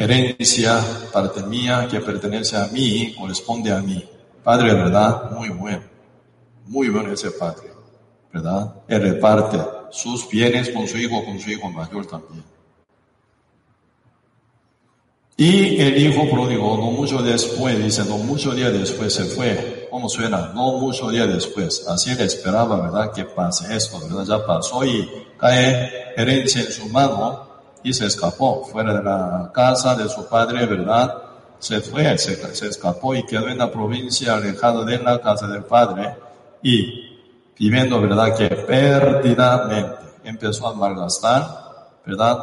herencia, 0.00 0.82
parte 1.12 1.42
mía, 1.42 1.86
que 1.90 2.00
pertenece 2.00 2.56
a 2.56 2.68
mí, 2.68 3.14
corresponde 3.18 3.70
a 3.70 3.82
mí. 3.82 4.02
Padre, 4.42 4.72
¿verdad? 4.72 5.30
Muy 5.30 5.50
bueno. 5.50 5.82
Muy 6.66 6.88
bueno 6.88 7.12
ese 7.12 7.30
padre, 7.32 7.70
¿verdad? 8.32 8.76
Él 8.88 9.02
reparte 9.02 9.58
sus 9.90 10.26
bienes 10.30 10.70
con 10.70 10.88
su 10.88 10.96
hijo, 10.96 11.22
con 11.22 11.38
su 11.38 11.50
hijo 11.50 11.68
mayor 11.68 12.06
también. 12.06 12.42
Y 15.36 15.78
el 15.80 15.98
hijo 15.98 16.30
pródigo, 16.30 16.78
no 16.78 16.92
mucho 16.92 17.22
después, 17.22 17.82
dice, 17.82 18.02
no 18.06 18.16
mucho 18.16 18.52
día 18.52 18.70
después 18.70 19.12
se 19.12 19.24
fue. 19.24 19.86
¿Cómo 19.90 20.08
suena? 20.08 20.52
No 20.54 20.78
mucho 20.78 21.10
día 21.10 21.26
después. 21.26 21.86
Así 21.86 22.14
le 22.14 22.24
esperaba, 22.24 22.80
¿verdad? 22.80 23.12
Que 23.12 23.24
pase 23.24 23.74
esto, 23.76 24.00
¿verdad? 24.00 24.24
Ya 24.24 24.46
pasó 24.46 24.82
y 24.82 25.10
cae 25.38 26.12
herencia 26.16 26.62
en 26.62 26.72
su 26.72 26.88
mano 26.88 27.49
y 27.82 27.92
se 27.92 28.06
escapó 28.06 28.64
fuera 28.64 28.94
de 28.94 29.02
la 29.02 29.50
casa 29.52 29.94
de 29.94 30.08
su 30.08 30.26
padre, 30.26 30.66
¿verdad? 30.66 31.14
Se 31.58 31.80
fue, 31.80 32.16
se, 32.18 32.54
se 32.54 32.68
escapó 32.68 33.14
y 33.14 33.24
quedó 33.24 33.48
en 33.48 33.58
la 33.58 33.70
provincia 33.70 34.34
alejado 34.34 34.84
de 34.84 34.98
la 34.98 35.20
casa 35.20 35.46
del 35.46 35.64
padre 35.64 36.16
y 36.62 37.10
viviendo, 37.58 38.00
¿verdad? 38.00 38.36
Que 38.36 38.48
perdidamente 38.48 39.96
empezó 40.24 40.68
a 40.68 40.74
malgastar, 40.74 41.90
¿verdad? 42.06 42.38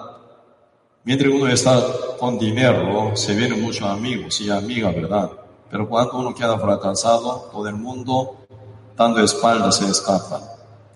Mientras 1.04 1.34
uno 1.34 1.48
está 1.48 1.82
con 2.20 2.38
dinero, 2.38 3.16
se 3.16 3.34
vienen 3.34 3.62
muchos 3.62 3.88
amigos 3.88 4.42
y 4.42 4.50
amigas, 4.50 4.94
¿verdad? 4.94 5.32
Pero 5.70 5.88
cuando 5.88 6.18
uno 6.18 6.36
queda 6.36 6.58
fracasado, 6.60 7.50
todo 7.52 7.68
el 7.68 7.76
mundo 7.76 8.46
dando 8.96 9.22
espaldas 9.22 9.78
se 9.78 9.86
escapa. 9.90 10.42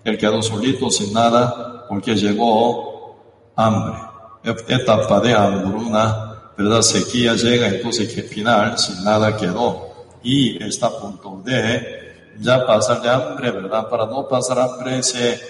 Él 0.04 0.18
quedó 0.18 0.42
solito, 0.42 0.90
sin 0.90 1.12
nada, 1.12 1.86
porque 1.88 2.14
llegó 2.14 3.16
hambre. 3.56 4.11
Etapa 4.44 5.20
de 5.20 5.34
hambruna, 5.34 6.50
¿verdad? 6.56 6.82
Sequía 6.82 7.34
llega, 7.34 7.68
entonces 7.68 8.12
que 8.12 8.22
al 8.22 8.26
final, 8.26 8.78
sin 8.78 9.04
nada 9.04 9.36
quedó. 9.36 9.90
Y 10.22 10.62
está 10.62 10.86
a 10.86 10.98
punto 10.98 11.40
de 11.44 12.34
ya 12.40 12.66
pasar 12.66 13.02
de 13.02 13.10
hambre, 13.10 13.50
¿verdad? 13.50 13.88
Para 13.88 14.06
no 14.06 14.26
pasar 14.28 14.58
hambre 14.58 15.02
se, 15.02 15.40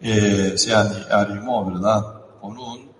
eh, 0.00 0.54
se 0.56 0.74
animó, 0.74 1.64
¿verdad? 1.64 2.02
Con 2.40 2.58
un 2.58 2.90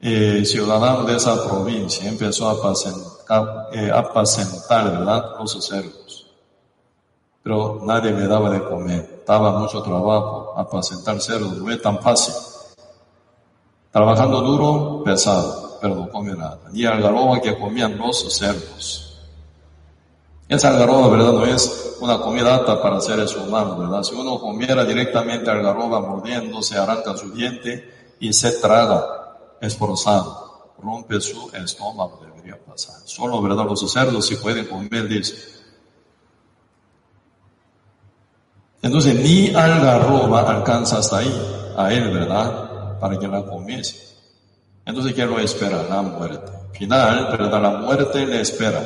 eh, 0.00 0.44
ciudadano 0.44 1.04
de 1.04 1.16
esa 1.16 1.46
provincia, 1.46 2.08
empezó 2.08 2.48
a 2.48 2.52
apacentar, 2.52 3.68
eh, 3.72 3.90
apacentar, 3.92 4.90
¿verdad? 4.90 5.36
Los 5.38 5.64
cerdos. 5.64 6.26
Pero 7.42 7.80
nadie 7.84 8.10
le 8.10 8.26
daba 8.26 8.50
de 8.50 8.62
comer, 8.64 9.22
daba 9.26 9.58
mucho 9.58 9.82
trabajo, 9.82 10.54
apacentar 10.56 11.20
cerdos, 11.20 11.56
no 11.58 11.70
es 11.70 11.80
tan 11.80 12.00
fácil. 12.00 12.34
Trabajando 13.96 14.42
duro, 14.42 15.02
pesado, 15.02 15.78
pero 15.80 15.94
no 15.94 16.10
come 16.10 16.34
nada. 16.34 16.58
Ni 16.70 16.84
algarroba 16.84 17.40
que 17.40 17.58
comían 17.58 17.96
los 17.96 18.30
cerdos. 18.36 19.22
Esa 20.46 20.68
algarroba, 20.68 21.08
¿verdad? 21.08 21.32
No 21.32 21.46
es 21.46 21.96
una 22.02 22.18
comida 22.18 22.56
apta 22.56 22.82
para 22.82 23.00
seres 23.00 23.34
humanos, 23.34 23.78
¿verdad? 23.78 24.02
Si 24.02 24.14
uno 24.14 24.38
comiera 24.38 24.84
directamente 24.84 25.50
algarroba 25.50 26.02
mordiendo, 26.02 26.60
se 26.60 26.76
arranca 26.76 27.16
su 27.16 27.32
diente 27.32 28.14
y 28.20 28.34
se 28.34 28.60
traga 28.60 29.38
esforzado, 29.62 30.74
rompe 30.78 31.18
su 31.18 31.50
estómago, 31.54 32.20
debería 32.22 32.62
pasar. 32.62 32.96
Solo, 33.06 33.40
¿verdad? 33.40 33.64
Los 33.64 33.90
cerdos 33.90 34.26
si 34.26 34.36
pueden 34.36 34.66
comer, 34.66 35.08
dice. 35.08 35.36
Entonces, 38.82 39.14
ni 39.14 39.54
algarroba 39.54 40.42
alcanza 40.42 40.98
hasta 40.98 41.16
ahí, 41.16 41.72
a 41.78 41.90
él, 41.94 42.12
¿verdad? 42.12 42.65
Para 43.00 43.18
que 43.18 43.28
la 43.28 43.44
comiese. 43.44 44.16
Entonces, 44.84 45.14
¿qué 45.14 45.26
lo 45.26 45.38
espera? 45.38 45.82
La 45.88 46.02
muerte. 46.02 46.52
Final, 46.72 47.28
¿verdad? 47.30 47.60
La 47.60 47.70
muerte 47.70 48.24
le 48.26 48.40
espera. 48.40 48.84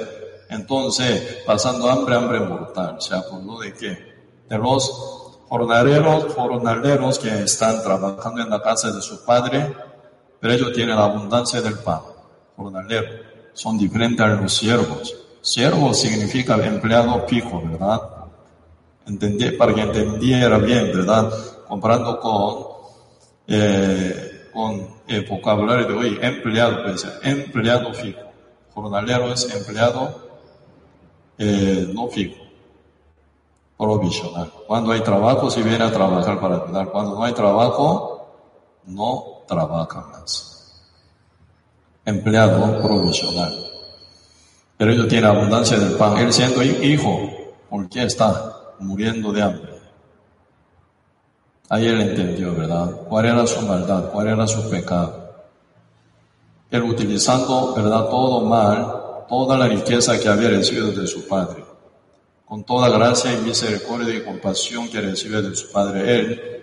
Entonces, 0.48 1.38
pasando 1.46 1.88
hambre, 1.88 2.16
hambre 2.16 2.40
mortal. 2.40 2.96
¿Se 3.00 3.14
acordó 3.14 3.60
de 3.60 3.72
qué? 3.72 3.98
De 4.48 4.58
los 4.58 4.90
jornaleros, 5.48 6.34
jornaleros 6.34 7.18
que 7.18 7.42
están 7.42 7.82
trabajando 7.82 8.42
en 8.42 8.50
la 8.50 8.62
casa 8.62 8.90
de 8.90 9.02
su 9.02 9.24
padre, 9.24 9.74
pero 10.40 10.54
ellos 10.54 10.72
tienen 10.72 10.96
la 10.96 11.04
abundancia 11.04 11.60
del 11.60 11.78
pan. 11.78 12.00
Jornalero. 12.56 13.08
Son 13.52 13.76
diferentes 13.76 14.24
a 14.24 14.28
los 14.28 14.54
siervos. 14.54 15.14
Siervo 15.42 15.92
significa 15.92 16.54
empleado 16.64 17.26
pico, 17.26 17.62
¿verdad? 17.64 18.00
Entendí, 19.06 19.50
para 19.52 19.74
que 19.74 19.82
entendiera 19.82 20.58
bien, 20.58 20.92
¿verdad? 20.94 21.32
Comparando 21.66 22.20
con, 22.20 22.69
eh, 23.50 24.48
con 24.52 24.86
el 25.08 25.26
vocabulario 25.26 25.86
de 25.88 25.94
hoy, 25.94 26.18
empleado, 26.22 26.84
pues, 26.84 27.06
empleado 27.22 27.92
fijo. 27.92 28.20
Jornalero 28.72 29.32
es 29.32 29.52
empleado 29.52 30.30
eh, 31.36 31.90
no 31.92 32.06
fijo, 32.08 32.36
provisional. 33.76 34.52
Cuando 34.66 34.92
hay 34.92 35.00
trabajo, 35.00 35.50
si 35.50 35.62
viene 35.62 35.84
a 35.84 35.90
trabajar 35.90 36.38
para 36.38 36.56
ayudar. 36.56 36.90
Cuando 36.90 37.16
no 37.16 37.24
hay 37.24 37.32
trabajo, 37.32 38.28
no 38.84 39.24
trabaja 39.48 40.06
más. 40.12 40.82
Empleado 42.04 42.80
provisional. 42.80 43.52
Pero 44.76 44.92
ellos 44.92 45.08
tiene 45.08 45.26
abundancia 45.26 45.78
del 45.78 45.96
pan. 45.96 46.18
Él 46.18 46.32
siendo 46.32 46.62
hijo, 46.62 47.30
¿por 47.68 47.88
qué 47.88 48.04
está 48.04 48.74
muriendo 48.78 49.32
de 49.32 49.42
hambre? 49.42 49.69
Ahí 51.70 51.86
él 51.86 52.00
entendió, 52.02 52.54
¿verdad? 52.54 52.90
¿Cuál 53.08 53.24
era 53.26 53.46
su 53.46 53.62
maldad? 53.62 54.10
¿Cuál 54.12 54.28
era 54.28 54.46
su 54.46 54.68
pecado? 54.68 55.30
Él 56.70 56.82
utilizando, 56.82 57.72
¿verdad? 57.74 58.10
Todo 58.10 58.42
mal 58.42 59.00
toda 59.30 59.56
la 59.56 59.68
riqueza 59.68 60.18
que 60.18 60.28
había 60.28 60.48
recibido 60.48 60.90
de 60.90 61.06
su 61.06 61.28
Padre. 61.28 61.64
Con 62.44 62.64
toda 62.64 62.88
gracia 62.88 63.32
y 63.32 63.36
misericordia 63.42 64.12
y 64.12 64.24
compasión 64.24 64.88
que 64.88 65.00
recibió 65.00 65.40
de 65.40 65.54
su 65.54 65.70
Padre, 65.70 66.18
él 66.18 66.62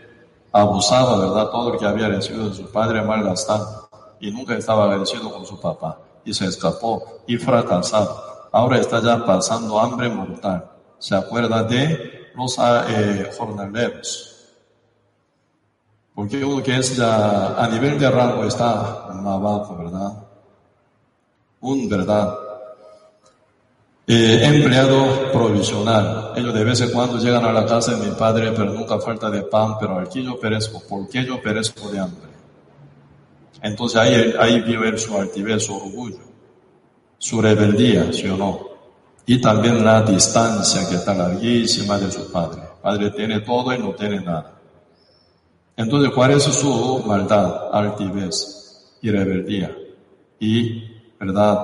abusaba, 0.51 1.17
¿verdad? 1.17 1.49
Todo 1.49 1.71
lo 1.71 1.79
que 1.79 1.85
había 1.85 2.09
recibido 2.09 2.49
de 2.49 2.55
su 2.55 2.69
Padre 2.69 3.01
malgastando 3.01 3.87
y 4.19 4.31
nunca 4.31 4.57
estaba 4.57 4.83
agradecido 4.83 5.31
con 5.31 5.45
su 5.45 5.57
papá 5.61 5.97
y 6.25 6.33
se 6.33 6.45
escapó 6.45 7.21
y 7.25 7.37
fracasado. 7.37 8.49
Ahora 8.51 8.79
está 8.79 9.01
ya 9.01 9.25
pasando 9.25 9.79
hambre 9.79 10.09
mortal. 10.09 10.69
Se 10.99 11.15
acuerda 11.15 11.63
de 11.63 12.31
los 12.35 12.57
eh, 12.59 13.31
jornaleros. 13.37 14.36
Porque 16.17 16.43
uno 16.43 16.63
que 16.63 16.75
es 16.75 16.97
ya 16.97 17.63
a 17.63 17.67
nivel 17.67 17.99
de 17.99 18.09
rango 18.09 18.43
está 18.43 19.05
más 19.13 19.35
abajo, 19.35 19.77
¿verdad? 19.77 20.13
Un, 21.61 21.87
¿verdad? 21.87 22.33
Eh, 24.07 24.39
empleado 24.41 25.31
provisional. 25.31 26.33
Ellos 26.35 26.55
de 26.55 26.63
vez 26.63 26.81
en 26.81 26.89
cuando 26.89 27.19
llegan 27.19 27.45
a 27.45 27.53
la 27.53 27.67
casa 27.67 27.93
de 27.93 28.03
mi 28.03 28.15
padre, 28.15 28.51
pero 28.51 28.73
nunca 28.73 28.99
falta 28.99 29.29
de 29.29 29.43
pan, 29.43 29.75
pero 29.79 29.99
aquí 29.99 30.23
yo 30.23 30.39
perezco. 30.39 30.81
¿Por 30.89 31.07
qué 31.07 31.23
yo 31.23 31.39
perezco 31.39 31.87
de 31.89 31.99
hambre? 31.99 32.31
Entonces 33.61 33.99
ahí, 33.99 34.33
ahí 34.39 34.61
vive 34.61 34.97
su 34.97 35.15
altivez, 35.15 35.67
su 35.67 35.75
orgullo, 35.75 36.17
su 37.19 37.39
rebeldía, 37.39 38.11
¿sí 38.11 38.27
o 38.27 38.35
no? 38.35 38.61
Y 39.27 39.39
también 39.39 39.85
la 39.85 40.01
distancia 40.01 40.89
que 40.89 40.95
está 40.95 41.13
larguísima 41.13 41.99
de 41.99 42.11
su 42.11 42.31
padre. 42.31 42.63
Padre 42.81 43.11
tiene 43.11 43.41
todo 43.41 43.71
y 43.71 43.77
no 43.77 43.91
tiene 43.91 44.19
nada. 44.19 44.56
Entonces, 45.77 46.11
¿cuál 46.13 46.31
es 46.31 46.43
su 46.43 47.03
maldad, 47.05 47.69
altivez 47.71 48.97
y 49.01 49.11
rebeldía? 49.11 49.73
Y, 50.39 50.83
¿verdad? 51.19 51.59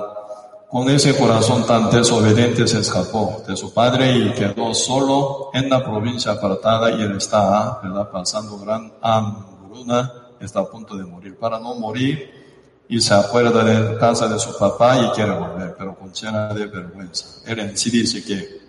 Con 0.70 0.88
ese 0.88 1.16
corazón 1.16 1.66
tan 1.66 1.90
desobediente 1.90 2.66
se 2.66 2.78
escapó 2.78 3.42
de 3.46 3.56
su 3.56 3.74
padre 3.74 4.16
y 4.16 4.30
quedó 4.30 4.72
solo 4.72 5.50
en 5.52 5.68
la 5.68 5.84
provincia 5.84 6.32
apartada 6.32 6.92
y 6.92 7.02
él 7.02 7.16
está, 7.16 7.80
¿verdad? 7.82 8.08
Pasando 8.10 8.56
gran 8.58 8.92
hambruna, 9.02 10.12
está 10.40 10.60
a 10.60 10.70
punto 10.70 10.96
de 10.96 11.04
morir. 11.04 11.36
Para 11.36 11.58
no 11.58 11.74
morir, 11.74 12.44
y 12.88 13.00
se 13.00 13.14
acuerda 13.14 13.64
de 13.64 13.98
casa 13.98 14.28
de 14.28 14.38
su 14.38 14.56
papá 14.56 14.98
y 14.98 15.10
quiere 15.10 15.32
volver, 15.32 15.74
pero 15.76 15.96
con 15.96 16.12
llena 16.12 16.52
de 16.54 16.66
vergüenza. 16.66 17.40
Él 17.46 17.58
en 17.58 17.76
sí 17.76 17.90
dice 17.90 18.22
que, 18.22 18.60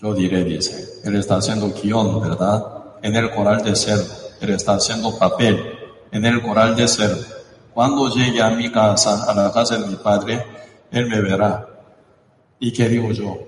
yo 0.00 0.14
diré, 0.14 0.42
dice, 0.42 1.00
él 1.04 1.16
está 1.16 1.36
haciendo 1.36 1.70
guion, 1.70 2.20
¿verdad? 2.20 2.81
En 3.02 3.14
el 3.16 3.30
coral 3.30 3.62
de 3.62 3.76
cerdo. 3.76 4.22
Haciendo 4.66 5.16
papel 5.18 5.78
en 6.12 6.24
el 6.26 6.42
coral 6.42 6.76
de 6.76 6.86
cerdo. 6.86 7.24
Cuando 7.74 8.08
llegue 8.14 8.40
a 8.42 8.50
mi 8.50 8.70
casa, 8.70 9.24
a 9.30 9.34
la 9.34 9.52
casa 9.52 9.78
de 9.78 9.86
mi 9.86 9.96
padre, 9.96 10.44
él 10.90 11.06
me 11.06 11.20
verá. 11.20 11.66
¿Y 12.60 12.72
qué 12.72 12.88
digo 12.88 13.10
yo? 13.10 13.38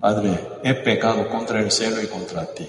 Padre, 0.00 0.58
he 0.62 0.74
pecado 0.74 1.28
contra 1.28 1.60
el 1.60 1.70
cielo 1.70 2.02
y 2.02 2.06
contra 2.08 2.44
ti. 2.52 2.68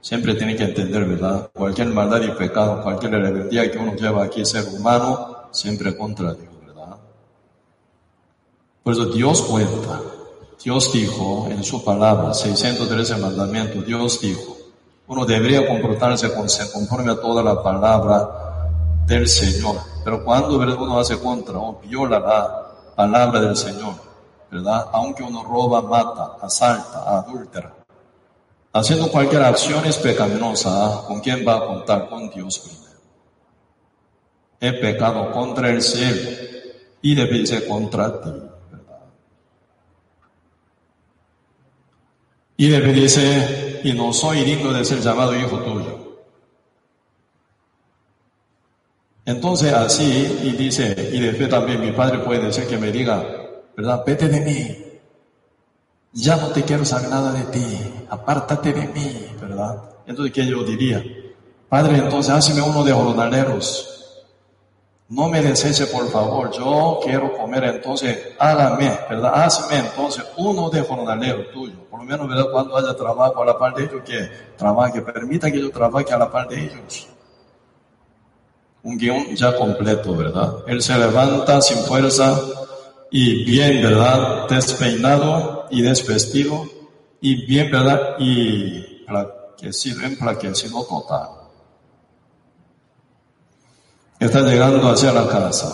Siempre 0.00 0.34
tiene 0.34 0.54
que 0.54 0.64
entender, 0.64 1.06
¿verdad? 1.06 1.50
Cualquier 1.52 1.88
maldad 1.88 2.22
y 2.22 2.30
pecado, 2.32 2.82
cualquier 2.82 3.12
rebeldía 3.12 3.70
que 3.70 3.78
uno 3.78 3.96
lleva 3.96 4.24
aquí, 4.24 4.44
ser 4.44 4.66
humano, 4.68 5.48
siempre 5.50 5.96
contra 5.96 6.34
Dios, 6.34 6.52
¿verdad? 6.66 6.96
Por 8.82 8.92
eso 8.92 9.06
Dios 9.06 9.40
cuenta. 9.42 10.00
Dios 10.64 10.90
dijo 10.94 11.46
en 11.50 11.62
su 11.62 11.84
palabra, 11.84 12.32
613 12.32 13.18
mandamientos, 13.18 13.84
Dios 13.84 14.18
dijo, 14.18 14.56
uno 15.06 15.26
debería 15.26 15.68
comportarse 15.68 16.32
conforme 16.72 17.12
a 17.12 17.20
toda 17.20 17.42
la 17.42 17.62
palabra 17.62 18.70
del 19.06 19.28
Señor. 19.28 19.76
Pero 20.02 20.24
cuando 20.24 20.56
uno 20.56 20.98
hace 20.98 21.18
contra 21.18 21.58
o 21.58 21.78
viola 21.80 22.18
la 22.18 22.94
palabra 22.96 23.42
del 23.42 23.54
Señor, 23.54 23.92
¿verdad? 24.50 24.86
Aunque 24.92 25.22
uno 25.22 25.44
roba, 25.44 25.82
mata, 25.82 26.38
asalta, 26.40 27.18
adúltera, 27.18 27.74
haciendo 28.72 29.10
cualquier 29.10 29.42
acción 29.42 29.84
es 29.84 29.98
pecaminosa, 29.98 31.02
¿con 31.06 31.20
quién 31.20 31.46
va 31.46 31.56
a 31.56 31.66
contar? 31.66 32.08
Con 32.08 32.30
Dios 32.30 32.58
primero. 32.60 33.00
He 34.60 34.72
pecado 34.72 35.30
contra 35.30 35.68
el 35.68 35.82
cielo 35.82 36.30
y 37.02 37.14
debe 37.14 37.46
ser 37.46 37.68
contra 37.68 38.22
ti. 38.22 38.30
Y 42.56 42.68
le 42.68 42.80
dice, 42.92 43.80
y 43.84 43.92
no 43.92 44.12
soy 44.12 44.44
digno 44.44 44.72
de 44.72 44.84
ser 44.84 45.00
llamado 45.00 45.36
hijo 45.36 45.58
tuyo. 45.58 46.04
Entonces 49.26 49.72
así, 49.72 50.38
y 50.42 50.52
dice, 50.52 51.10
y 51.12 51.20
después 51.20 51.48
también 51.48 51.80
mi 51.80 51.92
padre 51.92 52.18
puede 52.18 52.46
decir 52.46 52.66
que 52.66 52.78
me 52.78 52.92
diga, 52.92 53.24
¿verdad? 53.76 54.02
Vete 54.06 54.28
de 54.28 54.40
mí. 54.40 54.76
Ya 56.12 56.36
no 56.36 56.48
te 56.48 56.62
quiero 56.62 56.84
saber 56.84 57.08
nada 57.08 57.32
de 57.32 57.44
ti. 57.44 57.78
Apártate 58.08 58.72
de 58.72 58.86
mí, 58.88 59.26
¿verdad? 59.40 59.82
Entonces, 60.06 60.32
¿qué 60.32 60.46
yo 60.46 60.62
diría? 60.62 61.02
Padre, 61.68 61.96
entonces 61.96 62.32
hazme 62.32 62.62
uno 62.62 62.84
de 62.84 62.92
jornaleros 62.92 63.93
no 65.08 65.28
me 65.28 65.42
deseche, 65.42 65.86
por 65.86 66.10
favor, 66.10 66.50
yo 66.50 67.00
quiero 67.04 67.36
comer, 67.36 67.64
entonces 67.64 68.28
hágame, 68.38 68.88
¿verdad? 69.08 69.32
Hazme 69.34 69.78
entonces 69.78 70.24
uno 70.38 70.70
de 70.70 70.80
jornalero 70.80 71.46
tuyo, 71.50 71.74
por 71.90 72.00
lo 72.00 72.06
menos, 72.06 72.26
¿verdad? 72.26 72.46
Cuando 72.50 72.76
haya 72.76 72.96
trabajo 72.96 73.42
a 73.42 73.44
la 73.44 73.58
par 73.58 73.74
de 73.74 73.84
ellos, 73.84 74.02
que 74.04 74.28
trabaje, 74.56 75.02
permita 75.02 75.50
que 75.50 75.60
yo 75.60 75.70
trabaje 75.70 76.12
a 76.12 76.18
la 76.18 76.30
par 76.30 76.48
de 76.48 76.64
ellos. 76.64 77.08
Un 78.82 78.96
guion 78.96 79.34
ya 79.36 79.56
completo, 79.56 80.16
¿verdad? 80.16 80.56
Él 80.66 80.82
se 80.82 80.96
levanta 80.98 81.60
sin 81.60 81.78
fuerza 81.78 82.38
y 83.10 83.44
bien, 83.44 83.82
¿verdad? 83.82 84.48
Despeinado 84.48 85.66
y 85.70 85.82
desvestido 85.82 86.64
y 87.20 87.46
bien, 87.46 87.70
¿verdad? 87.70 88.16
Y 88.18 89.04
emplaquecido, 89.06 90.02
emplaquecido 90.02 90.84
total. 90.84 91.28
Está 94.24 94.40
llegando 94.40 94.88
hacia 94.88 95.12
la 95.12 95.28
casa. 95.28 95.68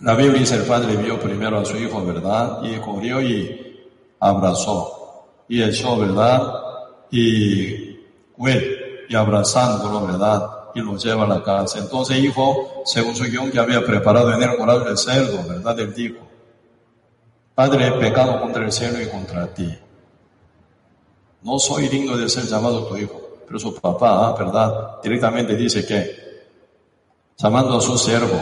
La 0.00 0.14
Biblia 0.14 0.40
dice 0.40 0.56
el 0.56 0.64
padre 0.64 0.94
vio 0.94 1.18
primero 1.18 1.58
a 1.58 1.64
su 1.64 1.74
hijo, 1.78 2.04
¿verdad? 2.04 2.62
Y 2.62 2.78
corrió 2.80 3.22
y 3.22 3.88
abrazó. 4.20 5.24
Y 5.48 5.62
echó, 5.62 5.96
¿verdad? 5.96 6.52
Y 7.10 7.98
fue 8.36 9.06
y 9.08 9.16
abrazándolo, 9.16 10.06
¿verdad? 10.06 10.50
Y 10.74 10.80
lo 10.80 10.98
lleva 10.98 11.24
a 11.24 11.28
la 11.28 11.42
casa. 11.42 11.78
Entonces, 11.78 12.18
hijo, 12.18 12.82
según 12.84 13.16
su 13.16 13.24
guion 13.24 13.50
que 13.50 13.58
había 13.58 13.82
preparado 13.82 14.30
en 14.34 14.42
el 14.42 14.58
coral 14.58 14.84
del 14.84 14.98
cerdo, 14.98 15.42
¿verdad? 15.48 15.80
Él 15.80 15.94
dijo, 15.94 16.18
Padre, 17.54 17.86
he 17.86 17.92
pecado 17.92 18.38
contra 18.38 18.66
el 18.66 18.70
cielo 18.70 19.00
y 19.00 19.08
contra 19.08 19.46
ti. 19.46 19.78
No 21.40 21.58
soy 21.58 21.88
digno 21.88 22.18
de 22.18 22.28
ser 22.28 22.44
llamado 22.44 22.84
tu 22.84 22.98
hijo. 22.98 23.18
Pero 23.46 23.58
su 23.58 23.74
papá, 23.74 24.34
¿verdad? 24.34 25.00
Directamente 25.02 25.56
dice 25.56 25.86
que 25.86 26.29
llamando 27.42 27.78
a 27.78 27.80
su 27.80 27.96
siervo, 27.96 28.38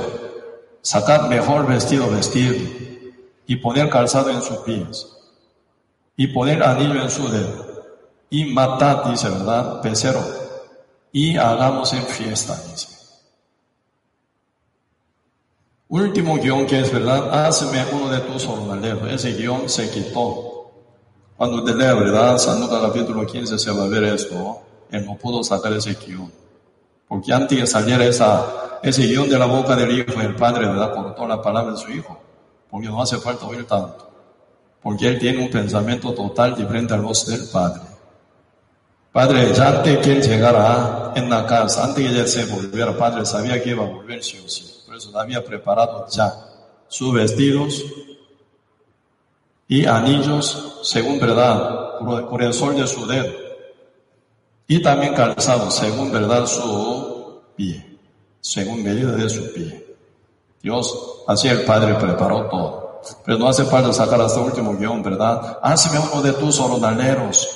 sacar 0.83 1.29
mejor 1.29 1.67
vestido 1.67 2.11
vestir 2.11 3.15
y 3.47 3.57
poner 3.57 3.89
calzado 3.91 4.31
en 4.31 4.43
sus 4.43 4.59
pies 4.59 5.07
y 6.17 6.27
poner 6.29 6.63
anillo 6.63 7.01
en 7.01 7.11
su 7.11 7.29
dedo 7.29 7.67
y 8.29 8.47
matar, 8.47 9.09
dice, 9.09 9.29
¿verdad? 9.29 9.81
Pecero 9.81 10.21
y 11.13 11.37
hagamos 11.37 11.93
en 11.93 12.03
fiesta, 12.03 12.61
dice. 12.71 12.89
Último 15.89 16.37
guion 16.37 16.67
que 16.67 16.81
es 16.81 16.93
verdad, 16.93 17.47
hazme 17.47 17.83
uno 17.93 18.11
de 18.11 18.19
tus 18.21 18.45
jornaleros. 18.45 19.11
Ese 19.11 19.33
guion 19.33 19.69
se 19.69 19.91
quitó. 19.91 20.71
Cuando 21.37 21.65
te 21.65 21.75
lea, 21.75 21.95
¿verdad? 21.95 22.37
San 22.37 22.61
Lucas 22.61 22.83
capítulo 22.83 23.25
15 23.25 23.59
se 23.59 23.71
va 23.71 23.85
a 23.85 23.89
ver 23.89 24.05
esto. 24.05 24.61
Él 24.91 25.07
no 25.07 25.17
pudo 25.17 25.43
sacar 25.43 25.73
ese 25.73 25.95
guion. 25.95 26.31
Porque 27.09 27.33
antes 27.33 27.59
que 27.59 27.67
saliera 27.67 28.05
esa 28.05 28.59
ese 28.83 29.07
guion 29.07 29.29
de 29.29 29.39
la 29.39 29.47
boca 29.47 29.75
del 29.75 29.99
hijo, 29.99 30.21
el 30.21 30.35
padre, 30.35 30.67
¿verdad? 30.67 30.95
Cortó 30.95 31.27
la 31.27 31.43
palabra 31.43 31.73
de 31.73 31.79
su 31.79 31.91
hijo, 31.91 32.19
porque 32.71 32.89
no 32.89 33.03
hace 33.03 33.19
falta 33.19 33.47
oír 33.47 33.67
tanto, 33.67 34.09
porque 34.83 35.09
él 35.09 35.19
tiene 35.19 35.43
un 35.43 35.51
pensamiento 35.51 36.13
total 36.13 36.55
diferente 36.55 36.95
a 36.95 36.97
los 36.97 37.27
del 37.27 37.49
padre. 37.49 37.83
Padre, 39.13 39.53
ya 39.53 39.69
antes 39.69 39.99
que 39.99 40.13
él 40.13 40.23
llegara 40.23 41.13
en 41.17 41.29
la 41.29 41.45
casa, 41.47 41.85
antes 41.85 42.09
que 42.09 42.21
él 42.21 42.29
se 42.29 42.45
volviera, 42.47 42.97
padre 42.97 43.25
sabía 43.25 43.61
que 43.63 43.71
iba 43.71 43.85
a 43.85 43.89
volver 43.89 44.23
sí 44.23 44.39
o 44.45 44.49
sí, 44.49 44.83
por 44.87 44.95
eso 44.95 45.17
había 45.19 45.45
preparado 45.45 46.07
ya. 46.09 46.33
Sus 46.87 47.13
vestidos 47.13 47.85
y 49.67 49.85
anillos, 49.85 50.81
según 50.83 51.19
verdad, 51.19 51.99
por 51.99 52.43
el 52.43 52.55
sol 52.55 52.77
de 52.77 52.87
su 52.87 53.07
dedo, 53.07 53.48
y 54.69 54.81
también 54.81 55.15
calzado, 55.15 55.71
según 55.71 56.13
verdad, 56.13 56.47
su 56.47 57.43
pie 57.57 57.89
según 58.41 58.83
medida 58.83 59.13
de 59.13 59.29
su 59.29 59.53
pie. 59.53 59.97
Dios, 60.63 61.23
así 61.27 61.49
el 61.49 61.65
Padre 61.65 61.95
preparó 61.95 62.47
todo. 62.49 63.03
Pero 63.25 63.39
no 63.39 63.49
hace 63.49 63.65
falta 63.65 63.93
sacar 63.93 64.21
hasta 64.21 64.41
último 64.41 64.75
guion, 64.77 65.03
¿verdad? 65.03 65.59
Hazme 65.63 65.99
uno 65.99 66.23
de 66.23 66.33
tus 66.33 66.59
jornaleros. 66.59 67.49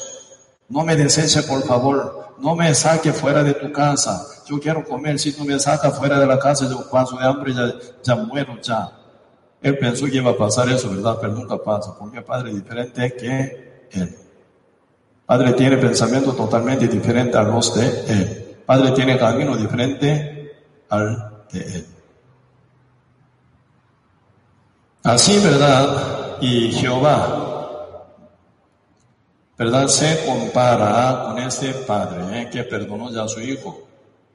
No 0.69 0.85
me 0.85 0.97
deseche, 0.97 1.43
por 1.43 1.63
favor. 1.65 2.35
No 2.39 2.55
me 2.55 2.75
saque 2.75 3.13
fuera 3.13 3.43
de 3.43 3.55
tu 3.55 3.73
casa. 3.73 4.25
Yo 4.47 4.61
quiero 4.61 4.85
comer. 4.85 5.19
Si 5.19 5.33
tú 5.33 5.45
me 5.45 5.59
sacas 5.59 5.99
fuera 5.99 6.19
de 6.19 6.27
la 6.27 6.39
casa, 6.39 6.69
yo 6.69 6.89
paso 6.91 7.17
de 7.17 7.25
hambre, 7.25 7.55
ya, 7.55 7.73
ya 8.03 8.15
muero, 8.17 8.61
ya. 8.61 8.91
Él 9.61 9.79
pensó 9.79 10.07
que 10.07 10.17
iba 10.17 10.31
a 10.31 10.37
pasar 10.37 10.69
eso, 10.69 10.91
¿verdad? 10.91 11.19
Pero 11.21 11.33
nunca 11.33 11.57
pasa. 11.57 11.97
Porque 11.99 12.19
el 12.19 12.25
Padre 12.25 12.51
es 12.51 12.57
diferente 12.57 13.17
que 13.17 13.89
Él. 13.93 14.17
Padre 15.33 15.55
tiene 15.55 15.79
pensamiento 15.79 16.35
totalmente 16.35 16.87
diferente 16.87 17.39
a 17.39 17.43
los 17.43 17.75
de 17.75 18.05
Él. 18.07 18.57
Padre 18.67 18.91
tiene 18.91 19.19
camino 19.19 19.57
diferente 19.57 20.53
al 20.91 21.47
de 21.51 21.59
él. 21.59 21.87
Así, 25.03 25.39
¿verdad? 25.39 26.37
Y 26.39 26.71
Jehová, 26.73 28.05
¿verdad? 29.57 29.89
Se 29.89 30.23
compara 30.27 31.23
con 31.25 31.39
este 31.39 31.73
padre 31.73 32.43
¿eh? 32.43 32.51
que 32.51 32.65
perdonó 32.65 33.11
ya 33.11 33.23
a 33.23 33.29
su 33.29 33.41
hijo, 33.41 33.89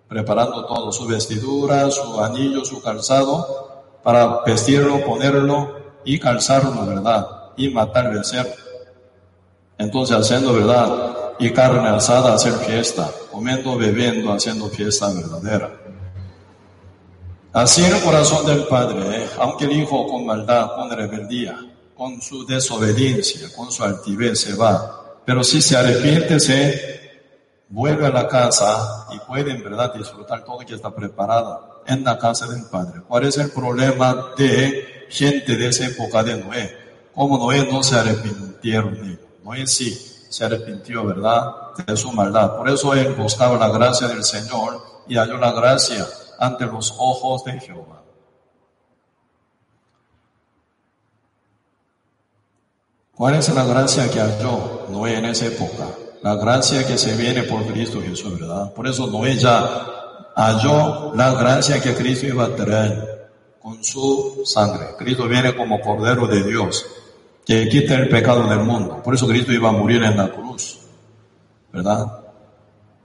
preparando 0.07 0.65
todo, 0.65 0.91
su 0.91 1.05
vestidura, 1.05 1.91
su 1.91 2.19
anillo, 2.19 2.65
su 2.65 2.81
calzado, 2.81 3.99
para 4.01 4.41
vestirlo, 4.43 5.05
ponerlo 5.05 5.77
y 6.03 6.17
calzarlo, 6.17 6.87
¿verdad? 6.87 7.51
Y 7.55 7.69
matar 7.69 8.11
becerro. 8.11 8.66
Entonces 9.77 10.17
haciendo, 10.17 10.53
¿verdad? 10.53 11.15
Y 11.39 11.51
carne 11.51 11.87
asada, 11.89 12.33
hacer 12.33 12.53
fiesta, 12.53 13.09
comiendo, 13.31 13.77
bebiendo, 13.77 14.33
haciendo 14.33 14.69
fiesta 14.69 15.13
verdadera. 15.13 15.71
Así 17.53 17.83
el 17.83 17.99
corazón 18.01 18.45
del 18.45 18.65
Padre, 18.65 19.23
¿eh? 19.23 19.29
aunque 19.39 19.65
el 19.65 19.73
Hijo 19.73 20.07
con 20.07 20.25
maldad, 20.25 20.75
con 20.75 20.91
rebeldía, 20.91 21.57
con 21.95 22.21
su 22.21 22.45
desobediencia, 22.45 23.49
con 23.55 23.71
su 23.71 23.83
altivez 23.83 24.41
se 24.41 24.55
va, 24.55 25.19
pero 25.25 25.43
si 25.43 25.61
se 25.61 25.75
arrepiente, 25.75 26.39
se 26.39 26.97
vuelve 27.69 28.05
a 28.05 28.11
la 28.11 28.27
casa 28.27 29.07
y 29.11 29.19
puede 29.19 29.51
en 29.51 29.63
verdad 29.63 29.93
disfrutar 29.93 30.43
todo 30.45 30.61
lo 30.61 30.65
que 30.67 30.75
está 30.75 30.93
preparado 30.93 31.81
en 31.85 32.03
la 32.03 32.17
casa 32.17 32.47
del 32.47 32.65
Padre. 32.65 33.01
¿Cuál 33.07 33.25
es 33.25 33.37
el 33.37 33.51
problema 33.51 34.33
de 34.37 35.07
gente 35.09 35.55
de 35.55 35.67
esa 35.67 35.87
época 35.87 36.23
de 36.23 36.37
Noé? 36.37 36.77
Como 37.13 37.37
Noé 37.37 37.67
no 37.71 37.81
se 37.81 37.95
arrepintieron 37.95 39.26
Noé 39.47 39.65
sí 39.65 39.93
se 40.29 40.43
arrepintió, 40.43 41.05
¿verdad? 41.05 41.73
De 41.85 41.95
su 41.95 42.11
maldad. 42.11 42.57
Por 42.57 42.69
eso 42.69 42.93
él 42.93 43.13
buscaba 43.13 43.57
la 43.57 43.69
gracia 43.69 44.09
del 44.09 44.25
Señor 44.25 44.83
y 45.07 45.15
halló 45.15 45.37
la 45.37 45.53
gracia 45.53 46.05
ante 46.37 46.65
los 46.65 46.93
ojos 46.97 47.45
de 47.45 47.57
Jehová. 47.57 48.01
¿Cuál 53.15 53.35
es 53.35 53.47
la 53.55 53.63
gracia 53.63 54.11
que 54.11 54.19
halló 54.19 54.87
Noé 54.89 55.17
en 55.17 55.25
esa 55.25 55.45
época? 55.45 55.87
La 56.23 56.35
gracia 56.35 56.85
que 56.85 56.97
se 56.97 57.15
viene 57.15 57.43
por 57.43 57.65
Cristo 57.67 58.01
Jesús, 58.01 58.37
¿verdad? 58.37 58.73
Por 58.73 58.85
eso 58.85 59.07
Noé 59.07 59.37
ya 59.37 60.33
halló 60.35 61.13
la 61.15 61.31
gracia 61.35 61.81
que 61.81 61.95
Cristo 61.95 62.25
iba 62.27 62.45
a 62.45 62.53
traer 62.53 63.29
con 63.61 63.81
su 63.81 64.41
sangre. 64.45 64.89
Cristo 64.97 65.25
viene 65.25 65.55
como 65.55 65.79
Cordero 65.79 66.27
de 66.27 66.43
Dios, 66.43 66.85
que 67.47 67.69
quita 67.69 67.95
el 67.95 68.09
pecado 68.09 68.45
del 68.45 68.59
mundo. 68.59 69.01
Por 69.01 69.15
eso 69.15 69.25
Cristo 69.25 69.53
iba 69.53 69.69
a 69.69 69.71
morir 69.71 70.03
en 70.03 70.17
la 70.17 70.29
cruz, 70.29 70.79
¿verdad? 71.71 72.05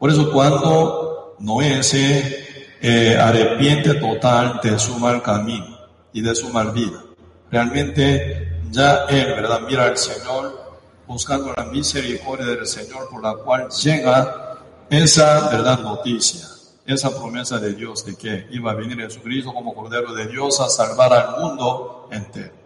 Por 0.00 0.10
eso 0.10 0.32
cuando 0.32 1.36
Noé 1.38 1.80
se 1.84 2.74
eh, 2.80 3.16
arrepiente 3.16 3.94
total 3.94 4.58
de 4.60 4.76
su 4.80 4.98
mal 4.98 5.22
camino 5.22 5.78
y 6.12 6.20
de 6.20 6.34
su 6.34 6.48
mal 6.48 6.72
vida, 6.72 7.04
realmente 7.52 8.58
ya 8.72 9.04
él, 9.08 9.26
¿verdad? 9.26 9.60
Mira 9.64 9.84
al 9.84 9.96
Señor 9.96 10.60
buscando 11.06 11.52
la 11.56 11.66
misericordia 11.66 12.46
del 12.46 12.66
Señor 12.66 13.08
por 13.10 13.22
la 13.22 13.34
cual 13.34 13.68
llega 13.68 14.58
esa, 14.90 15.50
¿verdad? 15.50 15.78
Noticia, 15.78 16.48
esa 16.84 17.10
promesa 17.10 17.60
de 17.60 17.74
Dios 17.74 18.04
de 18.04 18.16
que 18.16 18.48
iba 18.50 18.72
a 18.72 18.74
venir 18.74 18.98
Jesucristo 18.98 19.54
como 19.54 19.72
Cordero 19.72 20.12
de 20.12 20.26
Dios 20.26 20.58
a 20.58 20.68
salvar 20.68 21.12
al 21.12 21.40
mundo 21.40 22.08
entero. 22.10 22.61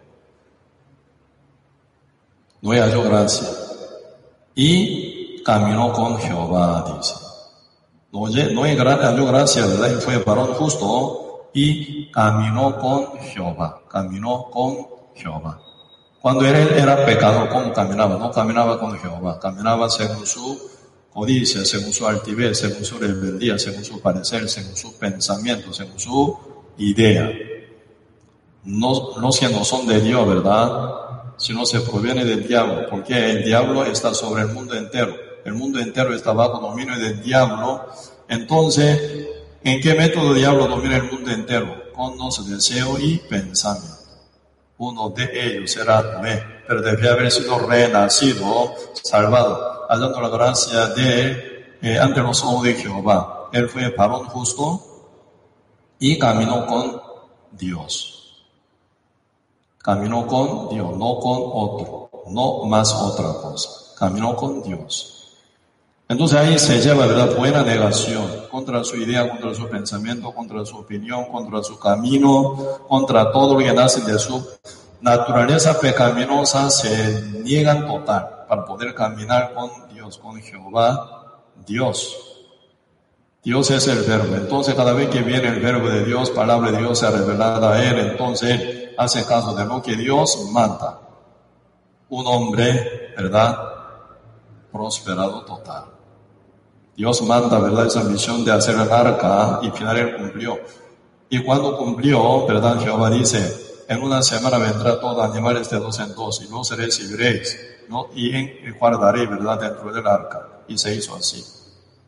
No 2.66 2.72
halló 2.72 3.04
gracia 3.04 3.46
y 4.56 5.40
caminó 5.44 5.92
con 5.92 6.18
Jehová, 6.18 6.96
dice. 6.96 7.14
No, 8.10 8.26
no 8.26 9.26
gracia, 9.26 9.66
¿verdad? 9.66 9.96
Y 9.96 10.00
fue 10.00 10.18
varón 10.18 10.52
justo 10.54 11.48
y 11.54 12.10
caminó 12.10 12.76
con 12.76 13.20
Jehová, 13.20 13.82
caminó 13.88 14.50
con 14.50 14.78
Jehová. 15.14 15.60
Cuando 16.20 16.44
él 16.44 16.56
era 16.76 17.06
pecador, 17.06 17.48
¿cómo 17.50 17.72
caminaba? 17.72 18.18
No 18.18 18.32
caminaba 18.32 18.80
con 18.80 18.98
Jehová, 18.98 19.38
caminaba 19.38 19.88
según 19.88 20.26
su 20.26 20.58
codicia, 21.12 21.64
según 21.64 21.92
su 21.92 22.04
altivez, 22.04 22.58
según 22.58 22.84
su 22.84 22.98
rebeldía, 22.98 23.60
según 23.60 23.84
su 23.84 24.00
parecer, 24.00 24.48
según 24.48 24.74
su 24.74 24.98
pensamiento, 24.98 25.72
según 25.72 26.00
su 26.00 26.36
idea. 26.78 27.30
No, 28.64 29.20
no 29.20 29.30
que 29.30 29.48
no 29.50 29.64
son 29.64 29.86
de 29.86 30.00
Dios, 30.00 30.26
¿verdad? 30.26 31.05
Sino 31.36 31.66
se 31.66 31.80
proviene 31.80 32.24
del 32.24 32.46
diablo, 32.46 32.86
porque 32.88 33.30
el 33.30 33.44
diablo 33.44 33.84
está 33.84 34.14
sobre 34.14 34.42
el 34.42 34.48
mundo 34.48 34.74
entero. 34.74 35.14
El 35.44 35.54
mundo 35.54 35.78
entero 35.78 36.14
está 36.14 36.32
bajo 36.32 36.58
dominio 36.58 36.98
del 36.98 37.22
diablo. 37.22 37.86
Entonces, 38.28 39.28
¿en 39.62 39.80
qué 39.80 39.94
método 39.94 40.32
el 40.32 40.38
diablo 40.38 40.66
domina 40.66 40.96
el 40.96 41.10
mundo 41.10 41.30
entero? 41.30 41.92
Con 41.94 42.18
los 42.18 42.48
deseos 42.48 43.00
y 43.00 43.18
pensamientos 43.18 43.96
uno 44.78 45.08
de 45.10 45.30
ellos 45.32 45.76
era 45.76 46.02
Noé, 46.02 46.42
pero 46.66 46.82
debía 46.82 47.12
haber 47.12 47.30
sido 47.30 47.58
renacido, 47.58 48.74
salvado, 49.02 49.86
hallando 49.88 50.20
la 50.20 50.28
gracia 50.28 50.88
de 50.88 51.76
eh, 51.80 51.98
ante 51.98 52.20
los 52.20 52.42
ojos 52.42 52.64
de 52.64 52.74
Jehová. 52.74 53.48
Él 53.52 53.68
fue 53.68 53.88
varón 53.90 54.26
justo 54.26 54.82
y 55.98 56.18
caminó 56.18 56.66
con 56.66 57.00
Dios. 57.52 58.15
Caminó 59.86 60.26
con 60.26 60.68
Dios, 60.68 60.96
no 60.96 61.20
con 61.20 61.38
otro, 61.52 62.10
no 62.26 62.64
más 62.64 62.92
otra 62.92 63.32
cosa. 63.40 63.70
Caminó 63.96 64.34
con 64.34 64.60
Dios. 64.60 65.28
Entonces 66.08 66.36
ahí 66.36 66.58
se 66.58 66.80
lleva, 66.80 67.06
¿verdad? 67.06 67.36
Buena 67.36 67.62
negación 67.62 68.26
contra 68.50 68.82
su 68.82 68.96
idea, 68.96 69.30
contra 69.30 69.54
su 69.54 69.68
pensamiento, 69.68 70.32
contra 70.34 70.64
su 70.66 70.78
opinión, 70.78 71.26
contra 71.26 71.62
su 71.62 71.78
camino, 71.78 72.56
contra 72.88 73.30
todo 73.30 73.54
lo 73.54 73.60
que 73.60 73.72
nace 73.72 74.00
de 74.00 74.18
su 74.18 74.44
naturaleza 75.02 75.78
pecaminosa, 75.78 76.68
se 76.68 77.22
niegan 77.44 77.86
total 77.86 78.44
para 78.48 78.64
poder 78.64 78.92
caminar 78.92 79.54
con 79.54 79.70
Dios, 79.94 80.18
con 80.18 80.42
Jehová, 80.42 81.42
Dios. 81.64 82.42
Dios 83.44 83.70
es 83.70 83.86
el 83.86 84.02
verbo. 84.02 84.34
Entonces 84.34 84.74
cada 84.74 84.94
vez 84.94 85.10
que 85.10 85.22
viene 85.22 85.46
el 85.46 85.60
verbo 85.60 85.88
de 85.88 86.04
Dios, 86.04 86.30
palabra 86.30 86.72
de 86.72 86.78
Dios 86.78 86.98
se 86.98 87.08
revelada 87.08 87.74
a 87.74 87.84
él, 87.84 87.98
entonces 88.00 88.85
hace 88.98 89.24
caso 89.24 89.54
de 89.54 89.64
lo 89.64 89.82
que 89.82 89.96
Dios 89.96 90.48
manda. 90.52 91.00
Un 92.08 92.26
hombre, 92.26 93.14
¿verdad? 93.16 93.58
Prosperado 94.72 95.42
total. 95.44 95.84
Dios 96.96 97.20
manda, 97.22 97.58
¿verdad? 97.58 97.86
Esa 97.86 98.04
misión 98.04 98.44
de 98.44 98.52
hacer 98.52 98.74
el 98.74 98.90
arca 98.90 99.60
y 99.62 99.70
final 99.70 99.96
él 99.98 100.16
cumplió. 100.16 100.58
Y 101.28 101.42
cuando 101.42 101.76
cumplió, 101.76 102.46
¿verdad? 102.46 102.80
Jehová 102.80 103.10
dice, 103.10 103.84
en 103.88 104.02
una 104.02 104.22
semana 104.22 104.58
vendrá 104.58 104.98
todo 104.98 105.22
animales 105.22 105.68
de 105.70 105.78
dos 105.78 105.98
en 106.00 106.14
dos 106.14 106.42
y 106.42 106.50
no 106.50 106.64
se 106.64 106.76
recibiréis, 106.76 107.58
¿no? 107.88 108.08
Y 108.14 108.70
guardaré, 108.72 109.26
¿verdad? 109.26 109.60
Dentro 109.60 109.92
del 109.92 110.06
arca. 110.06 110.62
Y 110.68 110.78
se 110.78 110.94
hizo 110.94 111.14
así. 111.16 111.44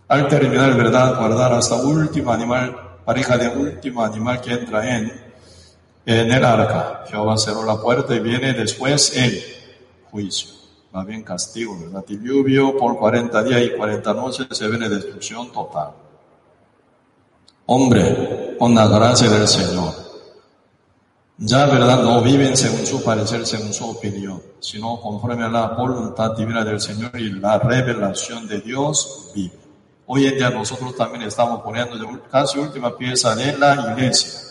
Al 0.08 0.26
terminar, 0.26 0.74
¿verdad? 0.74 1.18
Guardar 1.18 1.52
hasta 1.52 1.76
último 1.76 2.32
animal, 2.32 3.00
pareja 3.04 3.36
de 3.36 3.48
último 3.48 4.02
animal 4.02 4.40
que 4.40 4.52
entra 4.52 4.96
en, 4.96 5.27
en 6.08 6.32
el 6.32 6.42
arca. 6.42 7.04
Jehová 7.06 7.36
cerró 7.36 7.64
la 7.64 7.76
puerta 7.76 8.14
y 8.14 8.20
viene 8.20 8.54
después 8.54 9.14
el 9.14 9.42
juicio 10.10 10.58
va 10.94 11.04
bien 11.04 11.22
castigo, 11.22 11.78
¿verdad? 11.78 12.02
Diluvio 12.06 12.76
por 12.78 12.96
40 12.98 13.42
días 13.44 13.62
y 13.62 13.76
40 13.76 14.14
noches 14.14 14.46
se 14.50 14.68
viene 14.68 14.88
destrucción 14.88 15.52
total. 15.52 15.90
Hombre, 17.66 18.56
con 18.58 18.74
la 18.74 18.88
gracia 18.88 19.28
del 19.28 19.46
Señor, 19.46 19.92
ya, 21.36 21.66
¿verdad? 21.66 22.02
No 22.02 22.22
viven 22.22 22.56
según 22.56 22.86
su 22.86 23.04
parecer, 23.04 23.46
según 23.46 23.74
su 23.74 23.90
opinión, 23.90 24.42
sino 24.60 24.98
conforme 25.00 25.44
a 25.44 25.48
la 25.48 25.66
voluntad 25.68 26.34
divina 26.34 26.64
del 26.64 26.80
Señor 26.80 27.10
y 27.20 27.30
la 27.32 27.58
revelación 27.58 28.48
de 28.48 28.60
Dios 28.60 29.30
vive. 29.34 29.58
Hoy 30.06 30.26
en 30.26 30.36
día 30.36 30.48
nosotros 30.48 30.96
también 30.96 31.22
estamos 31.24 31.60
poniendo 31.60 31.94
casi 32.30 32.58
última 32.58 32.96
pieza 32.96 33.36
de 33.36 33.58
la 33.58 33.92
iglesia 33.92 34.47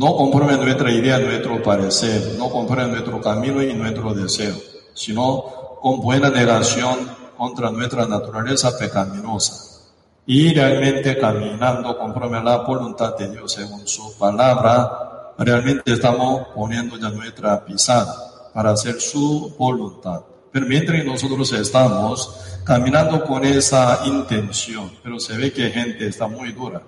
no 0.00 0.16
conforme 0.16 0.56
nuestra 0.56 0.90
idea, 0.90 1.18
nuestro 1.18 1.62
parecer, 1.62 2.34
no 2.38 2.48
conforme 2.48 2.86
nuestro 2.86 3.20
camino 3.20 3.62
y 3.62 3.74
nuestro 3.74 4.14
deseo, 4.14 4.56
sino 4.94 5.44
con 5.82 6.00
buena 6.00 6.30
negación 6.30 7.06
contra 7.36 7.70
nuestra 7.70 8.06
naturaleza 8.06 8.78
pecaminosa. 8.78 9.82
Y 10.24 10.54
realmente 10.54 11.18
caminando 11.18 11.98
conforme 11.98 12.42
la 12.42 12.56
voluntad 12.62 13.14
de 13.18 13.30
Dios 13.30 13.52
según 13.52 13.86
su 13.86 14.16
palabra, 14.16 15.34
realmente 15.36 15.92
estamos 15.92 16.48
poniendo 16.54 16.96
ya 16.96 17.10
nuestra 17.10 17.62
pisada 17.62 18.50
para 18.54 18.70
hacer 18.70 18.98
su 19.02 19.54
voluntad. 19.58 20.22
Pero 20.50 20.64
mientras 20.64 21.04
nosotros 21.04 21.52
estamos 21.52 22.40
caminando 22.64 23.22
con 23.22 23.44
esa 23.44 24.00
intención, 24.06 24.90
pero 25.02 25.20
se 25.20 25.36
ve 25.36 25.52
que 25.52 25.68
gente 25.68 26.06
está 26.06 26.26
muy 26.26 26.52
dura, 26.52 26.80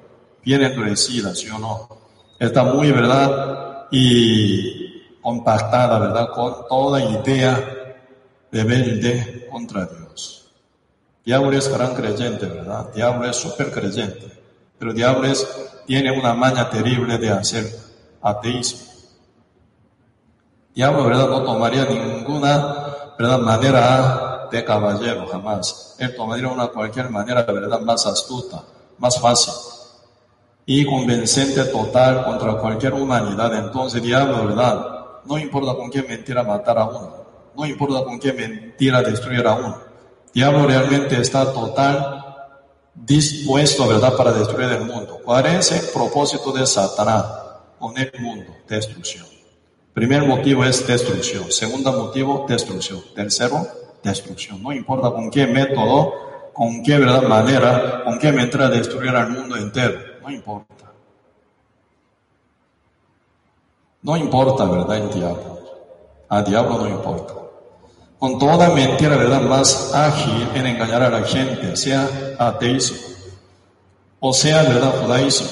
bien 0.43 0.63
endurecida, 0.63 1.35
¿sí 1.35 1.51
o 1.51 1.59
no? 1.59 2.02
Está 2.47 2.65
muy, 2.65 2.91
¿verdad? 2.91 3.87
Y 3.91 5.21
compactada, 5.21 5.99
¿verdad? 5.99 6.29
Con 6.31 6.67
toda 6.69 7.01
idea 7.01 7.97
rebelde 8.51 9.49
contra 9.51 9.87
Dios. 9.87 10.51
Diablo 11.25 11.57
es 11.57 11.69
gran 11.69 11.95
creyente, 11.95 12.47
¿verdad? 12.47 12.93
Diablo 12.93 13.29
es 13.29 13.37
súper 13.37 13.71
creyente. 13.71 14.41
Pero 14.79 14.93
Diablo 14.93 15.29
tiene 15.87 16.11
una 16.11 16.35
maña 16.35 16.69
terrible 16.69 17.17
de 17.19 17.31
hacer 17.31 17.65
ateísmo. 18.21 18.91
Diablo, 20.75 21.05
¿verdad? 21.05 21.29
No 21.29 21.43
tomaría 21.45 21.85
ninguna, 21.85 23.15
¿verdad? 23.17 23.39
Manera 23.39 24.49
de 24.51 24.65
caballero, 24.65 25.29
jamás. 25.29 25.95
Él 25.99 26.15
tomaría 26.17 26.49
una 26.49 26.67
cualquier 26.67 27.09
manera, 27.09 27.43
¿verdad? 27.45 27.81
Más 27.81 28.05
astuta, 28.05 28.65
más 28.99 29.21
fácil 29.21 29.72
y 30.67 30.85
convencente 30.85 31.65
total 31.65 32.25
contra 32.25 32.55
cualquier 32.55 32.95
humanidad. 32.95 33.55
Entonces, 33.55 34.03
diablo, 34.03 34.47
¿verdad? 34.47 34.87
No 35.25 35.39
importa 35.39 35.75
con 35.75 35.91
qué 35.91 36.03
mentira 36.03 36.43
matar 36.43 36.79
a 36.79 36.87
uno, 36.87 37.25
no 37.57 37.67
importa 37.67 38.05
con 38.05 38.19
qué 38.19 38.33
mentira 38.33 39.03
destruir 39.03 39.47
a 39.47 39.55
uno. 39.55 39.79
Diablo 40.33 40.67
realmente 40.67 41.21
está 41.21 41.53
total 41.53 42.25
dispuesto, 42.95 43.87
¿verdad?, 43.87 44.17
para 44.17 44.33
destruir 44.33 44.71
el 44.71 44.85
mundo. 44.85 45.21
¿Cuál 45.25 45.47
es 45.47 45.73
el 45.73 45.87
propósito 45.93 46.53
de 46.53 46.67
Satanás 46.67 47.25
con 47.79 47.97
el 47.99 48.13
mundo? 48.19 48.53
Destrucción. 48.69 49.27
Primer 49.93 50.25
motivo 50.25 50.65
es 50.65 50.87
destrucción. 50.87 51.53
Segundo 51.53 51.93
motivo, 51.93 52.47
destrucción. 52.49 53.03
Tercero, 53.15 53.67
destrucción. 54.03 54.63
No 54.63 54.73
importa 54.73 55.11
con 55.11 55.31
qué 55.31 55.47
método, 55.47 56.51
con 56.55 56.83
qué 56.83 56.97
¿verdad? 56.99 57.23
manera, 57.23 58.03
con 58.05 58.19
qué 58.19 58.33
mentira 58.33 58.69
destruir 58.69 59.11
al 59.11 59.31
mundo 59.31 59.57
entero. 59.57 60.12
No 60.23 60.31
importa. 60.31 60.93
No 64.03 64.17
importa, 64.17 64.65
¿verdad? 64.65 64.97
El 64.97 65.11
diablo. 65.13 65.61
A 66.29 66.43
diablo 66.43 66.79
no 66.79 66.89
importa 66.89 67.43
con 68.23 68.39
toda 68.39 68.71
mentira, 68.71 69.17
¿verdad? 69.17 69.41
Más 69.41 69.93
ágil 69.93 70.49
en 70.55 70.65
engañar 70.65 71.03
a 71.03 71.11
la 71.11 71.25
gente, 71.25 71.75
sea 71.77 72.09
ateísmo, 72.39 72.97
o 74.21 74.33
sea, 74.33 74.63
¿verdad? 74.63 74.95
Judaísmo, 75.03 75.49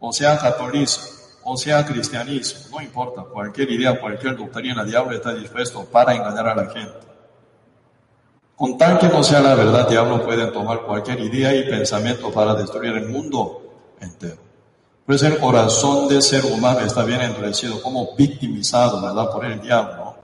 o 0.00 0.12
sea, 0.12 0.36
catolicismo, 0.38 1.04
o 1.44 1.56
sea, 1.56 1.86
cristianismo, 1.86 2.78
no 2.78 2.82
importa, 2.82 3.22
cualquier 3.22 3.70
idea, 3.70 4.00
cualquier 4.00 4.36
doctrina, 4.36 4.82
el 4.82 4.90
diablo 4.90 5.14
está 5.14 5.34
dispuesto 5.34 5.84
para 5.84 6.16
engañar 6.16 6.48
a 6.48 6.56
la 6.56 6.64
gente. 6.68 7.11
Con 8.62 8.78
tal 8.78 8.96
que 8.96 9.08
no 9.08 9.24
sea 9.24 9.40
la 9.40 9.56
verdad, 9.56 9.88
diablo 9.88 10.24
puede 10.24 10.46
tomar 10.52 10.82
cualquier 10.82 11.18
idea 11.18 11.52
y 11.52 11.68
pensamiento 11.68 12.30
para 12.30 12.54
destruir 12.54 12.92
el 12.92 13.08
mundo 13.08 13.60
entero. 14.00 14.36
Pues 15.04 15.20
el 15.24 15.36
corazón 15.38 16.06
del 16.06 16.22
ser 16.22 16.44
humano 16.44 16.78
está 16.78 17.02
bien 17.02 17.22
endurecido, 17.22 17.82
como 17.82 18.14
victimizado, 18.14 19.02
¿verdad? 19.02 19.32
Por 19.32 19.46
el 19.46 19.60
diablo 19.60 20.14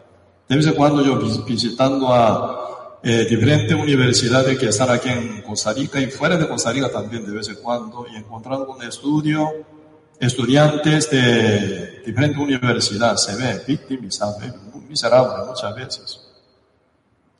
de 0.48 0.54
vez 0.54 0.68
en 0.68 0.74
cuando 0.74 1.04
yo 1.04 1.18
visitando 1.44 2.14
a 2.14 2.98
eh, 3.02 3.26
diferentes 3.28 3.76
universidades 3.76 4.56
que 4.56 4.68
están 4.68 4.90
aquí 4.90 5.08
en 5.08 5.42
Costa 5.42 5.72
Rica 5.72 5.98
y 5.98 6.06
fuera 6.06 6.36
de 6.36 6.46
Costa 6.46 6.70
Rica 6.70 6.92
también 6.92 7.26
de 7.26 7.32
vez 7.32 7.48
en 7.48 7.56
cuando 7.56 8.06
y 8.08 8.14
encontrando 8.18 8.68
un 8.68 8.84
estudio, 8.84 9.50
estudiantes 10.20 11.10
de 11.10 12.02
diferentes 12.06 12.38
universidades 12.38 13.20
se 13.20 13.34
ven 13.34 13.62
victimizados, 13.66 14.36
miserables 14.88 15.44
muchas 15.44 15.74
veces. 15.74 16.27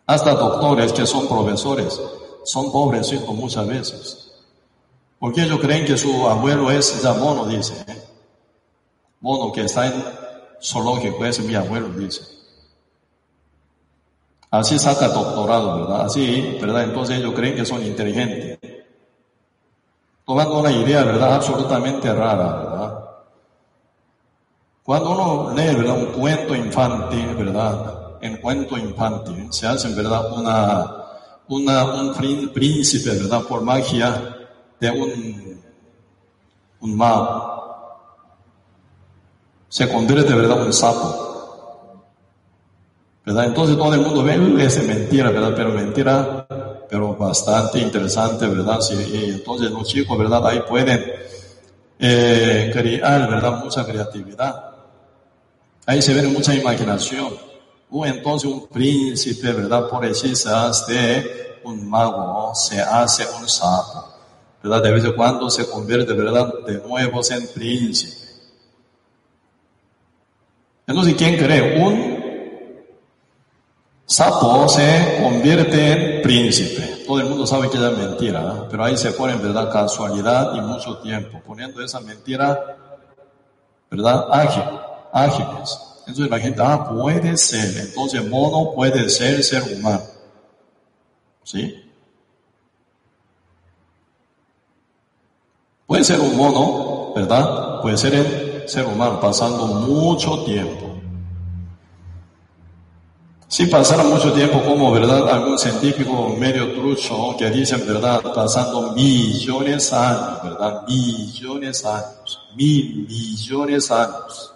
Hasta 0.09 0.33
doctores 0.33 0.91
que 0.95 1.07
son 1.07 1.29
profesores 1.29 2.01
son 2.43 2.73
pobrecitos 2.73 3.29
muchas 3.35 3.67
veces. 3.67 4.33
Porque 5.19 5.43
ellos 5.43 5.61
creen 5.61 5.85
que 5.85 5.99
su 5.99 6.27
abuelo 6.27 6.71
es 6.71 7.03
ya 7.03 7.13
mono, 7.13 7.45
dice. 7.45 7.75
¿eh? 7.87 8.03
Mono 9.21 9.53
que 9.53 9.67
está 9.67 9.87
en 9.87 10.03
zoológico, 10.63 11.27
es 11.27 11.41
mi 11.41 11.55
abuelo, 11.55 11.91
dice. 11.91 12.23
Así 14.51 14.79
saca 14.79 15.09
doctorado, 15.09 15.81
¿verdad? 15.81 16.07
Así, 16.07 16.57
¿verdad? 16.59 16.85
Entonces 16.85 17.19
ellos 17.19 17.35
creen 17.35 17.57
que 17.57 17.67
son 17.67 17.83
inteligentes. 17.83 18.59
Tomando 20.25 20.61
una 20.61 20.73
idea, 20.73 21.05
¿verdad? 21.05 21.35
Absolutamente 21.35 22.11
rara, 22.15 22.57
¿verdad? 22.57 23.05
Cuando 24.85 25.11
uno 25.11 25.55
lee, 25.55 25.75
¿verdad? 25.75 25.99
Un 25.99 26.07
cuento 26.13 26.55
infantil, 26.55 27.35
¿verdad? 27.35 27.97
En 28.21 28.37
cuento 28.39 28.77
infantil 28.77 29.49
se 29.53 29.66
hace, 29.66 29.95
¿verdad? 29.95 30.33
Una, 30.33 30.97
una, 31.49 31.85
un 31.85 32.14
príncipe, 32.53 33.11
¿verdad? 33.11 33.43
Por 33.43 33.62
magia 33.62 34.37
de 34.81 34.91
un, 34.91 35.61
un 36.81 36.97
mago. 36.97 37.59
Se 39.69 39.89
convierte, 39.93 40.35
¿verdad? 40.35 40.62
Un 40.64 40.73
sapo. 40.73 41.29
Entonces 43.37 43.77
todo 43.77 43.93
el 43.93 44.01
mundo 44.01 44.23
ve 44.23 44.64
esa 44.64 44.83
mentira, 44.83 45.31
¿verdad? 45.31 45.53
Pero 45.55 45.71
mentira, 45.71 46.47
pero 46.89 47.14
bastante 47.14 47.79
interesante, 47.79 48.47
¿verdad? 48.47 48.81
Sí, 48.81 48.97
entonces 49.35 49.71
los 49.71 49.87
chicos, 49.87 50.16
¿verdad? 50.16 50.47
Ahí 50.47 50.61
pueden 50.66 51.05
eh, 51.99 52.71
crear, 52.73 53.29
¿verdad? 53.29 53.62
Mucha 53.62 53.85
creatividad. 53.85 54.64
Ahí 55.85 56.01
se 56.01 56.14
ve 56.14 56.23
mucha 56.23 56.55
imaginación. 56.55 57.47
O 57.91 58.05
entonces 58.05 58.51
un 58.51 58.66
príncipe, 58.68 59.53
¿verdad? 59.53 59.89
Por 59.89 60.14
se 60.14 60.51
hace 60.51 61.59
un 61.64 61.89
mago, 61.89 62.55
se 62.55 62.80
hace 62.80 63.26
un 63.41 63.49
sapo, 63.49 64.09
¿verdad? 64.62 64.82
De 64.82 64.91
vez 64.93 65.05
en 65.05 65.12
cuando 65.12 65.49
se 65.51 65.68
convierte, 65.68 66.12
¿verdad? 66.12 66.53
De 66.66 66.78
nuevo 66.78 67.20
en 67.30 67.49
príncipe. 67.49 68.28
Entonces, 70.86 71.14
¿quién 71.16 71.36
cree? 71.36 71.82
Un 71.82 72.18
Sapo 74.11 74.66
se 74.70 75.20
convierte 75.22 75.93
en 75.93 76.22
príncipe. 76.22 77.05
Todo 77.07 77.20
el 77.20 77.26
mundo 77.26 77.47
sabe 77.47 77.68
que 77.68 77.76
es 77.76 77.99
mentira, 77.99 78.41
¿eh? 78.41 78.66
pero 78.70 78.84
ahí 78.84 78.97
se 78.97 79.12
pone 79.12 79.36
verdad 79.36 79.70
casualidad 79.70 80.55
y 80.55 80.62
mucho 80.62 80.97
tiempo, 80.97 81.43
poniendo 81.47 81.84
esa 81.84 82.01
mentira, 82.01 82.74
¿verdad? 83.91 84.26
Ágil, 84.32 84.62
ágiles. 85.12 85.88
Entonces 86.09 86.31
la 86.31 86.39
gente, 86.41 86.63
ah, 86.65 86.89
puede 86.89 87.37
ser. 87.37 87.87
Entonces 87.87 88.27
mono 88.27 88.73
puede 88.75 89.11
ser 89.11 89.45
ser 89.45 89.63
humano. 89.63 90.01
¿Sí? 91.45 91.85
Puede 95.87 96.05
ser 96.05 96.19
un 96.19 96.35
mono, 96.35 97.13
¿verdad? 97.15 97.83
Puede 97.83 97.99
ser 97.99 98.15
el 98.15 98.69
ser 98.69 98.87
humano 98.87 99.21
pasando 99.21 99.67
mucho 99.67 100.45
tiempo. 100.45 100.99
Si 103.47 103.67
pasara 103.67 104.03
mucho 104.03 104.33
tiempo 104.33 104.63
como, 104.63 104.91
¿verdad? 104.91 105.29
Algún 105.29 105.59
científico 105.59 106.35
medio 106.39 106.73
trucho 106.73 107.37
que 107.39 107.51
dicen, 107.51 107.87
¿verdad? 107.87 108.23
Pasando 108.35 108.93
millones 108.93 109.91
de 109.91 109.97
años, 109.97 110.43
¿verdad? 110.43 110.85
Millones 110.89 111.83
de 111.83 111.89
años, 111.91 112.41
mil 112.57 113.07
millones 113.07 113.89
de 113.89 113.95
años. 113.95 114.55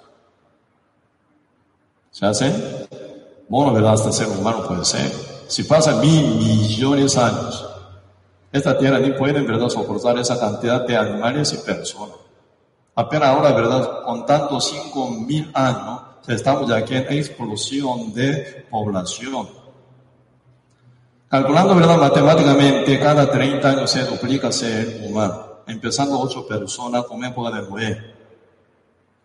¿Se 2.13 2.27
hace? 2.27 2.87
Bueno, 3.49 3.73
¿verdad? 3.73 3.95
Hasta 3.95 4.13
ser 4.13 4.29
humano 4.29 4.63
puede 4.69 4.85
ser. 4.85 5.11
Si 5.49 5.65
pasa 5.65 5.97
mil 5.97 6.37
millones 6.37 7.15
de 7.15 7.21
años, 7.23 7.67
esta 8.53 8.77
tierra 8.79 8.99
ni 8.99 9.13
puede, 9.13 9.41
¿verdad?, 9.41 9.71
soportar 9.71 10.19
esa 10.19 10.39
cantidad 10.39 10.87
de 10.87 10.95
animales 10.95 11.55
y 11.55 11.67
personas. 11.67 12.17
Apenas 12.95 13.29
ahora, 13.31 13.53
¿verdad?, 13.53 14.03
contando 14.05 14.61
cinco 14.61 15.09
mil 15.09 15.51
años, 15.55 16.03
estamos 16.29 16.69
ya 16.69 16.77
aquí 16.77 16.95
en 16.95 17.11
explosión 17.11 18.13
de 18.13 18.67
población. 18.71 19.49
Calculando, 21.29 21.75
¿verdad? 21.75 21.97
Matemáticamente, 21.97 23.01
cada 23.01 23.31
30 23.31 23.71
años 23.71 23.91
se 23.91 24.05
duplica 24.05 24.53
ser 24.53 25.01
humano, 25.09 25.63
empezando 25.67 26.21
8 26.21 26.47
personas 26.47 27.05
como 27.05 27.25
época 27.25 27.51
de 27.57 27.71
Noé. 27.71 28.12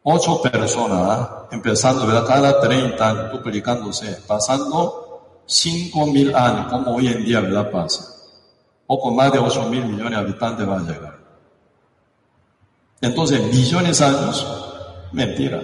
8 0.09 0.41
personas, 0.41 1.27
empezando, 1.51 2.07
¿verdad? 2.07 2.25
Cada 2.25 2.61
30 2.61 3.09
años 3.09 3.31
duplicándose, 3.33 4.21
pasando 4.25 5.41
5 5.45 6.05
mil 6.05 6.33
años, 6.33 6.67
como 6.71 6.95
hoy 6.95 7.09
en 7.09 7.25
día, 7.25 7.41
¿verdad? 7.41 7.69
Pasa. 7.69 8.07
Poco 8.85 9.11
más 9.11 9.33
de 9.33 9.39
8 9.39 9.63
mil 9.63 9.83
millones 9.83 10.11
de 10.11 10.15
habitantes 10.15 10.65
van 10.65 10.87
a 10.87 10.89
llegar. 10.89 11.17
Entonces, 13.01 13.53
millones 13.53 13.99
de 13.99 14.05
años, 14.05 14.47
mentira. 15.11 15.61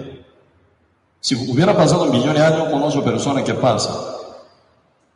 Si 1.20 1.50
hubiera 1.50 1.74
pasado 1.74 2.04
millones 2.04 2.34
de 2.34 2.44
años 2.44 2.68
con 2.68 2.82
ocho 2.82 3.02
personas, 3.02 3.44
¿qué 3.44 3.54
pasa? 3.54 3.94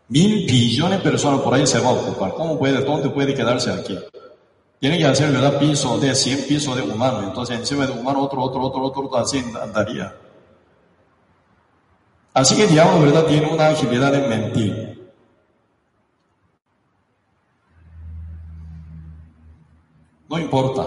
Mil 0.09 0.47
billones 0.47 1.05
de 1.05 1.11
personas 1.11 1.43
por 1.43 1.53
ahí 1.53 1.67
se 1.67 1.81
va 1.81 1.91
a 1.91 1.93
ocupar. 1.93 2.33
¿Cómo 2.33 2.59
puede, 2.59 2.83
dónde 2.83 3.11
puede 3.11 3.35
quedarse 3.35 3.71
aquí? 3.71 3.99
Tiene 4.81 4.99
que 4.99 5.07
hacer, 5.07 5.33
¿verdad? 5.33 5.59
Piso 5.59 5.99
de 5.99 6.15
100 6.15 6.47
pisos 6.47 6.77
de 6.77 6.83
humano. 6.83 7.23
Entonces, 7.25 7.59
encima 7.59 7.87
de 7.87 7.93
humano, 7.93 8.21
otro, 8.23 8.43
otro, 8.43 8.63
otro, 8.63 8.83
otro, 8.83 9.17
así 9.17 9.45
andaría. 9.61 10.15
Así 12.33 12.57
que 12.57 12.67
diablo, 12.67 13.01
¿verdad? 13.01 13.25
Tiene 13.25 13.53
una 13.53 13.69
agilidad 13.69 14.15
en 14.15 14.29
mentir. 14.29 15.13
No 20.29 20.39
importa. 20.39 20.87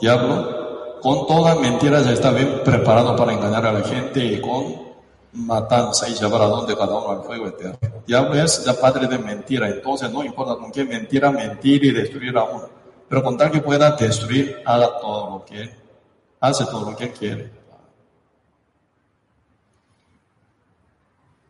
Diablo 0.00 0.60
con 1.00 1.26
todas 1.26 1.58
mentiras 1.58 2.04
ya 2.04 2.12
está 2.12 2.30
bien 2.30 2.60
preparado 2.64 3.16
para 3.16 3.32
engañar 3.32 3.64
a 3.66 3.72
la 3.72 3.82
gente 3.82 4.24
y 4.24 4.40
con 4.40 4.90
matanza 5.32 6.08
y 6.08 6.14
llevar 6.14 6.42
a 6.42 6.46
donde 6.46 6.76
cada 6.76 6.98
uno 6.98 7.10
al 7.10 7.22
fuego 7.22 7.46
eterno. 7.48 7.78
Diablo 8.06 8.34
es 8.34 8.64
ya 8.64 8.78
padre 8.78 9.06
de 9.06 9.18
mentira, 9.18 9.68
entonces 9.68 10.10
no 10.10 10.24
importa 10.24 10.56
con 10.56 10.70
qué 10.70 10.84
mentira 10.84 11.30
mentir 11.30 11.84
y 11.84 11.92
destruir 11.92 12.36
a 12.36 12.44
uno, 12.44 12.68
pero 13.10 13.24
con 13.24 13.36
tal 13.36 13.50
que 13.50 13.60
pueda 13.60 13.90
destruir, 13.96 14.62
haga 14.64 15.00
todo 15.00 15.30
lo 15.30 15.44
que 15.44 15.68
hace 16.38 16.64
todo 16.66 16.92
lo 16.92 16.96
que 16.96 17.10
quiere. 17.10 17.50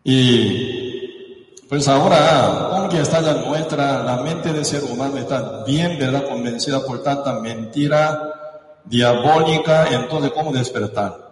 Y 0.03 1.55
pues 1.69 1.87
ahora, 1.87 2.77
aunque 2.79 3.03
está 3.03 3.21
ya 3.21 3.35
nuestra, 3.35 4.03
la 4.03 4.23
mente 4.23 4.55
del 4.55 4.65
ser 4.65 4.85
humano 4.85 5.19
está 5.19 5.63
bien, 5.65 5.99
¿verdad? 5.99 6.27
Convencida 6.31 6.83
por 6.83 7.03
tanta 7.03 7.35
mentira, 7.35 8.81
diabólica, 8.87 9.87
entonces 9.93 10.33
¿cómo 10.33 10.53
despertar? 10.53 11.31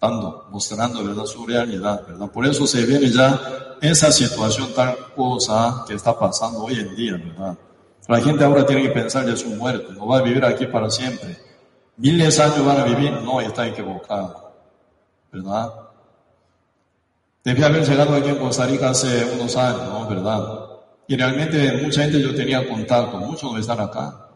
Dando, 0.00 0.46
mostrando, 0.50 1.04
¿verdad? 1.04 1.26
Su 1.26 1.46
realidad, 1.46 2.06
¿verdad? 2.08 2.30
Por 2.30 2.46
eso 2.46 2.66
se 2.66 2.86
viene 2.86 3.10
ya 3.10 3.76
esa 3.82 4.10
situación, 4.10 4.72
tal 4.74 4.96
cosa 5.14 5.84
que 5.86 5.92
está 5.92 6.18
pasando 6.18 6.64
hoy 6.64 6.80
en 6.80 6.96
día, 6.96 7.12
¿verdad? 7.22 7.58
La 8.06 8.20
gente 8.20 8.44
ahora 8.44 8.66
tiene 8.66 8.82
que 8.82 8.90
pensar 8.90 9.24
de 9.24 9.36
su 9.36 9.48
muerte, 9.50 9.92
no 9.94 10.06
va 10.06 10.18
a 10.18 10.22
vivir 10.22 10.44
aquí 10.44 10.66
para 10.66 10.90
siempre. 10.90 11.36
Miles 11.96 12.36
de 12.36 12.42
años 12.42 12.66
van 12.66 12.80
a 12.80 12.84
vivir, 12.84 13.12
no, 13.22 13.40
está 13.40 13.66
equivocado, 13.66 14.52
¿verdad? 15.32 15.72
Debía 17.42 17.66
haber 17.66 17.86
llegado 17.86 18.14
aquí 18.14 18.28
en 18.28 18.36
Costa 18.36 18.66
Rica 18.66 18.90
hace 18.90 19.24
unos 19.34 19.56
años, 19.56 19.88
¿no? 19.88 20.06
¿Verdad? 20.08 20.64
Y 21.06 21.16
realmente 21.16 21.80
mucha 21.82 22.02
gente 22.02 22.20
yo 22.20 22.34
tenía 22.34 22.68
contacto, 22.68 23.18
muchos 23.18 23.52
no 23.52 23.58
están 23.58 23.80
acá. 23.80 24.28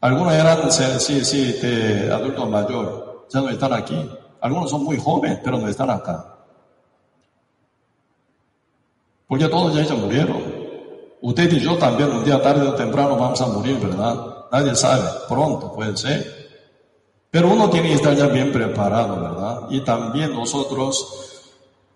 Algunos 0.00 0.32
eran, 0.32 0.70
sí, 0.70 1.24
sí, 1.24 1.52
de 1.60 2.12
adultos 2.12 2.48
mayores, 2.48 2.92
ya 3.32 3.40
no 3.40 3.48
están 3.48 3.72
aquí. 3.72 4.08
Algunos 4.40 4.70
son 4.70 4.84
muy 4.84 4.96
jóvenes, 4.98 5.40
pero 5.42 5.58
no 5.58 5.66
están 5.66 5.90
acá. 5.90 6.36
Porque 9.26 9.48
todos 9.48 9.74
ya, 9.74 9.82
ya 9.82 9.94
murieron. 9.94 10.42
Usted 11.20 11.52
y 11.52 11.60
yo 11.60 11.76
también 11.76 12.10
un 12.10 12.24
día 12.24 12.40
tarde 12.40 12.66
o 12.66 12.74
temprano 12.74 13.16
vamos 13.16 13.40
a 13.40 13.46
morir, 13.46 13.78
¿verdad? 13.80 14.46
Nadie 14.52 14.74
sabe, 14.74 15.02
pronto 15.28 15.72
puede 15.72 15.96
ser. 15.96 16.48
Pero 17.30 17.48
uno 17.48 17.68
tiene 17.68 17.88
que 17.88 17.94
estar 17.94 18.14
ya 18.14 18.26
bien 18.26 18.52
preparado, 18.52 19.20
¿verdad? 19.20 19.62
Y 19.70 19.80
también 19.80 20.32
nosotros 20.32 21.28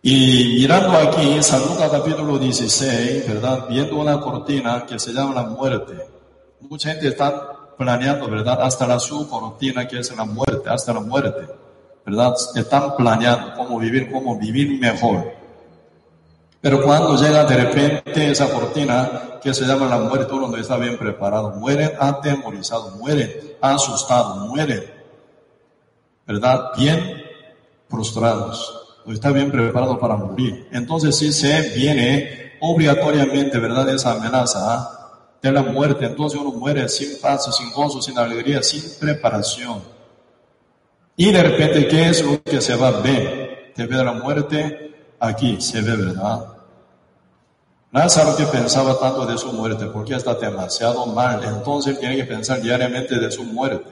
y 0.05 0.57
mirando 0.59 0.99
aquí 0.99 1.41
San 1.45 1.61
Lucas 1.63 1.89
capítulo 1.89 2.37
16, 2.37 3.29
¿verdad? 3.29 3.67
Viendo 3.69 4.01
una 4.01 4.21
cortina 4.21 4.85
que 4.85 4.99
se 4.99 5.13
llama 5.13 5.33
la 5.33 5.43
muerte. 5.45 5.95
Mucha 6.61 6.91
gente 6.91 7.07
está 7.07 7.77
planeando, 7.79 8.29
¿verdad? 8.29 8.63
Hasta 8.63 8.85
la 8.85 8.99
su 8.99 9.29
cortina 9.29 9.87
que 9.87 10.01
es 10.01 10.17
la 10.17 10.25
muerte, 10.25 10.69
hasta 10.69 10.93
la 10.93 10.99
muerte, 10.99 11.47
¿verdad? 12.05 12.35
Están 12.57 12.97
planeando 12.97 13.53
cómo 13.57 13.79
vivir, 13.79 14.11
cómo 14.11 14.37
vivir 14.37 14.81
mejor. 14.81 15.42
Pero 16.63 16.83
cuando 16.83 17.17
llega 17.17 17.45
de 17.45 17.57
repente 17.57 18.31
esa 18.31 18.49
cortina 18.49 19.39
que 19.43 19.53
se 19.53 19.67
llama 19.67 19.87
la 19.87 19.99
muerte, 19.99 20.33
uno 20.33 20.49
no 20.49 20.57
está 20.57 20.79
bien 20.79 20.97
preparado. 20.97 21.51
Mueren 21.51 21.91
atemorizados, 21.99 22.97
mueren 22.97 23.31
asustados, 23.61 24.49
mueren, 24.49 24.85
¿verdad? 26.27 26.71
Bien 26.79 27.23
frustrados 27.91 28.83
no 29.05 29.13
está 29.13 29.31
bien 29.33 29.51
preparado 29.51 29.99
para 29.99 30.17
morir. 30.17 30.69
Entonces 30.73 31.17
si 31.17 31.33
se 31.33 31.71
viene 31.75 32.53
obligatoriamente, 32.61 33.59
¿verdad? 33.59 33.89
Esa 33.89 34.13
amenaza 34.13 35.19
de 35.43 35.53
la 35.53 35.63
muerte. 35.63 36.07
Entonces 36.07 36.41
uno 36.41 36.53
muere 36.53 36.89
sin 36.89 37.21
paz, 37.21 37.55
sin 37.57 37.73
gozo, 37.73 38.01
sin 38.01 38.17
alegría, 38.19 38.63
sin 38.63 38.83
preparación. 39.01 39.83
Y 41.17 41.31
de 41.31 41.43
repente, 41.43 41.89
¿qué 41.89 42.09
es 42.09 42.25
lo 42.25 42.43
que 42.43 42.61
se 42.61 42.77
va 42.77 42.89
a 42.89 43.01
ver? 43.01 43.73
Te 43.75 43.87
ve 43.87 43.97
la 44.03 44.13
muerte, 44.13 44.92
aquí 45.23 45.61
se 45.61 45.81
ve, 45.81 45.97
¿verdad? 45.97 46.47
Lázaro 47.93 48.35
que 48.37 48.45
pensaba 48.47 48.99
tanto 48.99 49.25
de 49.25 49.39
su 49.39 49.53
muerte, 49.53 49.87
porque 49.87 50.15
está 50.15 50.35
demasiado 50.35 51.07
mal. 51.07 51.45
Entonces 51.45 51.99
tiene 52.01 52.17
que 52.17 52.25
pensar 52.25 52.61
diariamente 52.61 53.19
de 53.19 53.31
su 53.31 53.45
muerte 53.45 53.91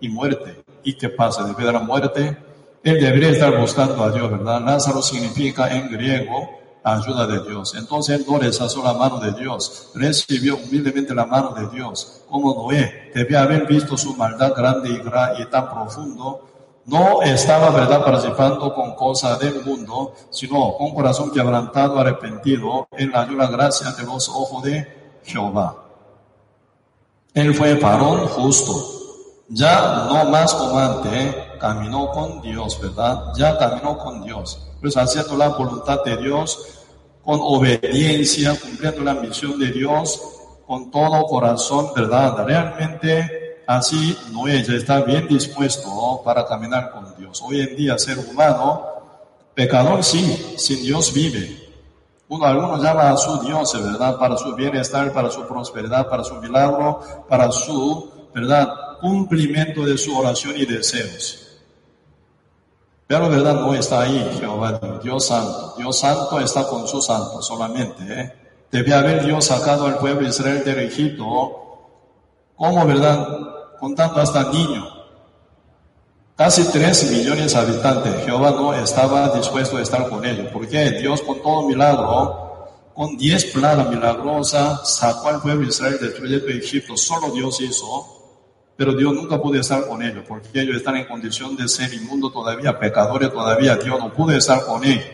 y 0.00 0.08
muerte. 0.08 0.62
¿Y 0.82 0.94
qué 0.94 1.10
pasa? 1.10 1.44
Después 1.44 1.66
de 1.66 1.72
la 1.72 1.80
muerte, 1.80 2.36
él 2.82 3.00
debería 3.00 3.28
estar 3.30 3.58
buscando 3.58 4.02
a 4.02 4.10
Dios, 4.10 4.30
¿verdad? 4.30 4.62
Lázaro 4.62 5.02
significa 5.02 5.68
en 5.70 5.90
griego 5.90 6.48
ayuda 6.82 7.26
de 7.26 7.42
Dios. 7.46 7.74
Entonces 7.74 8.20
él 8.20 8.24
no 8.26 8.38
rechazó 8.38 8.82
la 8.82 8.94
mano 8.94 9.18
de 9.18 9.32
Dios, 9.32 9.90
recibió 9.94 10.56
humildemente 10.56 11.14
la 11.14 11.26
mano 11.26 11.52
de 11.52 11.68
Dios, 11.68 12.22
como 12.30 12.54
Noé. 12.54 13.10
Debía 13.14 13.42
haber 13.42 13.66
visto 13.66 13.98
su 13.98 14.16
maldad 14.16 14.54
grande 14.56 14.88
y, 14.88 15.42
y 15.42 15.46
tan 15.46 15.68
profundo. 15.68 16.49
No 16.90 17.22
estaba, 17.22 17.70
¿verdad?, 17.70 18.04
participando 18.04 18.74
con 18.74 18.96
cosas 18.96 19.38
del 19.38 19.64
mundo, 19.64 20.12
sino 20.30 20.74
con 20.76 20.92
corazón 20.92 21.30
quebrantado, 21.30 22.00
arrepentido. 22.00 22.88
Halló 23.12 23.36
la 23.36 23.46
gracia 23.46 23.92
de 23.92 24.02
los 24.02 24.28
ojos 24.28 24.64
de 24.64 25.20
Jehová. 25.22 25.76
Él 27.32 27.54
fue 27.54 27.74
varón 27.74 28.26
justo, 28.26 28.74
ya 29.48 30.08
no 30.08 30.24
más 30.24 30.52
como 30.52 30.80
antes, 30.80 31.12
¿eh? 31.12 31.44
caminó 31.60 32.10
con 32.10 32.42
Dios, 32.42 32.80
¿verdad? 32.80 33.34
Ya 33.36 33.56
caminó 33.56 33.96
con 33.96 34.24
Dios. 34.24 34.60
Pues 34.80 34.96
haciendo 34.96 35.36
la 35.36 35.50
voluntad 35.50 36.00
de 36.04 36.16
Dios, 36.16 36.58
con 37.22 37.38
obediencia, 37.40 38.58
cumpliendo 38.60 39.02
la 39.02 39.14
misión 39.14 39.60
de 39.60 39.70
Dios, 39.70 40.20
con 40.66 40.90
todo 40.90 41.24
corazón, 41.26 41.92
¿verdad? 41.94 42.44
Realmente 42.44 43.39
así 43.66 44.16
Noé 44.32 44.62
ya 44.64 44.74
está 44.74 45.02
bien 45.02 45.26
dispuesto 45.28 46.22
para 46.24 46.46
caminar 46.46 46.90
con 46.90 47.14
Dios. 47.16 47.42
Hoy 47.42 47.60
en 47.60 47.76
día, 47.76 47.98
ser 47.98 48.18
humano, 48.18 48.82
pecador 49.54 50.02
sí, 50.02 50.54
sin 50.56 50.82
Dios 50.82 51.12
vive. 51.12 51.68
Uno, 52.28 52.44
algunos 52.44 52.82
llama 52.82 53.10
a 53.10 53.16
su 53.16 53.40
Dios, 53.40 53.72
¿verdad? 53.82 54.16
Para 54.16 54.36
su 54.36 54.54
bienestar, 54.54 55.12
para 55.12 55.30
su 55.30 55.46
prosperidad, 55.46 56.08
para 56.08 56.22
su 56.22 56.36
milagro, 56.36 57.00
para 57.28 57.50
su, 57.50 58.08
¿verdad? 58.32 58.68
Cumplimiento 59.00 59.84
de 59.84 59.98
su 59.98 60.16
oración 60.16 60.54
y 60.56 60.64
deseos. 60.64 61.50
Pero 63.10 63.28
verdad 63.28 63.54
no 63.54 63.74
está 63.74 64.02
ahí, 64.02 64.36
Jehová, 64.38 64.80
Dios 65.02 65.26
santo. 65.26 65.74
Dios 65.76 65.98
santo 65.98 66.38
está 66.38 66.68
con 66.68 66.86
su 66.86 67.02
santo 67.02 67.42
solamente. 67.42 68.04
¿eh? 68.08 68.32
Debe 68.70 68.94
haber 68.94 69.24
Dios 69.24 69.46
sacado 69.46 69.86
al 69.86 69.98
pueblo 69.98 70.20
de 70.20 70.28
Israel 70.28 70.62
del 70.64 70.78
Egipto, 70.78 71.59
como 72.60 72.84
verdad, 72.84 73.26
contando 73.78 74.20
hasta 74.20 74.52
niño. 74.52 74.86
Casi 76.36 76.62
tres 76.64 77.10
millones 77.10 77.54
de 77.54 77.58
habitantes. 77.58 78.22
Jehová 78.26 78.50
no 78.50 78.74
estaba 78.74 79.30
dispuesto 79.30 79.78
a 79.78 79.80
estar 79.80 80.06
con 80.10 80.22
ellos. 80.26 80.48
Porque 80.52 80.90
Dios 80.90 81.22
con 81.22 81.40
todo 81.40 81.66
milagro, 81.66 82.68
con 82.92 83.16
diez 83.16 83.46
plagas 83.46 83.88
milagrosas, 83.88 84.94
sacó 84.94 85.28
al 85.28 85.40
pueblo 85.40 85.68
Israel 85.68 85.98
del 86.00 86.58
Egipto. 86.58 86.98
Solo 86.98 87.30
Dios 87.30 87.62
hizo 87.62 88.18
pero 88.76 88.94
Dios 88.94 89.12
nunca 89.12 89.38
pudo 89.40 89.60
estar 89.60 89.86
con 89.86 90.02
ellos, 90.02 90.24
porque 90.26 90.58
ellos 90.58 90.76
están 90.76 90.96
en 90.96 91.04
condición 91.04 91.54
de 91.54 91.68
ser 91.68 91.92
inmundo 91.92 92.32
todavía, 92.32 92.78
pecadores 92.78 93.30
todavía, 93.30 93.76
Dios 93.76 93.98
no 93.98 94.10
pudo 94.10 94.34
estar 94.34 94.64
con 94.64 94.82
ellos. 94.82 95.04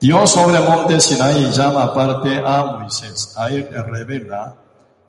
Dios 0.00 0.28
sobre 0.28 0.58
el 0.58 0.64
monte 0.64 1.00
Sinaí 1.00 1.52
llama 1.52 1.84
aparte 1.84 2.42
a 2.44 2.64
Moisés, 2.64 3.32
a 3.36 3.48
él 3.48 3.68
le 3.70 3.82
revela 3.84 4.56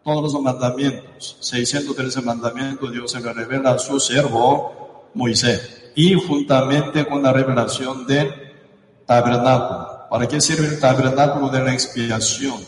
todos 0.03 0.33
los 0.33 0.41
mandamientos, 0.41 1.37
613 1.39 2.21
mandamientos, 2.21 2.91
Dios 2.91 3.11
se 3.11 3.21
le 3.21 3.33
revela 3.33 3.71
a 3.71 3.79
su 3.79 3.99
siervo 3.99 5.09
Moisés, 5.13 5.91
y 5.95 6.13
juntamente 6.13 7.05
con 7.05 7.21
la 7.21 7.33
revelación 7.33 8.07
del 8.07 8.33
tabernáculo. 9.05 10.07
¿Para 10.09 10.27
qué 10.27 10.41
sirve 10.41 10.67
el 10.67 10.79
tabernáculo 10.79 11.49
de 11.49 11.63
la 11.63 11.73
expiación? 11.73 12.59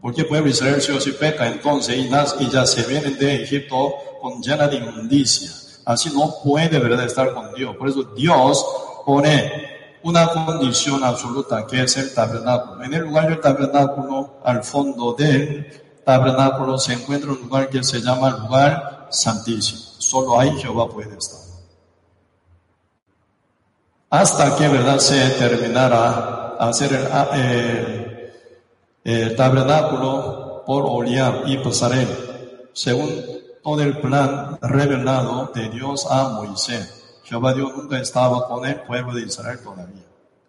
Porque 0.00 0.22
el 0.22 0.26
pueblo 0.26 0.46
de 0.46 0.50
Israel 0.50 0.82
si 0.82 1.12
peca 1.12 1.46
entonces 1.46 1.96
y, 1.96 2.08
ya 2.50 2.66
se 2.66 2.82
vienen 2.86 3.16
de 3.18 3.42
Egipto 3.42 3.94
con 4.20 4.42
llena 4.42 4.68
de 4.68 4.76
inmundicia. 4.76 5.50
Así 5.86 6.10
no 6.10 6.34
puede 6.42 6.78
verdad 6.78 7.06
estar 7.06 7.32
con 7.32 7.54
Dios. 7.54 7.76
Por 7.76 7.88
eso 7.88 8.02
Dios 8.14 8.66
pone 9.06 9.74
una 10.02 10.28
condición 10.28 11.02
absoluta 11.02 11.66
que 11.66 11.82
es 11.82 11.96
el 11.96 12.12
tabernáculo. 12.12 12.84
En 12.84 12.92
el 12.92 13.02
lugar 13.02 13.28
del 13.28 13.40
tabernáculo, 13.40 14.40
al 14.44 14.62
fondo 14.62 15.14
del 15.14 15.83
tabernáculo 16.04 16.78
se 16.78 16.92
encuentra 16.92 17.30
un 17.32 17.40
lugar 17.40 17.68
que 17.68 17.82
se 17.82 18.00
llama 18.00 18.30
lugar 18.30 19.08
santísimo. 19.10 19.80
Solo 19.98 20.38
ahí 20.38 20.50
Jehová 20.60 20.88
puede 20.88 21.16
estar. 21.16 21.40
Hasta 24.10 24.56
que 24.56 24.68
verdad 24.68 24.98
se 24.98 25.30
terminara 25.30 26.56
hacer 26.58 26.92
el, 26.92 27.40
el 27.40 28.14
el 29.04 29.36
tabernáculo 29.36 30.62
por 30.66 30.84
Oliab 30.86 31.46
y 31.46 31.58
Pasarel, 31.58 32.08
según 32.72 33.22
todo 33.62 33.82
el 33.82 33.98
plan 33.98 34.58
revelado 34.62 35.50
de 35.54 35.68
Dios 35.68 36.06
a 36.10 36.30
Moisés. 36.30 37.20
Jehová 37.22 37.52
Dios 37.52 37.70
nunca 37.76 38.00
estaba 38.00 38.48
con 38.48 38.64
el 38.64 38.80
pueblo 38.82 39.12
de 39.12 39.22
Israel 39.22 39.60
todavía. 39.62 40.04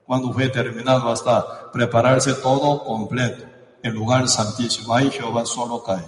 Cuando 0.06 0.32
fue 0.32 0.48
terminado 0.48 1.10
hasta 1.10 1.70
prepararse 1.72 2.34
todo 2.36 2.82
completo, 2.86 3.44
el 3.86 3.94
lugar 3.94 4.28
santísimo, 4.28 4.96
ahí 4.96 5.12
Jehová 5.12 5.46
solo 5.46 5.84
cae. 5.84 6.06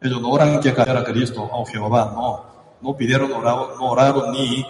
Ellos 0.00 0.20
no 0.20 0.30
oran 0.30 0.60
que 0.60 0.72
cayera 0.72 1.04
Cristo, 1.04 1.48
oh 1.52 1.64
Jehová, 1.66 2.12
no. 2.14 2.48
No 2.80 2.96
pidieron, 2.96 3.30
no 3.30 3.90
oraron 3.90 4.32
ni, 4.32 4.64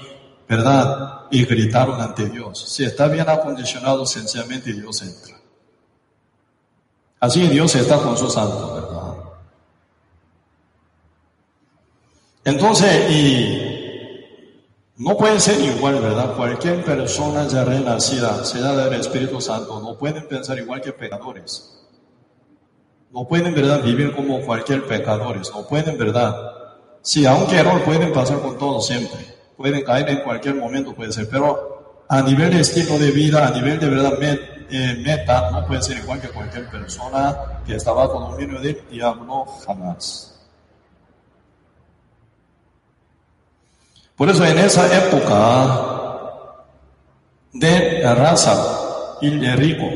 ¿verdad? 0.49 1.27
Y 1.31 1.45
gritaron 1.45 2.01
ante 2.01 2.29
Dios. 2.29 2.59
Si 2.69 2.85
está 2.85 3.07
bien 3.07 3.29
acondicionado, 3.29 4.05
sencillamente 4.07 4.73
Dios 4.73 5.03
entra. 5.03 5.37
Así 7.21 7.47
Dios 7.47 7.75
está 7.75 7.99
con 7.99 8.17
su 8.17 8.31
santo, 8.31 8.75
¿verdad? 8.75 9.15
Entonces, 12.45 13.11
y 13.11 13.79
no 14.97 15.17
puede 15.17 15.39
ser 15.39 15.61
igual, 15.61 16.01
¿verdad? 16.01 16.35
Cualquier 16.35 16.83
persona 16.83 17.47
ya 17.47 17.63
renacida, 17.63 18.45
sea 18.45 18.73
del 18.73 19.01
Espíritu 19.01 19.41
Santo, 19.41 19.81
no 19.81 19.97
pueden 19.97 20.27
pensar 20.27 20.59
igual 20.59 20.81
que 20.81 20.93
pecadores. 20.93 21.78
No 23.11 23.27
pueden, 23.27 23.55
¿verdad?, 23.55 23.83
vivir 23.83 24.15
como 24.15 24.41
cualquier 24.41 24.87
pecadores. 24.87 25.51
No 25.55 25.67
pueden, 25.67 25.97
¿verdad?, 25.97 26.59
Sí, 27.03 27.25
aunque 27.25 27.57
error 27.57 27.83
pueden 27.85 28.13
pasar 28.13 28.41
con 28.41 28.59
todos 28.59 28.87
siempre. 28.87 29.19
Pueden 29.57 29.83
caer 29.83 30.11
en 30.11 30.21
cualquier 30.21 30.57
momento, 30.57 30.95
puede 30.95 31.11
ser. 31.11 31.29
Pero 31.31 32.05
a 32.09 32.21
nivel 32.23 32.51
de 32.51 32.61
estilo 32.61 32.99
de 32.99 33.11
vida, 33.11 33.47
a 33.47 33.51
nivel 33.51 33.81
de 33.81 33.89
verdad 33.89 34.13
eh, 34.23 35.03
meta, 35.05 35.51
no 35.51 35.67
puede 35.67 35.81
ser 35.81 35.97
igual 35.99 36.21
que 36.21 36.29
cualquier 36.29 36.69
persona 36.69 37.63
que 37.67 37.77
está 37.77 37.93
bajo 37.93 38.21
dominio 38.21 38.61
del 38.61 38.87
diablo 38.91 39.47
jamás. 39.67 40.35
Por 44.17 44.29
eso 44.29 44.45
en 44.45 44.59
esa 44.59 44.87
época 45.07 46.67
de 47.53 48.03
raza 48.15 49.17
y 49.23 49.31
de 49.39 49.57
rico, 49.57 49.87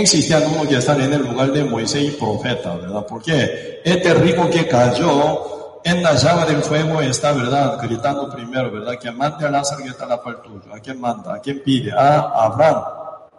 existían 0.00 0.44
unos 0.46 0.66
que 0.66 0.78
están 0.78 1.00
en 1.02 1.12
el 1.12 1.22
lugar 1.22 1.52
de 1.52 1.64
Moisés 1.64 2.02
y 2.02 2.10
profeta, 2.12 2.74
¿verdad? 2.74 3.04
Porque 3.06 3.80
este 3.84 4.14
rico 4.14 4.48
que 4.48 4.66
cayó 4.66 5.80
en 5.84 6.02
la 6.02 6.14
llama 6.14 6.46
del 6.46 6.62
fuego 6.62 7.02
está, 7.02 7.32
¿verdad? 7.32 7.78
Gritando 7.82 8.30
primero, 8.30 8.70
¿verdad? 8.70 8.98
Que 8.98 9.10
mande 9.10 9.46
a 9.46 9.50
Lázaro 9.50 9.82
que 9.82 9.90
está 9.90 10.04
en 10.04 10.10
la 10.10 10.22
par 10.22 10.42
tuyo. 10.42 10.74
¿A 10.74 10.80
quién 10.80 11.00
manda? 11.00 11.34
¿A 11.34 11.40
quién 11.40 11.62
pide? 11.62 11.92
A 11.92 12.20
Abraham. 12.20 12.82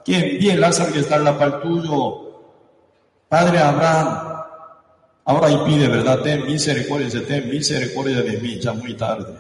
¿Quién 0.06 0.24
envía 0.24 0.56
Lázaro 0.56 0.94
que 0.94 1.00
está 1.00 1.16
en 1.16 1.24
la 1.24 1.38
par? 1.38 1.62
Padre 3.28 3.58
Abraham. 3.58 4.34
Ahora 5.26 5.48
ahí 5.48 5.58
pide, 5.66 5.88
¿verdad? 5.88 6.20
Ten 6.20 6.46
misericordia, 6.46 7.08
ten 7.26 7.50
misericordia 7.50 8.22
de 8.22 8.38
mí, 8.38 8.60
ya 8.60 8.74
muy 8.74 8.94
tarde. 8.94 9.34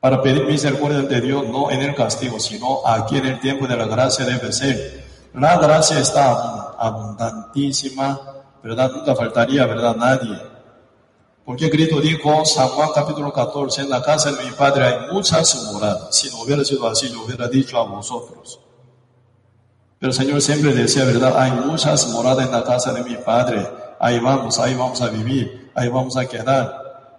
Para 0.00 0.22
pedir 0.22 0.46
misericordia 0.46 1.02
de 1.02 1.20
Dios, 1.20 1.46
no 1.48 1.70
en 1.70 1.82
el 1.82 1.94
castigo, 1.94 2.40
sino 2.40 2.86
aquí 2.86 3.18
en 3.18 3.26
el 3.26 3.40
tiempo 3.40 3.66
de 3.66 3.76
la 3.76 3.86
gracia 3.86 4.24
debe 4.24 4.52
ser. 4.52 5.01
La 5.34 5.58
gracia 5.58 5.98
está 5.98 6.74
abundantísima, 6.78 8.20
¿verdad? 8.62 8.90
Nunca 8.92 9.14
faltaría, 9.14 9.66
¿verdad? 9.66 9.96
Nadie 9.96 10.52
porque 11.44 11.68
Cristo 11.68 12.00
dijo, 12.00 12.44
San 12.44 12.68
Juan 12.68 12.90
capítulo 12.94 13.32
14, 13.32 13.82
en 13.82 13.90
la 13.90 14.00
casa 14.00 14.30
de 14.30 14.44
mi 14.44 14.50
Padre 14.52 14.84
hay 14.86 15.12
muchas 15.12 15.54
moradas. 15.72 16.14
Si 16.14 16.30
no 16.30 16.42
hubiera 16.42 16.64
sido 16.64 16.86
así, 16.86 17.10
yo 17.10 17.24
hubiera 17.24 17.48
dicho 17.48 17.78
a 17.78 17.84
vosotros. 17.84 18.60
Pero 19.98 20.10
el 20.10 20.16
Señor 20.16 20.40
siempre 20.40 20.72
decía, 20.72 21.04
¿verdad? 21.04 21.36
Hay 21.36 21.50
muchas 21.50 22.08
moradas 22.10 22.46
en 22.46 22.52
la 22.52 22.62
casa 22.62 22.92
de 22.92 23.02
mi 23.02 23.16
Padre. 23.16 23.68
Ahí 23.98 24.20
vamos, 24.20 24.58
ahí 24.60 24.74
vamos 24.74 25.00
a 25.02 25.08
vivir, 25.08 25.72
ahí 25.74 25.88
vamos 25.88 26.16
a 26.16 26.26
quedar. 26.26 27.18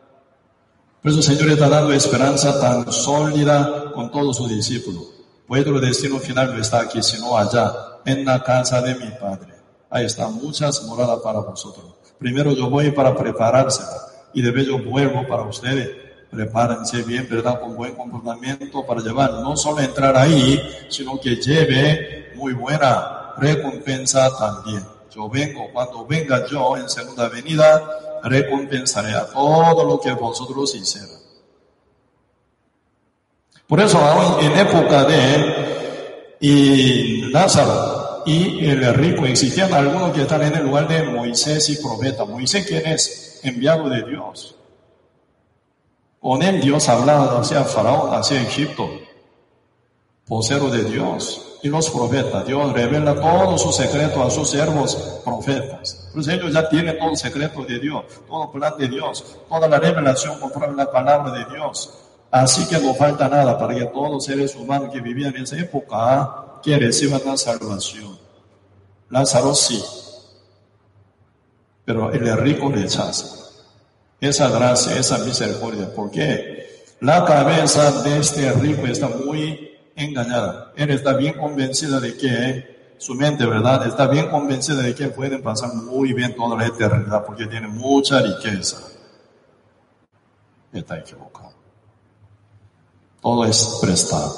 Por 1.02 1.12
eso 1.12 1.20
el 1.20 1.26
Señor 1.26 1.52
está 1.52 1.68
dando 1.68 1.92
esperanza 1.92 2.60
tan 2.62 2.90
sólida 2.94 3.92
con 3.94 4.10
todos 4.10 4.38
sus 4.38 4.48
discípulos. 4.48 5.04
Vuestro 5.50 5.82
destino 5.82 6.18
final 6.20 6.56
no 6.56 6.62
está 6.62 6.80
aquí, 6.80 7.04
sino 7.04 7.38
allá, 7.38 7.74
en 8.06 8.26
la 8.26 8.44
casa 8.44 8.82
de 8.82 8.96
mi 8.96 9.10
Padre. 9.20 9.54
Ahí 9.90 10.06
están 10.06 10.34
muchas 10.36 10.84
moradas 10.84 11.20
para 11.24 11.40
vosotros. 11.40 11.86
Primero 12.18 12.52
yo 12.54 12.70
voy 12.70 12.92
para 12.92 13.16
prepararse 13.16 13.84
y 14.34 14.42
de 14.42 14.52
vez 14.52 14.68
yo 14.68 14.80
vuelvo 14.80 15.28
para 15.28 15.44
ustedes. 15.44 15.90
Prepárense 16.32 17.04
bien, 17.04 17.28
¿verdad? 17.30 17.60
Con 17.60 17.76
buen 17.76 17.94
comportamiento 17.94 18.86
para 18.86 19.02
llevar, 19.02 19.34
no 19.34 19.56
solo 19.56 19.82
entrar 19.82 20.18
ahí, 20.18 20.60
sino 20.90 21.20
que 21.20 21.36
lleve 21.36 22.34
muy 22.36 22.54
buena 22.54 23.34
recompensa 23.38 24.36
también. 24.38 24.84
Yo 25.14 25.30
vengo, 25.30 25.68
cuando 25.72 26.06
venga 26.08 26.48
yo 26.48 26.76
en 26.76 26.90
segunda 26.90 27.30
venida, 27.30 27.84
recompensaré 28.24 29.14
a 29.14 29.28
todo 29.28 29.84
lo 29.84 30.00
que 30.00 30.12
vosotros 30.14 30.74
hicieron. 30.74 31.22
Por 33.68 33.80
eso, 33.80 34.00
en 34.42 34.58
época 34.58 35.04
de 35.04 35.74
y 36.40 37.22
Lázaro, 37.32 37.93
y 38.26 38.66
el 38.66 38.94
rico. 38.94 39.26
Existían 39.26 39.74
algunos 39.74 40.12
que 40.12 40.22
están 40.22 40.44
en 40.44 40.56
el 40.56 40.64
lugar 40.64 40.88
de 40.88 41.04
Moisés 41.04 41.70
y 41.70 41.78
profeta. 41.78 42.26
Moisés, 42.26 42.66
¿quién 42.68 42.86
es? 42.86 43.40
Enviado 43.44 43.90
de 43.90 44.04
Dios. 44.04 44.56
Con 46.20 46.42
él 46.42 46.62
Dios 46.62 46.88
hablaba 46.88 47.40
hacia 47.40 47.64
Faraón, 47.64 48.14
hacia 48.14 48.42
Egipto. 48.42 48.90
Vocero 50.28 50.70
de 50.70 50.84
Dios. 50.86 51.60
Y 51.62 51.70
los 51.70 51.90
profetas. 51.90 52.46
Dios 52.46 52.74
revela 52.74 53.16
todos 53.16 53.62
sus 53.62 53.76
secretos 53.76 54.26
a 54.26 54.30
sus 54.30 54.50
siervos 54.50 54.96
profetas. 55.24 56.10
Pues 56.14 56.28
ellos 56.28 56.54
ya 56.54 56.68
tienen 56.68 56.98
todo 56.98 57.12
el 57.12 57.18
secreto 57.18 57.64
de 57.64 57.80
Dios, 57.80 58.04
todo 58.28 58.44
el 58.46 58.50
plan 58.52 58.74
de 58.78 58.88
Dios, 58.90 59.38
toda 59.48 59.68
la 59.68 59.80
revelación 59.80 60.40
conforme 60.40 60.76
la 60.76 60.92
palabra 60.92 61.32
de 61.32 61.46
Dios. 61.54 61.90
Así 62.30 62.68
que 62.68 62.80
no 62.80 62.94
falta 62.94 63.30
nada 63.30 63.58
para 63.58 63.76
que 63.76 63.86
todos 63.86 64.12
los 64.12 64.26
seres 64.26 64.56
humanos 64.56 64.90
que 64.92 65.00
vivían 65.00 65.36
en 65.36 65.44
esa 65.44 65.58
época 65.58 66.43
que 66.64 66.78
reciban 66.78 67.22
la 67.26 67.38
salvación. 67.38 68.18
Lázaro 69.10 69.54
sí, 69.54 69.84
pero 71.86 72.12
el 72.12 72.38
rico 72.38 72.70
rechaza 72.70 73.44
esa 74.20 74.50
gracia, 74.50 74.98
esa 74.98 75.18
misericordia. 75.20 75.94
¿Por 75.94 76.10
qué? 76.10 76.86
La 77.02 77.26
cabeza 77.26 78.04
de 78.04 78.20
este 78.20 78.52
rico 78.54 78.88
está 78.88 79.10
muy 79.10 79.78
engañada. 79.96 80.72
Él 80.76 80.92
está 80.92 81.14
bien 81.14 81.34
convencida 81.34 82.00
de 82.00 82.16
que 82.16 82.96
su 82.98 83.16
mente, 83.16 83.46
¿verdad? 83.46 83.86
Está 83.86 84.08
bien 84.08 84.30
convencida 84.30 84.82
de 84.82 84.96
que 84.96 85.10
puede 85.10 85.40
pasar 85.40 85.74
muy 85.74 86.14
bien 86.14 86.36
toda 86.36 86.58
la 86.58 86.66
eternidad 86.66 87.26
porque 87.26 87.48
tiene 87.48 87.68
mucha 87.68 88.22
riqueza. 88.22 88.78
Está 90.72 91.00
equivocado. 91.00 91.52
Todo 93.22 93.46
es 93.46 93.80
prestado. 93.82 94.34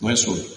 No 0.00 0.10
es 0.10 0.20
suyo. 0.20 0.55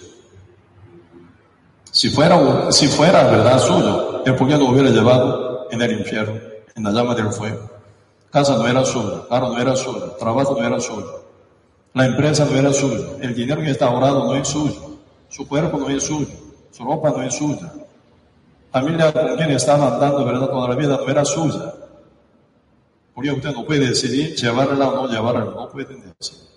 Si 1.99 2.09
fuera, 2.09 2.71
si 2.71 2.87
fuera 2.87 3.23
verdad 3.23 3.59
suyo, 3.59 4.23
¿por 4.23 4.47
qué 4.47 4.57
lo 4.57 4.69
hubiera 4.69 4.89
llevado 4.89 5.67
en 5.69 5.81
el 5.81 5.99
infierno, 5.99 6.39
en 6.73 6.83
la 6.85 6.91
llama 6.91 7.13
del 7.13 7.29
fuego? 7.29 7.69
Casa 8.29 8.55
no 8.55 8.65
era 8.65 8.85
suya, 8.85 9.27
carro 9.27 9.49
no 9.49 9.59
era 9.59 9.75
suyo, 9.75 10.11
trabajo 10.17 10.55
no 10.57 10.65
era 10.65 10.79
suyo, 10.79 11.25
la 11.93 12.05
empresa 12.05 12.45
no 12.45 12.57
era 12.57 12.71
suya, 12.71 13.05
el 13.19 13.35
dinero 13.35 13.59
que 13.61 13.71
está 13.71 13.87
ahorrado 13.87 14.23
no 14.23 14.33
es 14.33 14.47
suyo, 14.47 14.97
su 15.27 15.45
cuerpo 15.45 15.77
no 15.77 15.89
es 15.89 16.01
suyo, 16.01 16.29
su 16.71 16.85
ropa 16.85 17.09
no 17.09 17.21
es 17.21 17.35
suya, 17.35 17.69
familia 18.71 19.11
con 19.11 19.35
quien 19.35 19.51
estaba 19.51 19.93
andando 19.93 20.23
verdad 20.23 20.47
toda 20.47 20.69
la 20.69 20.75
vida 20.75 20.97
no 21.05 21.09
era 21.09 21.25
suya. 21.25 21.73
Porque 23.13 23.29
usted 23.29 23.51
no 23.53 23.65
puede 23.65 23.89
decidir 23.89 24.37
llevarla 24.37 24.87
o 24.87 24.95
no 25.05 25.11
llevarla, 25.11 25.43
no 25.43 25.67
puede 25.67 25.95
decidir. 25.95 26.47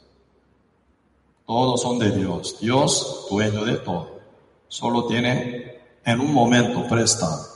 Todos 1.45 1.83
son 1.83 1.99
de 1.99 2.13
Dios, 2.13 2.61
Dios 2.61 3.27
dueño 3.29 3.65
de 3.65 3.75
todo 3.79 4.12
solo 4.73 5.05
tiene 5.05 5.81
en 6.03 6.19
un 6.19 6.33
momento 6.33 6.89
prestado. 6.89 7.47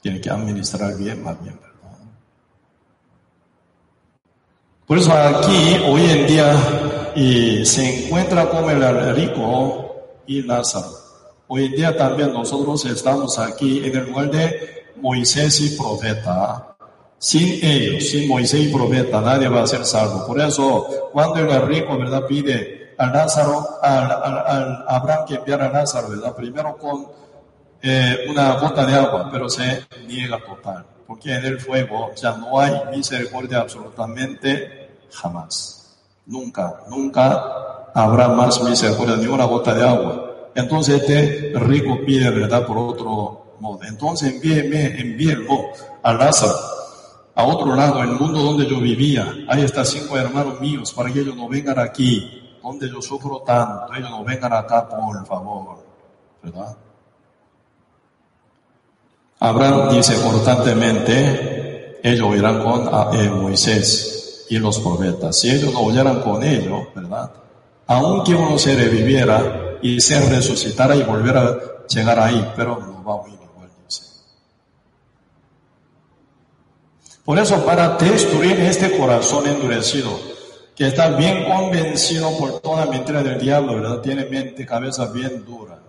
Tiene 0.00 0.20
que 0.20 0.30
administrar 0.30 0.96
bien, 0.96 1.24
más 1.24 1.42
bien, 1.42 1.56
¿verdad? 1.56 1.98
Por 4.86 4.98
eso 4.98 5.12
aquí, 5.12 5.76
hoy 5.84 6.02
en 6.02 6.26
día, 6.28 7.12
y 7.16 7.66
se 7.66 8.06
encuentra 8.06 8.48
como 8.48 8.70
el 8.70 9.16
rico 9.16 9.96
y 10.28 10.42
Lázaro. 10.42 10.92
Hoy 11.48 11.64
en 11.64 11.72
día 11.72 11.96
también 11.96 12.32
nosotros 12.32 12.84
estamos 12.84 13.36
aquí 13.40 13.84
en 13.84 13.96
el 13.96 14.06
lugar 14.06 14.30
de 14.30 14.92
Moisés 15.02 15.60
y 15.60 15.76
profeta. 15.76 16.76
Sin 17.18 17.64
ellos, 17.64 18.10
sin 18.10 18.28
Moisés 18.28 18.60
y 18.60 18.72
profeta, 18.72 19.20
nadie 19.20 19.48
va 19.48 19.64
a 19.64 19.66
ser 19.66 19.84
salvo. 19.84 20.24
Por 20.24 20.40
eso, 20.40 21.10
cuando 21.12 21.40
el 21.40 21.66
rico, 21.66 21.98
¿verdad? 21.98 22.24
Pide 22.28 22.77
a 22.98 23.06
Lázaro, 23.06 23.78
al, 23.80 24.84
Abraham 24.88 25.24
que 25.26 25.34
enviara 25.36 25.66
a 25.66 25.72
Lázaro, 25.72 26.08
¿verdad? 26.08 26.34
Primero 26.34 26.76
con 26.76 27.06
eh, 27.80 28.26
una 28.28 28.54
gota 28.54 28.84
de 28.84 28.94
agua, 28.94 29.28
pero 29.30 29.48
se 29.48 29.86
niega 30.06 30.38
total, 30.44 30.84
porque 31.06 31.34
en 31.34 31.44
el 31.44 31.60
fuego 31.60 32.10
ya 32.16 32.36
no 32.36 32.58
hay 32.58 32.72
misericordia 32.90 33.60
absolutamente 33.60 34.90
jamás. 35.12 35.96
Nunca, 36.26 36.80
nunca 36.90 37.90
habrá 37.94 38.28
más 38.28 38.60
misericordia 38.62 39.16
ni 39.16 39.26
una 39.26 39.44
gota 39.44 39.74
de 39.74 39.88
agua. 39.88 40.50
Entonces 40.54 41.00
este 41.00 41.52
rico 41.54 42.00
pide, 42.04 42.30
¿verdad? 42.30 42.66
Por 42.66 42.76
otro 42.78 43.54
modo. 43.60 43.78
Entonces 43.84 44.34
envíeme, 44.34 45.00
envíenlo 45.00 45.68
a 46.02 46.12
Lázaro 46.12 46.78
a 47.38 47.44
otro 47.44 47.76
lado, 47.76 48.02
el 48.02 48.10
mundo 48.10 48.40
donde 48.40 48.66
yo 48.66 48.80
vivía. 48.80 49.32
Hay 49.46 49.62
estas 49.62 49.90
cinco 49.90 50.18
hermanos 50.18 50.60
míos 50.60 50.92
para 50.92 51.12
que 51.12 51.20
ellos 51.20 51.36
no 51.36 51.48
vengan 51.48 51.78
aquí 51.78 52.37
donde 52.68 52.90
yo 52.90 53.00
sufro 53.00 53.40
tanto, 53.40 53.94
ellos 53.94 54.10
no 54.10 54.22
vengan 54.22 54.52
acá, 54.52 54.86
por 54.86 55.26
favor, 55.26 55.78
¿verdad? 56.42 56.76
Abraham 59.40 59.94
dice 59.94 60.20
constantemente, 60.20 61.98
ellos 62.02 62.36
irán 62.36 62.62
con 62.62 63.14
eh, 63.14 63.30
Moisés 63.30 64.46
y 64.50 64.58
los 64.58 64.80
profetas. 64.80 65.38
Si 65.38 65.50
ellos 65.50 65.72
no 65.72 65.80
oyeran 65.80 66.20
con 66.20 66.42
ellos, 66.42 66.88
¿verdad? 66.94 67.30
Aunque 67.86 68.34
uno 68.34 68.58
se 68.58 68.76
reviviera 68.76 69.78
y 69.80 69.98
se 70.00 70.20
resucitara 70.28 70.94
y 70.94 71.04
volviera 71.04 71.42
a 71.42 71.56
llegar 71.86 72.18
ahí, 72.18 72.52
pero 72.54 72.78
no 72.78 73.02
va 73.02 73.12
a 73.12 73.16
oír 73.16 73.34
igual. 73.34 73.70
Por 77.24 77.38
eso, 77.38 77.64
para 77.64 77.96
destruir 77.96 78.60
este 78.60 78.98
corazón 78.98 79.46
endurecido, 79.46 80.27
que 80.78 80.86
está 80.86 81.08
bien 81.08 81.44
convencido 81.44 82.30
por 82.38 82.60
toda 82.60 82.86
mentira 82.86 83.20
del 83.20 83.40
diablo, 83.40 83.74
¿verdad? 83.74 84.00
Tiene 84.00 84.26
mente, 84.26 84.64
cabeza 84.64 85.06
bien 85.06 85.44
dura, 85.44 85.82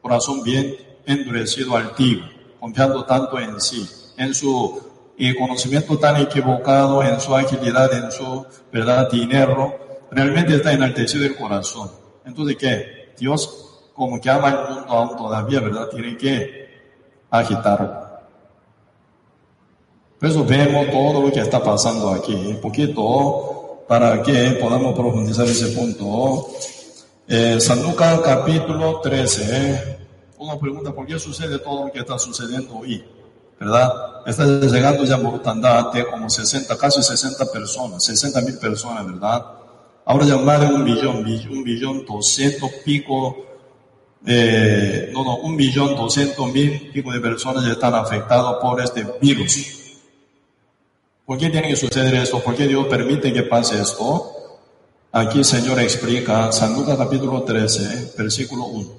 corazón 0.00 0.42
bien 0.42 0.74
endurecido, 1.04 1.76
altivo, 1.76 2.24
confiando 2.58 3.04
tanto 3.04 3.38
en 3.38 3.60
sí, 3.60 3.86
en 4.16 4.34
su 4.34 4.90
y 5.18 5.34
conocimiento 5.34 5.98
tan 5.98 6.16
equivocado 6.16 7.02
en 7.02 7.20
su 7.20 7.36
agilidad, 7.36 7.92
en 7.92 8.10
su 8.10 8.46
verdad 8.72 9.10
dinero, 9.10 10.06
realmente 10.10 10.54
está 10.54 10.72
enaltecido 10.72 11.26
el 11.26 11.36
corazón. 11.36 11.90
Entonces, 12.24 12.56
¿qué? 12.56 13.12
Dios, 13.18 13.90
como 13.92 14.18
que 14.18 14.30
ama 14.30 14.48
el 14.48 14.74
mundo 14.74 14.92
aún 14.92 15.14
todavía, 15.14 15.60
¿verdad? 15.60 15.88
Tiene 15.88 16.16
que 16.16 16.70
agitarlo. 17.28 18.00
Por 20.18 20.28
eso 20.30 20.42
vemos 20.42 20.90
todo 20.90 21.20
lo 21.20 21.30
que 21.30 21.40
está 21.40 21.62
pasando 21.62 22.08
aquí, 22.08 22.34
un 22.34 22.60
poquito 22.62 23.51
para 23.92 24.22
que 24.22 24.56
podamos 24.58 24.94
profundizar 24.94 25.46
ese 25.46 25.66
punto. 25.76 26.48
Eh, 27.28 27.60
San 27.60 27.82
Lucas 27.82 28.20
capítulo 28.24 29.02
13. 29.02 29.98
Uno 30.38 30.58
pregunta, 30.58 30.94
¿por 30.94 31.04
qué 31.04 31.18
sucede 31.18 31.58
todo 31.58 31.84
lo 31.84 31.92
que 31.92 31.98
está 31.98 32.18
sucediendo 32.18 32.78
hoy? 32.78 33.04
¿Verdad? 33.60 33.92
Está 34.24 34.46
llegando 34.46 35.04
ya 35.04 35.18
mortandad 35.18 35.92
de 35.92 36.06
como 36.06 36.30
60, 36.30 36.74
casi 36.78 37.02
60 37.02 37.52
personas, 37.52 38.02
60 38.02 38.40
mil 38.40 38.56
personas, 38.56 39.04
¿verdad? 39.04 39.44
Ahora 40.06 40.24
ya 40.24 40.38
más 40.38 40.58
de 40.62 40.74
un 40.74 40.84
millón, 40.84 41.16
un 41.50 41.62
millón 41.62 42.06
doscientos 42.06 42.70
pico, 42.86 43.44
eh, 44.24 45.10
no, 45.12 45.22
no, 45.22 45.36
un 45.36 45.54
millón 45.54 45.94
doscientos 45.96 46.50
mil 46.50 46.90
pico 46.94 47.12
de 47.12 47.20
personas 47.20 47.62
ya 47.66 47.72
están 47.72 47.94
afectados 47.94 48.56
por 48.58 48.80
este 48.80 49.06
virus. 49.20 49.81
¿Por 51.32 51.38
qué 51.38 51.48
tiene 51.48 51.68
que 51.68 51.76
suceder 51.76 52.14
esto? 52.16 52.40
¿Por 52.40 52.54
qué 52.54 52.68
Dios 52.68 52.86
permite 52.88 53.32
que 53.32 53.44
pase 53.44 53.80
esto? 53.80 54.58
Aquí 55.12 55.38
el 55.38 55.46
Señor 55.46 55.80
explica, 55.80 56.52
San 56.52 56.74
Lucas 56.74 56.98
capítulo 56.98 57.42
13, 57.42 58.12
versículo 58.18 58.66
1. 58.66 58.90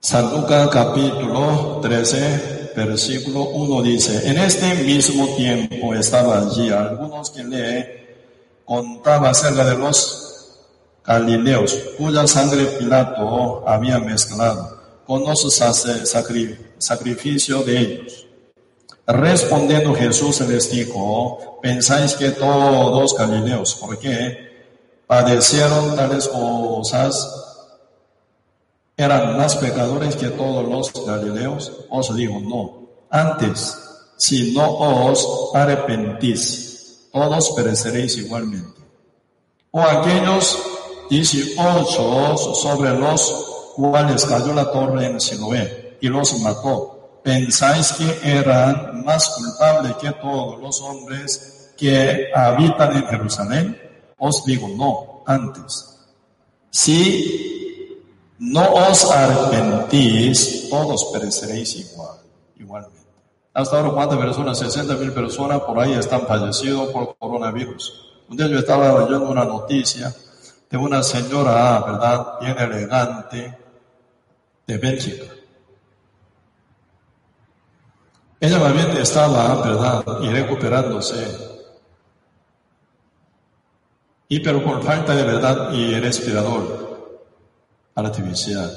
San 0.00 0.34
Lucas 0.34 0.70
capítulo 0.72 1.80
13, 1.82 2.72
versículo 2.74 3.42
1 3.42 3.82
dice, 3.82 4.30
en 4.30 4.38
este 4.38 4.74
mismo 4.84 5.36
tiempo 5.36 5.92
estaba 5.92 6.38
allí 6.38 6.70
algunos 6.70 7.28
que 7.28 7.44
le 7.44 8.06
contaba 8.64 9.28
acerca 9.28 9.66
de 9.66 9.76
los 9.76 10.62
Galileos, 11.04 11.78
cuya 11.98 12.26
sangre 12.26 12.64
Pilato 12.64 13.68
había 13.68 13.98
mezclado 13.98 14.80
con 15.06 15.24
los 15.24 15.62
sacrificios 16.78 17.66
de 17.66 17.78
ellos. 17.78 18.25
Respondiendo 19.06 19.94
Jesús 19.94 20.40
les 20.40 20.70
dijo, 20.70 21.60
pensáis 21.62 22.14
que 22.14 22.30
todos 22.30 23.16
Galileos, 23.16 23.74
¿por 23.76 23.98
qué 23.98 24.66
padecieron 25.06 25.94
tales 25.94 26.26
cosas? 26.26 27.44
¿Eran 28.96 29.36
más 29.36 29.54
pecadores 29.56 30.16
que 30.16 30.28
todos 30.30 30.68
los 30.68 31.06
Galileos? 31.06 31.72
Os 31.88 32.16
digo, 32.16 32.40
no. 32.40 32.88
Antes, 33.08 33.78
si 34.16 34.52
no 34.52 34.70
os 35.06 35.50
arrepentís, 35.54 37.08
todos 37.12 37.50
pereceréis 37.52 38.16
igualmente. 38.16 38.80
O 39.70 39.80
aquellos 39.80 40.58
18 41.10 42.36
sobre 42.54 42.98
los 42.98 43.72
cuales 43.76 44.24
cayó 44.24 44.52
la 44.52 44.72
torre 44.72 45.06
en 45.06 45.20
Siloé 45.20 45.98
y 46.00 46.08
los 46.08 46.40
mató, 46.40 46.95
¿pensáis 47.26 47.92
que 47.94 48.20
eran 48.22 49.04
más 49.04 49.30
culpables 49.30 49.96
que 49.96 50.12
todos 50.12 50.60
los 50.60 50.80
hombres 50.80 51.72
que 51.76 52.30
habitan 52.32 52.96
en 52.96 53.06
Jerusalén? 53.08 53.76
Os 54.16 54.44
digo, 54.44 54.68
no, 54.68 55.24
antes. 55.26 55.98
Si 56.70 58.00
no 58.38 58.62
os 58.74 59.10
arrepentís, 59.10 60.68
todos 60.70 61.06
pereceréis 61.12 61.74
igual, 61.74 62.18
igualmente. 62.60 63.10
Hasta 63.52 63.76
ahora, 63.76 63.90
¿cuántas 63.90 64.18
personas? 64.18 64.58
60 64.60 64.94
mil 64.94 65.10
personas 65.10 65.60
por 65.62 65.80
ahí 65.80 65.94
están 65.94 66.28
fallecidos 66.28 66.90
por 66.92 67.16
coronavirus. 67.18 68.22
Un 68.28 68.36
día 68.36 68.46
yo 68.46 68.60
estaba 68.60 69.00
leyendo 69.00 69.28
una 69.28 69.44
noticia 69.44 70.14
de 70.70 70.76
una 70.76 71.02
señora, 71.02 71.80
¿verdad? 71.80 72.34
Bien 72.40 72.56
elegante, 72.56 73.58
de 74.64 74.78
Bélgica. 74.78 75.24
Ella 78.38 78.72
bien 78.72 78.90
estaba, 78.98 79.62
¿verdad? 79.62 80.04
Y 80.22 80.28
recuperándose. 80.28 81.56
Y 84.28 84.40
pero 84.40 84.62
por 84.62 84.82
falta 84.82 85.14
de 85.14 85.22
verdad 85.22 85.72
y 85.72 85.98
respirador 85.98 87.22
artificial. 87.94 88.70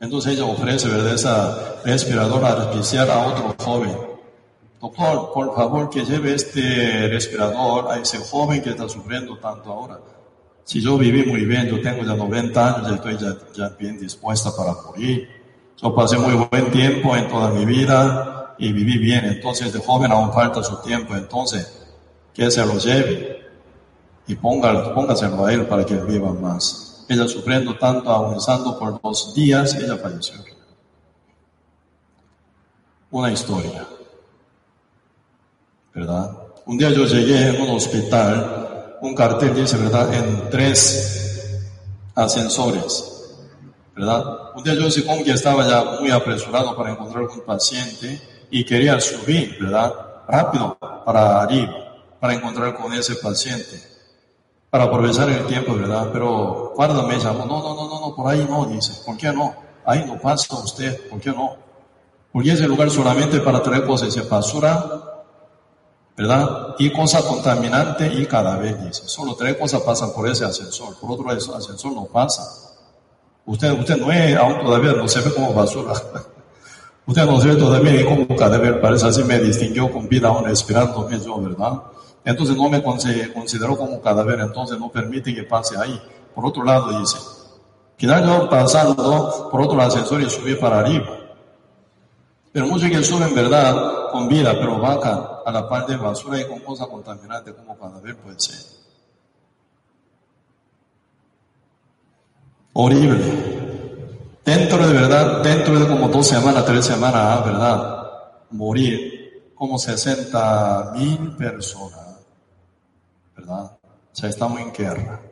Entonces 0.00 0.34
ella 0.34 0.44
ofrece, 0.44 0.88
¿verdad? 0.88 1.14
Esa 1.14 1.80
respiradora 1.84 2.48
artificial 2.48 3.10
a 3.10 3.26
otro 3.28 3.54
joven. 3.58 3.96
Doctor, 4.80 5.32
por 5.32 5.54
favor 5.54 5.88
que 5.88 6.04
lleve 6.04 6.34
este 6.34 7.08
respirador 7.08 7.90
a 7.90 7.98
ese 7.98 8.18
joven 8.18 8.60
que 8.60 8.70
está 8.70 8.88
sufriendo 8.88 9.38
tanto 9.38 9.72
ahora. 9.72 10.00
Si 10.64 10.82
yo 10.82 10.98
viví 10.98 11.24
muy 11.24 11.44
bien, 11.46 11.66
yo 11.66 11.80
tengo 11.80 12.04
ya 12.04 12.14
90 12.14 12.74
años, 12.74 12.88
ya 12.88 12.94
estoy 12.96 13.18
ya, 13.54 13.68
bien 13.78 13.98
dispuesta 13.98 14.50
para 14.54 14.74
morir. 14.74 15.28
Yo 15.80 15.94
pasé 15.94 16.18
muy 16.18 16.34
buen 16.34 16.70
tiempo 16.70 17.16
en 17.16 17.28
toda 17.28 17.50
mi 17.50 17.64
vida 17.64 18.31
y 18.58 18.72
viví 18.72 18.98
bien. 18.98 19.24
Entonces 19.24 19.72
de 19.72 19.80
joven 19.80 20.12
aún 20.12 20.32
falta 20.32 20.62
su 20.62 20.76
tiempo. 20.82 21.14
Entonces, 21.14 21.82
que 22.34 22.50
se 22.50 22.64
lo 22.64 22.78
lleve 22.78 23.42
y 24.26 24.34
póngalo, 24.34 24.94
póngaselo 24.94 25.44
a 25.44 25.52
él 25.52 25.66
para 25.66 25.84
que 25.84 25.96
viva 25.96 26.32
más. 26.32 27.04
Ella 27.08 27.26
sufriendo 27.28 27.76
tanto, 27.76 28.10
agonizando 28.10 28.78
por 28.78 29.00
dos 29.02 29.34
días, 29.34 29.74
ella 29.74 29.96
falleció. 29.96 30.36
Una 33.10 33.30
historia, 33.30 33.86
¿verdad? 35.94 36.30
Un 36.64 36.78
día 36.78 36.90
yo 36.90 37.04
llegué 37.04 37.48
en 37.48 37.60
un 37.60 37.76
hospital, 37.76 38.98
un 39.02 39.14
cartel 39.14 39.54
dice, 39.54 39.76
¿verdad? 39.76 40.14
En 40.14 40.48
tres 40.48 41.60
ascensores, 42.14 43.34
¿verdad? 43.94 44.54
Un 44.54 44.62
día 44.62 44.74
yo 44.74 45.04
como 45.04 45.24
que 45.24 45.32
estaba 45.32 45.68
ya 45.68 46.00
muy 46.00 46.10
apresurado 46.10 46.74
para 46.74 46.92
encontrar 46.92 47.24
un 47.24 47.40
paciente 47.40 48.31
y 48.52 48.64
quería 48.64 49.00
subir, 49.00 49.58
¿verdad? 49.60 49.92
Rápido 50.28 50.78
para 51.04 51.42
arriba, 51.42 52.04
para 52.20 52.34
encontrar 52.34 52.76
con 52.76 52.92
ese 52.92 53.16
paciente 53.16 53.92
para 54.72 54.84
aprovechar 54.84 55.28
el 55.28 55.44
tiempo, 55.44 55.74
¿verdad? 55.74 56.08
Pero 56.14 56.72
cuando 56.74 57.06
me 57.06 57.18
llamó, 57.18 57.44
no, 57.44 57.62
no, 57.62 57.74
no, 57.74 57.88
no, 57.90 58.00
no, 58.00 58.16
por 58.16 58.32
ahí 58.32 58.46
no, 58.48 58.64
dice, 58.64 59.02
¿por 59.04 59.18
qué 59.18 59.30
no? 59.30 59.54
Ahí 59.84 60.02
no 60.06 60.18
pasa 60.18 60.56
usted, 60.56 61.10
¿por 61.10 61.20
qué 61.20 61.28
no? 61.28 61.56
Porque 62.32 62.52
ese 62.52 62.66
lugar 62.66 62.88
solamente 62.88 63.38
para 63.40 63.62
traer 63.62 63.84
cosas 63.84 64.14
de 64.14 64.22
basura, 64.22 65.26
¿verdad? 66.16 66.74
Y 66.78 66.90
cosas 66.90 67.22
contaminantes 67.24 68.18
y 68.18 68.24
cadáver, 68.24 68.82
dice. 68.82 69.02
Solo 69.04 69.34
tres 69.34 69.56
cosas 69.56 69.82
pasan 69.82 70.14
por 70.14 70.26
ese 70.26 70.46
ascensor, 70.46 70.98
por 70.98 71.10
otro 71.10 71.28
ascensor 71.28 71.92
no 71.92 72.06
pasa. 72.06 72.42
Usted, 73.44 73.78
usted 73.78 73.98
no 73.98 74.10
es, 74.10 74.34
aún 74.38 74.58
todavía 74.60 74.92
no 74.92 75.06
se 75.06 75.20
ve 75.20 75.34
como 75.34 75.52
basura. 75.52 75.92
usted 77.06 77.26
no 77.26 77.40
se 77.40 77.48
ve 77.48 77.56
todavía 77.56 78.04
como 78.04 78.36
cadáver, 78.36 78.80
parece 78.80 79.06
así 79.06 79.24
me 79.24 79.38
distinguió 79.38 79.90
con 79.90 80.08
vida 80.08 80.28
aún 80.28 80.44
respirándome 80.44 81.18
yo, 81.20 81.40
¿verdad? 81.40 81.82
Entonces 82.24 82.56
no 82.56 82.68
me 82.68 82.82
consideró 82.82 83.76
como 83.76 84.00
cadáver, 84.00 84.40
entonces 84.40 84.78
no 84.78 84.90
permite 84.90 85.34
que 85.34 85.42
pase 85.42 85.76
ahí. 85.76 86.00
Por 86.34 86.46
otro 86.46 86.62
lado 86.64 86.98
dice, 86.98 87.18
quizás 87.96 88.24
yo 88.24 88.48
pasando 88.48 89.48
por 89.50 89.60
otro 89.60 89.80
ascensor 89.80 90.22
y 90.22 90.30
subí 90.30 90.54
para 90.54 90.78
arriba. 90.78 91.18
Pero 92.52 92.66
muchos 92.66 92.88
que 92.88 93.02
suben, 93.02 93.34
verdad, 93.34 94.10
con 94.12 94.28
vida, 94.28 94.52
pero 94.52 94.78
bajan 94.78 95.24
a 95.44 95.50
la 95.50 95.68
parte 95.68 95.92
de 95.92 95.98
basura 95.98 96.38
y 96.38 96.46
con 96.46 96.60
cosas 96.60 96.86
contaminantes 96.86 97.54
como 97.54 97.76
cadáver 97.76 98.16
puede 98.16 98.38
ser. 98.38 98.60
Horrible. 102.74 103.51
Dentro 104.54 104.86
de 104.86 104.92
verdad, 104.92 105.42
dentro 105.42 105.80
de 105.80 105.88
como 105.88 106.08
dos 106.08 106.26
semanas, 106.26 106.66
tres 106.66 106.84
semanas, 106.84 107.42
verdad, 107.42 108.10
morir 108.50 109.50
como 109.54 109.78
60 109.78 110.92
mil 110.94 111.34
personas. 111.38 112.18
¿verdad? 113.34 113.78
Sea, 114.12 114.28
estamos 114.28 114.60
en 114.60 114.70
guerra. 114.70 115.22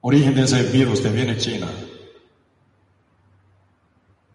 Origen 0.00 0.34
de 0.34 0.42
ese 0.42 0.64
virus 0.64 1.00
que 1.00 1.10
viene 1.10 1.38
China, 1.38 1.68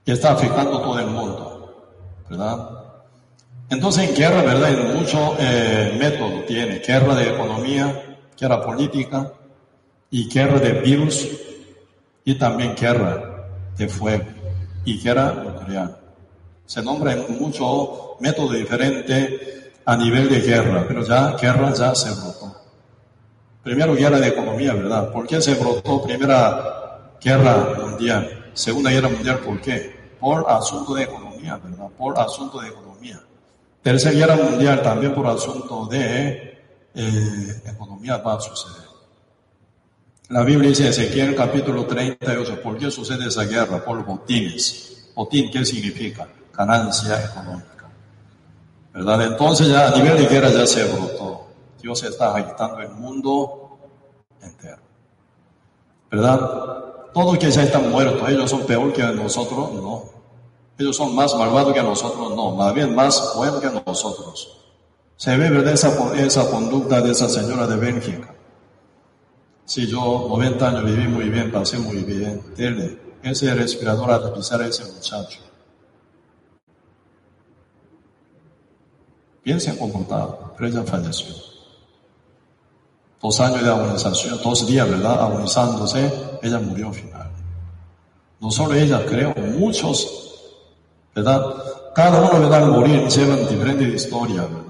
que 0.05 0.13
está 0.13 0.31
afectando 0.31 0.79
todo 0.79 0.97
el 0.99 1.07
mundo, 1.07 1.89
¿verdad? 2.29 2.69
Entonces 3.69 4.07
en 4.07 4.15
guerra, 4.15 4.43
¿verdad? 4.43 4.71
En 4.71 4.97
mucho 4.97 5.35
eh, 5.37 5.97
método 5.99 6.45
tiene, 6.45 6.79
guerra 6.79 7.15
de 7.15 7.33
economía, 7.33 8.17
guerra 8.39 8.61
política 8.61 9.33
y 10.09 10.29
guerra 10.29 10.59
de 10.59 10.71
virus 10.71 11.46
y 12.27 12.35
también 12.35 12.75
guerra 12.75 13.47
de 13.77 13.87
fuego 13.87 14.25
y 14.83 15.01
guerra 15.01 15.31
nuclear. 15.31 15.97
Se 16.65 16.83
nombra 16.83 17.13
en 17.13 17.39
mucho 17.39 18.17
método 18.19 18.51
diferente 18.51 19.71
a 19.85 19.95
nivel 19.95 20.27
de 20.27 20.41
guerra, 20.41 20.83
pero 20.85 21.05
ya 21.05 21.37
guerra 21.37 21.73
ya 21.73 21.95
se 21.95 22.09
brotó. 22.09 22.53
Primero 23.63 23.95
guerra 23.95 24.19
de 24.19 24.27
economía, 24.27 24.73
¿verdad? 24.73 25.09
¿Por 25.09 25.25
qué 25.25 25.41
se 25.41 25.55
brotó 25.55 26.03
primera 26.03 27.13
guerra 27.23 27.75
mundial? 27.81 28.51
Segunda 28.53 28.91
guerra 28.91 29.07
mundial, 29.07 29.39
¿por 29.39 29.61
qué? 29.61 29.95
Por 30.19 30.51
asunto 30.51 30.95
de 30.95 31.03
economía. 31.03 31.57
¿verdad? 31.63 31.87
Por 31.97 32.19
asunto 32.19 32.59
de 32.59 32.67
economía. 32.67 33.21
Tercera 33.81 34.13
Guerra 34.13 34.35
Mundial 34.35 34.81
también 34.81 35.13
por 35.13 35.27
asunto 35.27 35.85
de 35.85 36.59
eh, 36.93 37.61
economía 37.65 38.17
va 38.17 38.33
a 38.33 38.41
suceder. 38.41 38.86
La 40.29 40.43
Biblia 40.43 40.67
dice 40.67 40.89
Ezequiel 40.89 41.33
capítulo 41.33 41.85
38, 41.85 42.61
¿por 42.61 42.77
qué 42.77 42.91
sucede 42.91 43.29
esa 43.29 43.45
guerra? 43.45 43.81
Por 43.81 44.03
botines. 44.03 45.09
Botín, 45.15 45.49
¿qué 45.49 45.63
significa? 45.63 46.27
Ganancia 46.53 47.23
económica. 47.23 47.89
¿Verdad? 48.93 49.21
Entonces 49.21 49.69
ya 49.69 49.87
a 49.87 49.95
nivel 49.95 50.17
de 50.17 50.25
guerra 50.25 50.49
ya 50.49 50.67
se 50.67 50.83
brotó. 50.83 51.47
Dios 51.81 52.03
está 52.03 52.35
agitando 52.35 52.81
el 52.81 52.89
mundo 52.89 53.79
entero. 54.41 54.81
¿Verdad? 56.11 56.39
Todos 57.13 57.37
que 57.37 57.49
ya 57.49 57.63
están 57.63 57.89
muertos, 57.89 58.27
ellos 58.27 58.49
son 58.49 58.65
peor 58.65 58.91
que 58.91 59.03
nosotros, 59.03 59.71
no. 59.75 60.03
Ellos 60.77 60.97
son 60.97 61.15
más 61.15 61.33
malvados 61.35 61.73
que 61.73 61.81
nosotros, 61.81 62.35
no. 62.35 62.51
Más 62.51 62.73
bien 62.73 62.93
más 62.93 63.31
buenos 63.37 63.61
que 63.61 63.69
nosotros. 63.69 64.65
Se 65.15 65.37
ve, 65.37 65.49
¿verdad? 65.49 65.73
Esa, 65.73 66.13
esa 66.17 66.51
conducta 66.51 66.99
de 66.99 67.11
esa 67.11 67.29
señora 67.29 67.65
de 67.65 67.77
Bélgica. 67.77 68.33
Si 69.67 69.85
yo 69.85 70.27
90 70.29 70.65
años 70.65 70.85
viví 70.85 71.09
muy 71.09 71.29
bien, 71.29 71.51
pasé 71.51 71.77
muy 71.77 71.97
bien, 71.97 72.41
dele 72.55 72.97
ese 73.21 73.53
respirador 73.53 74.09
a 74.11 74.33
pisar 74.33 74.61
a 74.61 74.67
ese 74.67 74.85
muchacho. 74.85 75.41
Bien 79.43 79.59
se 79.59 79.71
ha 79.71 79.73
pero 79.75 80.69
ella 80.69 80.83
falleció. 80.83 81.35
Dos 83.21 83.39
años 83.41 83.61
de 83.61 83.69
agonización, 83.69 84.39
dos 84.41 84.65
días, 84.65 84.89
¿verdad? 84.89 85.21
Agonizándose, 85.21 86.13
ella 86.41 86.59
murió 86.59 86.87
al 86.87 86.93
final. 86.93 87.31
No 88.39 88.49
solo 88.51 88.73
ella, 88.73 89.05
creo, 89.05 89.35
muchos, 89.35 90.53
¿verdad? 91.13 91.43
Cada 91.93 92.21
uno, 92.21 92.39
¿verdad? 92.39 92.63
Al 92.63 92.71
morir 92.71 93.05
llevan 93.09 93.39
diferente 93.49 93.83
historia, 93.83 94.43
¿verdad? 94.43 94.67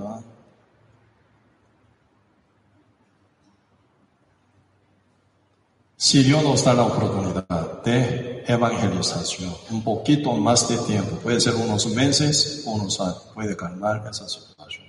Si 5.99 6.21
Dios 6.21 6.43
nos 6.43 6.63
da 6.63 6.75
la 6.75 6.83
oportunidad 6.83 7.81
de 7.81 8.43
evangelización, 8.47 9.51
un 9.71 9.83
poquito 9.83 10.31
más 10.33 10.69
de 10.69 10.77
tiempo, 10.77 11.15
puede 11.15 11.41
ser 11.41 11.55
unos 11.55 11.87
meses 11.87 12.63
o 12.67 12.73
unos 12.73 13.01
años, 13.01 13.23
puede 13.33 13.57
calmar 13.57 14.07
esa 14.07 14.29
situación. 14.29 14.85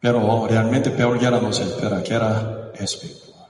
Pero 0.00 0.46
realmente 0.48 0.90
peor 0.90 1.20
ya 1.20 1.30
nos 1.30 1.60
espera, 1.60 2.02
que 2.02 2.14
era 2.14 2.72
espiritual. 2.74 3.46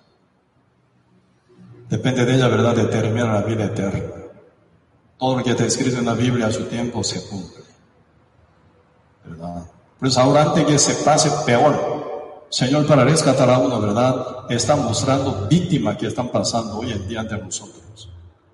Depende 1.89 2.27
de 2.27 2.35
ella, 2.37 2.49
¿verdad?, 2.49 2.77
determinar 2.77 3.29
la 3.29 3.41
vida 3.41 3.65
eterna. 3.65 4.25
Todo 5.19 5.39
lo 5.39 5.43
que 5.43 5.51
está 5.51 5.65
escrito 5.65 5.97
en 5.99 6.05
la 6.05 6.15
Biblia 6.15 6.49
a 6.49 6.53
su 6.53 6.65
tiempo 6.65 7.03
se 7.03 7.27
cumple. 7.27 7.65
¿Verdad? 9.25 9.65
Pues 9.99 10.19
ahora 10.19 10.43
antes 10.43 10.67
que 10.67 10.79
se 10.79 10.95
pase 11.03 11.31
peor, 11.47 11.94
Señor, 12.55 12.87
para 12.87 13.03
rescatar 13.03 13.51
a 13.51 13.59
uno, 13.59 13.81
¿verdad? 13.81 14.47
Está 14.49 14.77
mostrando 14.77 15.49
víctimas 15.51 15.97
que 15.97 16.07
están 16.07 16.29
pasando 16.29 16.79
hoy 16.79 16.93
en 16.93 17.09
día 17.09 17.19
ante 17.19 17.37
nosotros. 17.37 18.09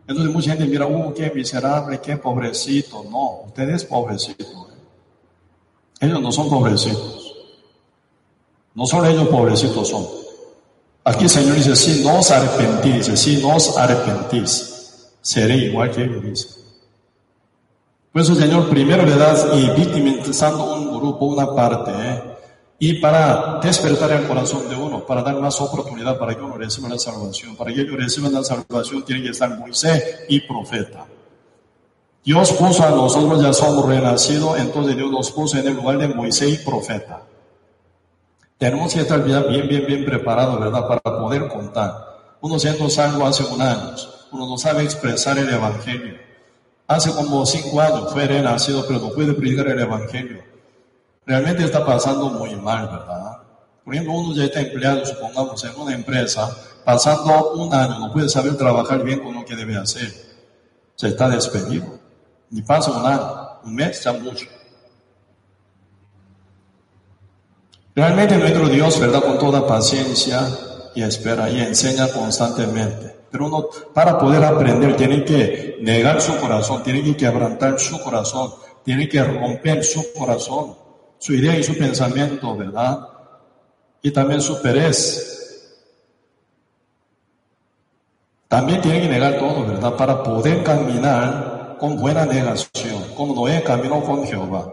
Entonces 0.07 0.33
mucha 0.33 0.53
gente 0.53 0.65
mira, 0.65 0.87
uh, 0.87 1.13
qué 1.13 1.31
miserable, 1.35 2.01
qué 2.01 2.17
pobrecito. 2.17 3.05
No, 3.11 3.43
usted 3.49 3.69
es 3.69 3.85
pobrecito. 3.85 4.69
¿eh? 4.71 4.75
Ellos 6.01 6.23
no 6.23 6.33
son 6.33 6.49
pobrecitos. 6.49 7.35
No 8.75 8.87
son 8.87 9.05
ellos 9.05 9.29
pobrecitos 9.29 9.89
son. 9.89 10.07
Aquí 11.05 11.25
el 11.25 11.31
Señor 11.31 11.57
dice, 11.57 11.77
si 11.77 12.03
no 12.03 12.21
os 12.21 12.31
arrepentís, 12.31 13.05
si 13.21 13.37
no 13.37 13.57
os 13.57 13.77
arrepentís, 13.77 15.13
seré 15.21 15.57
igual 15.57 15.91
que 15.91 16.05
ellos 16.05 16.23
dice. 16.23 16.49
Por 18.15 18.23
eso, 18.23 18.35
Señor, 18.35 18.71
primero 18.71 19.05
le 19.05 19.15
das 19.15 19.47
y 19.55 19.69
victimizando 19.79 20.75
un 20.75 20.99
grupo, 20.99 21.27
una 21.27 21.55
parte, 21.55 21.91
¿eh? 21.95 22.30
Y 22.83 22.95
para 22.95 23.61
despertar 23.63 24.11
el 24.13 24.27
corazón 24.27 24.67
de 24.67 24.75
uno, 24.75 25.05
para 25.05 25.23
dar 25.23 25.39
más 25.39 25.61
oportunidad 25.61 26.19
para 26.19 26.35
que 26.35 26.41
uno 26.41 26.57
reciba 26.57 26.89
la 26.89 26.99
salvación. 26.99 27.55
Para 27.55 27.75
que 27.75 27.83
ellos 27.83 27.95
reciban 27.95 28.33
la 28.33 28.43
salvación, 28.43 29.05
tiene 29.05 29.23
que 29.23 29.29
estar 29.29 29.55
Moisés 29.59 30.25
y 30.31 30.41
profeta. 30.41 31.05
Dios 32.25 32.53
puso 32.53 32.83
a 32.83 32.89
nosotros, 32.89 33.43
ya 33.43 33.53
somos 33.53 33.85
renacidos, 33.85 34.59
entonces 34.59 34.97
Dios 34.97 35.11
nos 35.11 35.31
puso 35.31 35.59
en 35.59 35.69
el 35.69 35.75
lugar 35.75 35.99
de 35.99 36.09
Moisés 36.09 36.55
y 36.59 36.65
profeta. 36.65 37.23
Tenemos 38.57 38.95
que 38.95 39.01
estar 39.01 39.23
bien, 39.23 39.45
bien, 39.69 39.85
bien 39.87 40.05
preparados, 40.07 40.59
¿verdad? 40.59 40.89
Para 40.89 41.03
poder 41.03 41.49
contar. 41.49 41.93
Uno 42.41 42.59
siendo 42.59 42.89
salvo 42.89 43.27
hace 43.27 43.45
un 43.45 43.61
año, 43.61 43.95
uno 44.33 44.47
no 44.47 44.57
sabe 44.57 44.85
expresar 44.85 45.37
el 45.37 45.53
Evangelio. 45.53 46.17
Hace 46.87 47.13
como 47.13 47.45
cinco 47.45 47.79
años 47.79 48.11
fue 48.11 48.27
renacido, 48.27 48.87
pero 48.87 49.01
no 49.01 49.11
puede 49.11 49.35
predicar 49.35 49.69
el 49.69 49.81
Evangelio. 49.81 50.50
Realmente 51.31 51.63
está 51.63 51.87
pasando 51.87 52.29
muy 52.29 52.57
mal, 52.57 52.89
¿verdad? 52.89 53.39
Por 53.85 53.95
ejemplo, 53.95 54.15
uno 54.15 54.35
ya 54.35 54.47
está 54.47 54.63
empleado, 54.63 55.07
supongamos, 55.07 55.63
en 55.63 55.81
una 55.81 55.95
empresa, 55.95 56.51
pasando 56.85 57.53
un 57.53 57.73
año, 57.73 58.01
no 58.01 58.13
puede 58.13 58.29
saber 58.29 58.57
trabajar 58.57 59.05
bien 59.05 59.21
con 59.21 59.37
lo 59.37 59.45
que 59.45 59.55
debe 59.55 59.77
hacer. 59.77 60.13
Se 60.97 61.07
está 61.07 61.29
despedido. 61.29 61.87
Ni 62.51 62.63
pasa 62.63 62.91
un 62.91 63.07
año, 63.07 63.61
un 63.63 63.75
mes, 63.77 64.03
ya 64.03 64.13
mucho. 64.13 64.47
Realmente 67.95 68.37
nuestro 68.37 68.69
Dios, 68.69 68.99
¿verdad? 68.99 69.23
Con 69.23 69.39
toda 69.39 69.65
paciencia 69.65 70.41
y 70.97 71.03
espera 71.05 71.49
y 71.49 71.61
enseña 71.61 72.09
constantemente. 72.09 73.21
Pero 73.31 73.47
uno, 73.47 73.69
para 73.95 74.19
poder 74.19 74.43
aprender, 74.43 74.97
tiene 74.97 75.25
que 75.25 75.79
negar 75.81 76.21
su 76.21 76.37
corazón, 76.39 76.83
tiene 76.83 77.05
que 77.05 77.17
quebrantar 77.17 77.79
su 77.79 78.01
corazón, 78.01 78.53
tiene 78.85 79.09
que 79.09 79.23
romper 79.23 79.85
su 79.85 80.13
corazón, 80.13 80.90
su 81.21 81.35
idea 81.35 81.57
y 81.57 81.63
su 81.63 81.77
pensamiento, 81.77 82.57
¿verdad? 82.57 82.99
Y 84.03 84.11
también 84.11 84.41
su 84.41 84.61
perez. 84.63 85.77
También 88.49 88.81
tiene 88.81 89.03
que 89.03 89.09
negar 89.09 89.39
todo, 89.39 89.67
¿verdad? 89.67 89.95
Para 89.95 90.23
poder 90.23 90.65
caminar 90.65 91.77
con 91.79 91.99
buena 91.99 92.25
negación, 92.25 93.05
como 93.15 93.35
Noé 93.35 93.63
caminó 93.63 94.03
con 94.03 94.25
Jehová. 94.25 94.73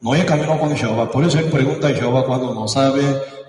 Noé 0.00 0.24
caminó 0.24 0.58
con 0.58 0.74
Jehová. 0.76 1.10
Por 1.10 1.24
eso 1.24 1.40
él 1.40 1.46
pregunta 1.46 1.88
a 1.88 1.90
Jehová 1.90 2.24
cuando 2.24 2.54
no 2.54 2.68
sabe, 2.68 3.02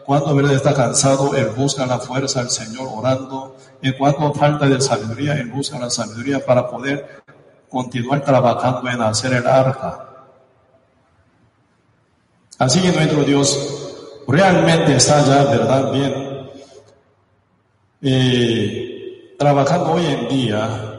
cuando 0.04 0.36
¿verdad? 0.36 0.54
está 0.54 0.74
cansado, 0.74 1.36
él 1.36 1.52
busca 1.56 1.86
la 1.86 2.00
fuerza 2.00 2.42
al 2.42 2.50
Señor 2.50 2.89
orando. 2.92 3.56
En 3.84 3.94
cuanto 3.94 4.34
falta 4.34 4.68
de 4.68 4.82
sabiduría, 4.82 5.34
él 5.34 5.52
busca 5.52 5.78
la 5.78 5.92
sabiduría 5.92 6.44
para 6.44 6.68
poder 6.68 7.22
continuar 7.70 8.26
trabajando 8.26 8.89
en 8.89 9.00
hacer 9.02 9.34
el 9.34 9.48
arca. 9.48 10.11
Así 12.62 12.80
que 12.82 12.91
nuestro 12.91 13.24
Dios 13.24 13.57
realmente 14.28 14.95
está 14.95 15.26
ya, 15.26 15.43
¿verdad? 15.45 15.91
Bien. 15.91 16.49
Eh, 18.03 19.36
trabajando 19.38 19.93
hoy 19.93 20.05
en 20.05 20.28
día 20.28 20.91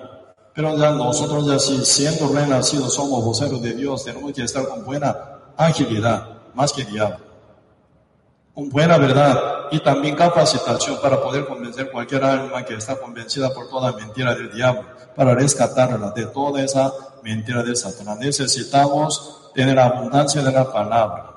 pero 0.55 0.77
ya 0.77 0.91
nosotros 0.91 1.47
ya 1.47 1.59
si 1.59 1.83
siendo 1.85 2.29
renacidos 2.29 2.95
somos 2.95 3.25
voceros 3.25 3.63
de 3.63 3.73
Dios, 3.73 4.05
tenemos 4.05 4.33
que 4.33 4.43
estar 4.43 4.69
con 4.69 4.85
buena 4.85 5.17
agilidad, 5.57 6.29
más 6.55 6.73
que 6.73 6.85
diablo. 6.85 7.19
Con 8.55 8.69
buena 8.69 8.99
verdad 8.99 9.41
y 9.71 9.81
también 9.81 10.15
capacitación 10.15 11.01
para 11.01 11.23
poder 11.23 11.47
convencer 11.47 11.91
cualquier 11.91 12.25
alma 12.25 12.63
que 12.65 12.75
está 12.75 12.97
convencida 12.97 13.49
por 13.55 13.71
toda 13.71 13.93
mentira 13.93 14.35
del 14.35 14.53
diablo, 14.53 14.85
para 15.17 15.35
rescatarla 15.35 16.11
de 16.11 16.27
toda 16.27 16.63
esa 16.63 16.93
mentira 17.23 17.63
de 17.63 17.75
Satanás. 17.75 18.19
Necesitamos 18.19 19.51
tener 19.55 19.79
abundancia 19.79 20.43
de 20.43 20.53
la 20.53 20.71
palabra. 20.71 21.32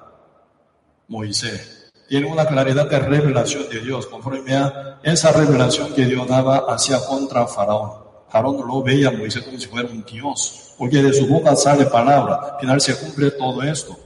Moisés 1.07 1.75
tiene 2.07 2.31
una 2.31 2.45
claridad 2.45 2.87
de 2.89 2.99
revelación 2.99 3.67
de 3.69 3.79
Dios, 3.79 4.05
conforme 4.05 4.55
a 4.55 4.99
esa 5.01 5.31
revelación 5.31 5.93
que 5.93 6.05
Dios 6.05 6.27
daba 6.27 6.65
hacia 6.67 7.03
contra 7.05 7.47
Faraón. 7.47 7.91
Faraón 8.29 8.67
lo 8.67 8.83
veía 8.83 9.09
a 9.09 9.11
Moisés 9.11 9.43
como 9.43 9.57
si 9.57 9.67
fuera 9.67 9.89
un 9.89 10.03
Dios, 10.05 10.75
porque 10.77 11.01
de 11.01 11.13
su 11.13 11.27
boca 11.27 11.55
sale 11.55 11.85
palabra, 11.85 12.35
al 12.53 12.59
final 12.59 12.81
se 12.81 12.95
cumple 12.97 13.31
todo 13.31 13.63
esto. 13.63 13.97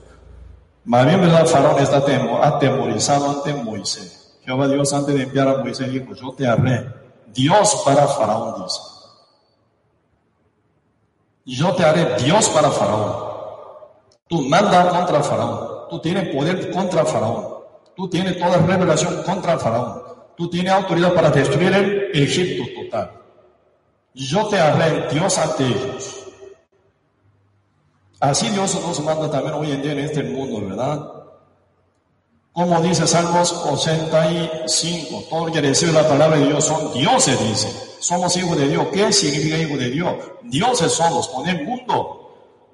Más 0.85 1.05
bien, 1.05 1.19
¿verdad? 1.21 1.45
Faraón 1.45 1.81
está 1.81 1.97
atemorizado 1.97 3.29
ante 3.29 3.53
Moisés. 3.53 4.37
Jehová 4.45 4.67
Dios 4.67 4.93
antes 4.93 5.13
de 5.13 5.23
enviar 5.23 5.47
a 5.47 5.57
Moisés 5.57 5.91
dijo, 5.91 6.13
yo 6.15 6.33
te 6.33 6.47
haré 6.47 6.87
Dios 7.27 7.81
para 7.85 8.07
Faraón, 8.07 8.63
dice. 8.63 8.79
Yo 11.45 11.73
te 11.75 11.83
haré 11.83 12.15
Dios 12.23 12.49
para 12.49 12.69
Faraón. 12.69 13.29
Tú 14.27 14.41
mandas 14.43 14.93
contra 14.93 15.21
Faraón. 15.21 15.68
Tú 15.89 15.99
tienes 15.99 16.35
poder 16.35 16.71
contra 16.71 17.05
Faraón. 17.05 17.59
Tú 17.95 18.09
tienes 18.09 18.37
toda 18.39 18.57
revelación 18.57 19.23
contra 19.23 19.57
Faraón. 19.57 20.01
Tú 20.37 20.49
tienes 20.49 20.71
autoridad 20.71 21.13
para 21.13 21.29
destruir 21.29 21.73
el 21.73 22.11
Egipto 22.13 22.63
total. 22.81 23.11
Yo 24.13 24.47
te 24.47 24.57
haré 24.57 25.07
Dios 25.09 25.37
ante 25.37 25.65
ellos. 25.65 26.25
Así 28.19 28.49
Dios 28.49 28.75
nos 28.75 28.99
manda 29.01 29.31
también 29.31 29.53
hoy 29.53 29.71
en 29.71 29.81
día 29.81 29.93
en 29.93 29.99
este 29.99 30.23
mundo, 30.23 30.67
¿verdad? 30.67 31.19
Como 32.51 32.81
dice 32.81 33.07
Salmos 33.07 33.53
85, 33.53 35.23
todo 35.29 35.47
el 35.47 35.53
que 35.53 35.61
recibe 35.61 35.93
la 35.93 36.07
palabra 36.07 36.37
de 36.37 36.47
Dios 36.47 36.65
son 36.65 36.93
dioses, 36.93 37.39
dice. 37.47 37.69
somos 38.01 38.35
hijos 38.35 38.57
de 38.57 38.67
Dios. 38.67 38.87
¿Qué 38.91 39.13
significa 39.13 39.57
hijo 39.57 39.77
de 39.77 39.89
Dios? 39.89 40.15
Dioses 40.43 40.91
somos, 40.91 41.29
con 41.29 41.47
el 41.47 41.63
mundo. 41.65 42.18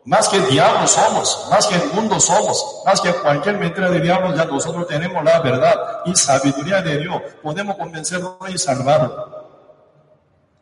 Más 0.06 0.30
que 0.30 0.40
diablos 0.40 0.92
somos, 0.92 1.48
más 1.50 1.66
que 1.66 1.76
el 1.76 1.92
mundo 1.94 2.20
somos, 2.20 2.84
más 2.86 3.02
que 3.02 3.12
cualquier 3.12 3.58
mentira 3.58 3.90
de 3.90 4.00
diablos, 4.00 4.38
ya 4.38 4.46
nosotros 4.46 4.88
tenemos 4.88 5.24
la 5.24 5.40
verdad 5.40 6.02
y 6.06 6.16
sabiduría 6.16 6.80
de 6.84 7.00
Dios. 7.00 7.20
Podemos 7.42 7.76
convencerlo 7.76 8.38
y 8.48 8.58
salvarlo. 8.58 9.46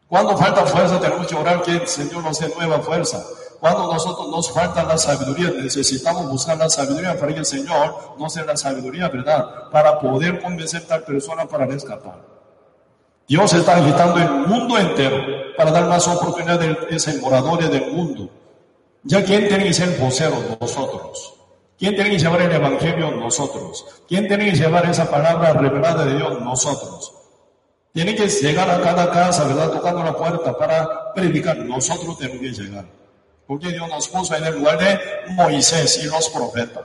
Cuando 0.07 0.37
falta 0.37 0.65
fuerza, 0.65 0.97
tenemos 0.99 1.27
que 1.27 1.35
orar 1.35 1.61
que 1.61 1.71
el 1.71 1.87
Señor 1.87 2.23
nos 2.23 2.39
dé 2.39 2.53
nueva 2.55 2.79
fuerza. 2.79 3.21
Cuando 3.59 3.91
nosotros 3.91 4.29
nos 4.29 4.49
falta 4.49 4.83
la 4.83 4.97
sabiduría, 4.97 5.49
necesitamos 5.49 6.29
buscar 6.29 6.57
la 6.57 6.69
sabiduría 6.69 7.19
para 7.19 7.33
que 7.33 7.39
el 7.39 7.45
Señor 7.45 8.15
nos 8.17 8.33
dé 8.35 8.45
la 8.45 8.55
sabiduría, 8.55 9.09
¿verdad? 9.09 9.69
Para 9.71 9.99
poder 9.99 10.41
convencer 10.41 10.83
a 10.83 10.87
tal 10.87 11.03
persona 11.03 11.45
para 11.45 11.65
rescatar. 11.65 12.21
Dios 13.27 13.51
está 13.53 13.75
agitando 13.75 14.19
el 14.19 14.29
mundo 14.47 14.77
entero 14.77 15.17
para 15.57 15.71
dar 15.71 15.85
más 15.87 16.07
oportunidad 16.07 16.61
a 16.61 16.95
esos 16.95 17.15
moradores 17.17 17.69
del 17.69 17.91
mundo. 17.91 18.29
Ya 19.03 19.23
quién 19.23 19.47
tiene 19.47 19.65
que 19.65 19.73
ser 19.73 19.99
vocero, 19.99 20.57
nosotros. 20.59 21.33
¿Quién 21.77 21.95
tiene 21.95 22.11
que 22.11 22.19
llevar 22.19 22.41
el 22.41 22.51
Evangelio? 22.51 23.11
Nosotros. 23.11 23.85
¿Quién 24.07 24.27
tiene 24.27 24.51
que 24.51 24.55
llevar 24.55 24.89
esa 24.89 25.09
palabra 25.09 25.53
revelada 25.53 26.05
de 26.05 26.15
Dios? 26.15 26.41
Nosotros. 26.41 27.13
Tiene 27.93 28.15
que 28.15 28.27
llegar 28.27 28.69
a 28.69 28.81
cada 28.81 29.11
casa, 29.11 29.43
¿verdad? 29.43 29.71
Tocando 29.71 30.03
la 30.03 30.15
puerta 30.15 30.57
para 30.57 31.13
predicar. 31.13 31.57
Nosotros 31.57 32.17
tenemos 32.17 32.41
que 32.41 32.63
llegar. 32.63 32.85
Porque 33.45 33.69
Dios 33.69 33.87
nos 33.89 34.07
puso 34.07 34.35
en 34.35 34.45
el 34.45 34.55
lugar 34.55 34.79
de 34.79 34.99
Moisés 35.33 36.01
y 36.03 36.07
los 36.07 36.29
profetas. 36.29 36.83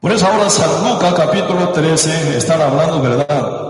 Por 0.00 0.12
eso 0.12 0.26
ahora 0.26 0.50
San 0.50 0.84
Lucas 0.84 1.14
capítulo 1.14 1.70
13 1.70 2.36
están 2.36 2.60
hablando, 2.60 3.00
¿verdad? 3.00 3.63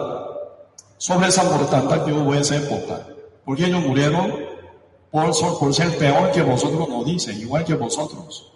Sobre 1.05 1.28
esa 1.28 1.44
mortandad 1.44 2.02
que 2.02 2.14
hubo 2.14 2.32
en 2.32 2.40
esa 2.40 2.57
época. 2.57 3.07
Porque 3.44 3.66
ellos 3.66 3.82
murieron 3.82 4.38
por, 5.11 5.59
por 5.59 5.74
ser 5.74 5.98
peor 5.98 6.32
que 6.32 6.40
vosotros, 6.40 6.88
no 6.88 7.05
dicen, 7.05 7.38
igual 7.38 7.62
que 7.62 7.74
vosotros. 7.74 8.50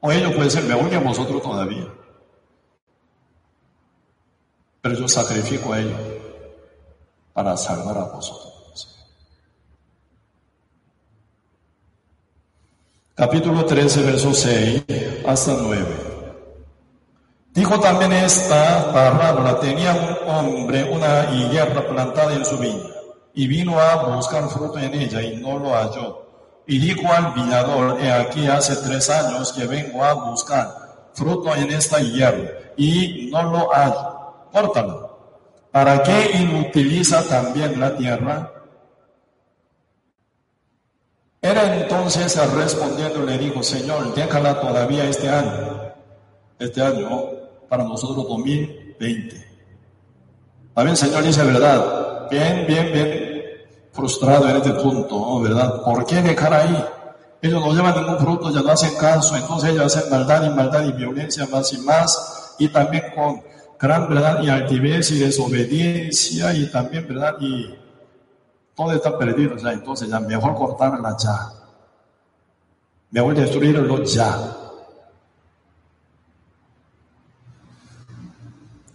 O 0.00 0.10
ellos 0.10 0.32
pueden 0.32 0.50
ser 0.50 0.64
mejor 0.64 0.88
que 0.88 0.96
vosotros 0.96 1.42
todavía. 1.42 1.86
Pero 4.80 4.94
yo 4.94 5.08
sacrifico 5.08 5.74
a 5.74 5.80
ellos 5.80 6.00
para 7.34 7.54
salvar 7.58 7.98
a 7.98 8.04
vosotros. 8.04 9.04
Capítulo 13.14 13.66
13, 13.66 14.02
verso 14.04 14.32
6 14.32 14.84
hasta 15.26 15.52
9. 15.52 16.09
Dijo 17.60 17.78
también 17.78 18.10
esta 18.14 18.90
parábola, 18.90 19.60
tenía 19.60 19.92
un 19.92 20.30
hombre 20.30 20.82
una 20.82 21.30
higuera 21.30 21.86
plantada 21.86 22.32
en 22.32 22.42
su 22.42 22.56
viña 22.56 22.88
y 23.34 23.46
vino 23.46 23.78
a 23.78 24.16
buscar 24.16 24.48
fruto 24.48 24.78
en 24.78 24.94
ella 24.94 25.20
y 25.20 25.36
no 25.36 25.58
lo 25.58 25.74
halló. 25.74 26.24
Y 26.66 26.78
dijo 26.78 27.12
al 27.12 27.34
viñador, 27.34 28.00
he 28.00 28.10
aquí 28.10 28.46
hace 28.46 28.76
tres 28.76 29.10
años 29.10 29.52
que 29.52 29.66
vengo 29.66 30.02
a 30.02 30.14
buscar 30.14 31.10
fruto 31.12 31.54
en 31.54 31.70
esta 31.70 32.00
higuera 32.00 32.72
y 32.78 33.28
no 33.30 33.42
lo 33.42 33.68
hallo. 33.70 34.48
Córtalo. 34.50 35.18
¿Para 35.70 36.02
qué 36.02 36.30
inutiliza 36.38 37.22
también 37.28 37.78
la 37.78 37.94
tierra? 37.94 38.52
Era 41.42 41.76
entonces 41.76 42.38
respondiendo 42.54 43.20
le 43.20 43.36
dijo, 43.36 43.62
Señor, 43.62 44.14
déjala 44.14 44.58
todavía 44.58 45.04
este 45.04 45.28
año. 45.28 45.92
Este 46.58 46.80
año 46.82 47.39
para 47.70 47.84
nosotros 47.84 48.26
2020. 48.26 49.46
También 50.74 50.96
Señor 50.96 51.22
dice 51.22 51.44
verdad, 51.44 52.28
bien, 52.28 52.66
bien, 52.66 52.92
bien 52.92 53.30
frustrado 53.92 54.48
en 54.48 54.56
este 54.56 54.72
punto, 54.72 55.40
¿verdad? 55.40 55.80
¿Por 55.84 56.04
qué 56.04 56.20
dejar 56.20 56.52
ahí? 56.52 56.84
Ellos 57.40 57.64
no 57.64 57.72
llevan 57.72 57.94
ningún 57.94 58.18
fruto, 58.18 58.50
ya 58.50 58.60
no 58.60 58.72
hacen 58.72 58.96
caso, 58.98 59.36
entonces 59.36 59.70
ellos 59.70 59.84
hacen 59.84 60.10
maldad 60.10 60.44
y 60.44 60.50
maldad 60.50 60.84
y 60.84 60.92
violencia 60.92 61.46
más 61.46 61.72
y 61.72 61.78
más, 61.78 62.56
y 62.58 62.66
también 62.68 63.04
con 63.14 63.40
gran 63.78 64.08
verdad 64.08 64.42
y 64.42 64.48
altivez 64.48 65.12
y 65.12 65.20
desobediencia, 65.20 66.52
y 66.52 66.66
también 66.72 67.06
verdad, 67.06 67.36
y 67.40 67.72
todo 68.74 68.92
está 68.92 69.16
perdido 69.16 69.56
ya, 69.56 69.72
entonces 69.72 70.08
ya 70.08 70.18
mejor 70.18 70.56
cortarla 70.56 71.16
ya, 71.16 71.52
mejor 73.12 73.34
destruirlo 73.36 74.02
ya. 74.02 74.59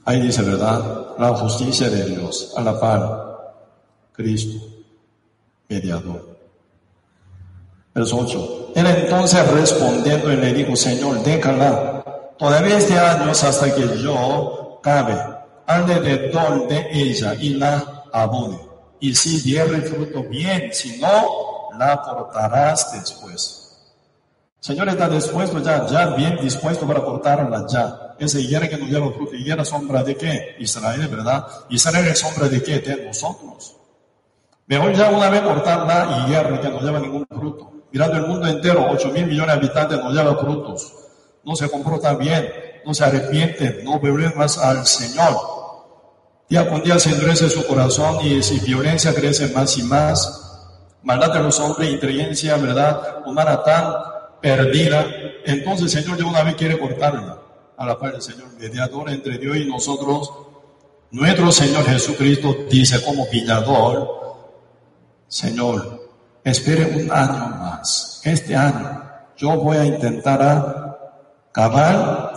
Ahí 0.06 0.22
dice, 0.22 0.43
¿verdad? 0.43 1.16
La 1.18 1.30
justicia 1.30 1.89
de 1.89 2.06
Dios, 2.06 2.53
a 2.56 2.62
la 2.62 2.80
par, 2.80 3.56
Cristo, 4.14 4.64
mediador. 5.68 6.38
Verso 7.93 8.18
8. 8.18 8.74
Él 8.76 8.86
entonces 8.86 9.51
respondiendo 9.51 10.32
y 10.32 10.36
le 10.36 10.53
dijo, 10.53 10.76
Señor, 10.76 11.24
déjala 11.24 12.03
todavía 12.38 12.78
este 12.78 12.97
año 12.97 13.32
hasta 13.32 13.74
que 13.74 13.97
yo 13.97 14.80
cabe 14.84 15.18
alrededor 15.66 16.68
de 16.68 16.88
ella 16.91 17.34
y 17.39 17.56
la 17.56 18.03
abone. 18.14 18.60
Y 18.99 19.16
si 19.16 19.39
diere 19.41 19.82
fruto 19.82 20.24
bien, 20.24 20.70
si 20.72 20.99
no, 20.99 21.70
la 21.80 22.01
cortarás 22.01 22.91
después. 22.93 23.66
Señor 24.60 24.89
está 24.89 25.10
dispuesto 25.10 25.60
ya, 25.60 25.88
ya 25.88 26.08
bien 26.16 26.38
dispuesto 26.41 26.86
para 26.86 27.01
cortarla 27.01 27.66
ya. 27.68 28.05
Esa 28.18 28.39
higuera 28.39 28.70
que 28.70 28.78
nos 28.78 28.89
lleva 28.89 29.11
fruto, 29.11 29.36
higuera 29.36 29.66
sombra 29.66 30.03
de 30.03 30.16
qué? 30.16 30.55
Israel, 30.59 31.07
¿verdad? 31.07 31.45
Israel 31.70 32.07
es 32.07 32.20
sombra 32.20 32.47
de 32.47 32.63
qué? 32.63 32.80
De 32.80 33.05
nosotros. 33.05 33.76
Mejor 34.68 34.93
ya 34.93 35.09
una 35.09 35.30
vez 35.30 35.41
cortar 35.41 35.86
la 35.86 36.26
higuera 36.26 36.61
que 36.61 36.70
no 36.70 36.80
lleva 36.80 36.99
ningún 36.99 37.26
fruto. 37.28 37.72
Mirando 37.91 38.18
el 38.18 38.28
mundo 38.28 38.47
entero, 38.47 38.88
8 38.89 39.09
mil 39.09 39.28
millones 39.28 39.47
de 39.55 39.66
habitantes 39.66 39.99
no 39.99 40.11
lleva 40.11 40.36
frutos. 40.38 40.93
No 41.43 41.55
se 41.55 41.70
comportan 41.70 42.18
bien, 42.18 42.49
no 42.86 42.93
se 42.93 43.03
arrepienten, 43.03 43.84
no 43.84 43.99
vuelven 43.99 44.34
más 44.36 44.57
al 44.57 44.86
Señor. 44.86 45.36
Día 46.49 46.70
con 46.70 46.82
día 46.84 46.97
se 46.97 47.11
endurece 47.11 47.49
su 47.49 47.66
corazón 47.68 48.26
y 48.26 48.41
si 48.41 48.59
violencia 48.59 49.13
crece 49.13 49.49
más 49.49 49.78
y 49.78 49.84
más. 49.84 50.41
Maldad 51.03 51.34
de 51.34 51.39
los 51.41 51.59
hombres, 51.59 51.91
inteligencia, 51.91 52.55
¿verdad? 52.57 53.24
Humana 53.26 53.61
tan 53.63 53.93
perdida, 54.41 55.05
entonces 55.45 55.93
el 55.93 56.03
Señor 56.03 56.18
ya 56.18 56.26
una 56.26 56.43
vez 56.43 56.55
quiere 56.55 56.80
cortarla 56.80 57.45
a 57.78 57.86
la 57.86 57.98
par 57.98 58.14
del 58.14 58.22
Señor, 58.22 58.54
mediador 58.60 59.10
entre 59.10 59.38
Dios 59.38 59.58
y 59.58 59.66
nosotros. 59.66 60.32
Nuestro 61.12 61.52
Señor 61.52 61.86
Jesucristo 61.86 62.56
dice 62.70 63.04
como 63.04 63.30
pillador, 63.30 64.26
Señor, 65.28 66.10
espere 66.43 67.04
un 67.04 67.12
año 67.12 67.56
más. 67.58 68.22
Este 68.24 68.56
año 68.56 69.04
yo 69.38 69.58
voy 69.58 69.78
a 69.78 69.86
intentar 69.86 70.42
a 70.42 70.96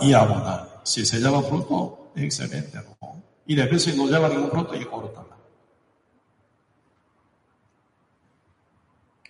y 0.01 0.13
abonar. 0.13 0.81
Si 0.83 1.05
se 1.05 1.19
lleva 1.19 1.41
fruto, 1.41 2.11
excelente. 2.15 2.79
¿no? 3.01 3.21
Y 3.45 3.55
después 3.55 3.83
si 3.83 3.95
no 3.97 4.07
lleva 4.07 4.29
ningún 4.29 4.49
fruto, 4.49 4.75
y 4.75 4.85
córtala. 4.85 5.37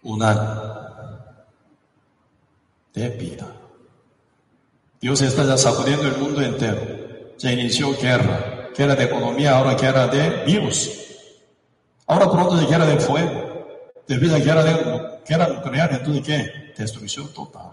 Un 0.04 0.24
año 0.24 0.62
de 2.94 3.10
vida. 3.10 3.59
Dios 5.00 5.22
está 5.22 5.46
ya 5.46 5.58
sacudiendo 5.58 6.08
el 6.08 6.18
mundo 6.18 6.42
entero. 6.42 6.82
Ya 7.38 7.52
inició 7.52 7.98
guerra, 7.98 8.70
guerra 8.78 8.96
de 8.96 9.06
economía, 9.06 9.58
ahora 9.58 9.76
guerra 9.76 10.08
de 10.08 10.44
virus. 10.46 10.92
Ahora 12.06 12.30
pronto 12.30 12.56
de 12.56 12.66
guerra 12.66 12.86
de 12.86 13.00
fuego. 13.00 13.68
Después 14.08 14.32
de 14.32 14.42
guerra, 14.42 14.64
de, 14.64 15.20
guerra 15.28 15.48
nuclear, 15.48 15.94
entonces 15.94 16.24
¿qué? 16.26 16.74
Destrucción 16.78 17.32
total. 17.34 17.72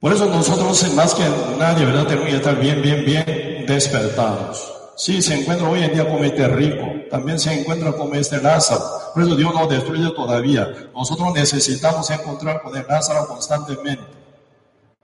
Por 0.00 0.12
eso 0.12 0.26
nosotros, 0.26 0.94
más 0.94 1.14
que 1.14 1.24
nadie, 1.58 1.86
¿verdad? 1.86 2.06
Tenemos 2.06 2.28
que 2.28 2.36
estar 2.36 2.60
bien, 2.60 2.82
bien, 2.82 3.04
bien 3.04 3.64
despertados. 3.66 4.72
Sí, 4.96 5.22
se 5.22 5.40
encuentra 5.40 5.68
hoy 5.68 5.82
en 5.82 5.92
día 5.94 6.08
como 6.08 6.22
este 6.24 6.46
rico, 6.48 6.86
también 7.10 7.38
se 7.38 7.52
encuentra 7.52 7.92
como 7.92 8.14
este 8.14 8.40
Lázaro. 8.40 8.84
Por 9.14 9.22
eso 9.22 9.36
Dios 9.36 9.54
no 9.54 9.66
destruye 9.66 10.10
todavía. 10.10 10.90
Nosotros 10.94 11.32
necesitamos 11.34 12.10
encontrar 12.10 12.62
con 12.62 12.76
el 12.76 12.86
Lázaro 12.86 13.26
constantemente. 13.26 14.04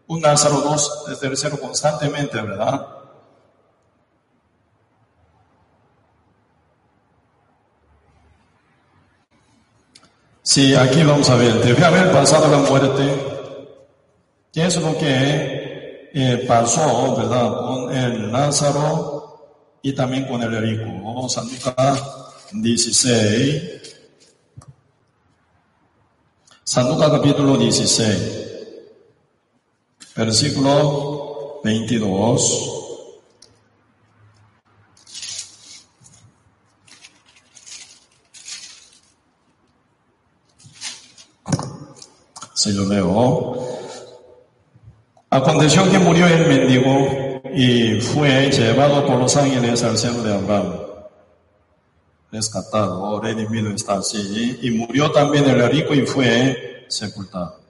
Un 0.06 0.20
Lázaro 0.20 0.60
dos 0.60 1.04
tercero 1.20 1.58
constantemente, 1.58 2.40
¿verdad? 2.40 2.86
Sí, 10.42 10.74
aquí 10.74 11.02
vamos 11.04 11.30
a 11.30 11.36
ver. 11.36 11.54
Debe 11.62 11.84
haber 11.84 12.12
pasado 12.12 12.48
la 12.48 12.58
muerte. 12.68 13.32
¿Qué 14.52 14.66
es 14.66 14.76
lo 14.76 14.98
que 14.98 16.10
eh, 16.12 16.44
pasó, 16.46 17.16
verdad, 17.16 17.56
con 17.56 17.96
el 17.96 18.30
Lázaro? 18.30 19.11
Y 19.82 19.92
también 19.92 20.26
con 20.26 20.40
el 20.42 20.60
rico. 20.60 20.84
Vamos 20.84 21.36
a 21.36 21.42
Lucas 21.42 22.02
16. 22.52 23.96
San 26.62 26.88
Lucas 26.88 27.10
capítulo 27.10 27.56
16. 27.56 28.42
Versículo 30.14 31.60
22. 31.64 32.78
Se 42.54 42.72
lo 42.72 42.86
leo. 42.86 43.68
Aconteció 45.30 45.90
que 45.90 45.98
murió 45.98 46.28
el 46.28 46.46
mendigo 46.46 47.31
y 47.50 48.00
fue 48.00 48.50
llevado 48.50 49.06
por 49.06 49.18
los 49.18 49.36
ángeles 49.36 49.82
al 49.82 49.98
seno 49.98 50.22
de 50.22 50.34
Abraham. 50.34 50.74
Rescatado, 52.30 53.20
redimido 53.20 53.70
está 53.70 53.94
así. 53.94 54.58
Y 54.62 54.70
murió 54.70 55.10
también 55.10 55.48
el 55.48 55.70
rico 55.70 55.92
y 55.94 56.06
fue 56.06 56.86
sepultado. 56.88 57.60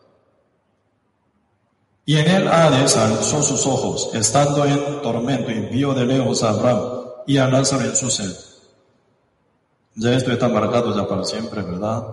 Y 2.04 2.16
en 2.16 2.28
él 2.28 2.48
Hades 2.48 2.96
alzó 2.96 3.42
sus 3.42 3.66
ojos, 3.66 4.10
estando 4.12 4.64
en 4.64 5.00
tormento, 5.02 5.50
y 5.50 5.60
vio 5.60 5.94
de 5.94 6.04
lejos 6.04 6.42
a 6.42 6.50
Abraham 6.50 6.80
y 7.26 7.38
a 7.38 7.46
Lázaro 7.46 7.84
en 7.84 7.96
su 7.96 8.10
seno. 8.10 8.34
Ya 9.94 10.14
esto 10.14 10.32
está 10.32 10.48
marcado 10.48 10.96
ya 10.96 11.06
para 11.06 11.24
siempre, 11.24 11.62
¿verdad? 11.62 12.04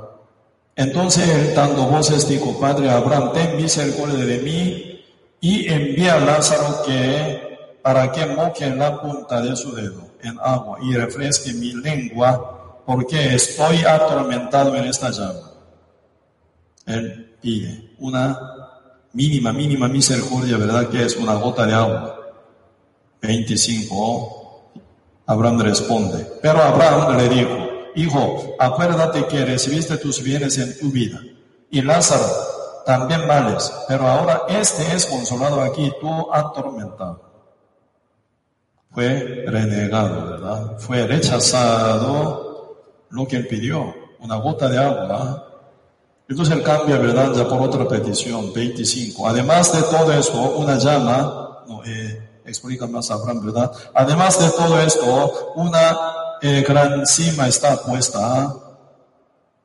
Entonces 0.76 1.28
él, 1.28 1.56
dando 1.56 1.88
voces, 1.88 2.28
dijo, 2.28 2.60
Padre 2.60 2.90
Abraham, 2.90 3.32
ten 3.34 3.58
misericordia 3.58 4.26
de 4.26 4.38
mí 4.40 5.06
y 5.42 5.68
envía 5.68 6.16
a 6.16 6.20
Lázaro 6.20 6.84
que 6.86 7.49
para 7.82 8.12
que 8.12 8.22
en 8.22 8.78
la 8.78 9.02
punta 9.02 9.42
de 9.42 9.56
su 9.56 9.74
dedo 9.74 10.10
en 10.22 10.38
agua 10.42 10.80
y 10.82 10.96
refresque 10.96 11.54
mi 11.54 11.74
lengua, 11.74 12.82
porque 12.86 13.36
estoy 13.36 13.78
atormentado 13.86 14.76
en 14.76 14.86
esta 14.86 15.12
llama. 15.12 15.52
Él 16.86 17.38
pide 17.42 17.94
una 18.00 18.38
mínima, 19.14 19.54
mínima 19.54 19.88
misericordia, 19.88 20.58
¿verdad? 20.58 20.90
Que 20.90 21.06
es 21.06 21.16
una 21.16 21.36
gota 21.36 21.66
de 21.66 21.74
agua. 21.74 22.16
25. 23.22 24.72
Abraham 25.26 25.62
responde. 25.62 26.26
Pero 26.42 26.62
Abraham 26.62 27.18
le 27.18 27.30
dijo, 27.30 27.70
hijo, 27.96 28.56
acuérdate 28.58 29.26
que 29.28 29.46
recibiste 29.46 29.98
tus 29.98 30.24
bienes 30.24 30.58
en 30.58 30.78
tu 30.80 30.90
vida. 30.90 31.20
Y 31.70 31.82
Lázaro 31.82 32.26
también 32.86 33.28
vales, 33.28 33.72
pero 33.88 34.08
ahora 34.08 34.42
este 34.50 34.96
es 34.96 35.06
consolado 35.06 35.62
aquí, 35.62 35.92
tú 36.02 36.34
atormentado. 36.34 37.29
Fue 38.92 39.46
renegado, 39.48 40.32
¿verdad? 40.32 40.78
Fue 40.80 41.06
rechazado 41.06 42.78
lo 43.10 43.28
que 43.28 43.38
él 43.38 43.48
pidió, 43.48 43.94
una 44.20 44.36
gota 44.36 44.68
de 44.68 44.78
agua 44.78 45.50
entonces 46.30 46.56
él 46.56 46.64
cambia, 46.64 46.98
¿verdad? 46.98 47.34
Ya 47.34 47.48
por 47.48 47.60
otra 47.60 47.88
petición, 47.88 48.54
25. 48.54 49.28
Además 49.28 49.74
de 49.74 49.82
todo 49.82 50.14
esto, 50.14 50.40
una 50.58 50.78
llama, 50.78 51.64
no, 51.68 51.84
eh, 51.84 52.42
explica 52.46 52.86
más 52.86 53.10
Abraham, 53.10 53.48
¿verdad? 53.48 53.72
Además 53.96 54.40
de 54.40 54.50
todo 54.52 54.80
esto, 54.80 55.54
una 55.56 55.98
eh, 56.42 56.64
gran 56.68 57.06
cima 57.08 57.48
está 57.48 57.82
puesta 57.82 58.54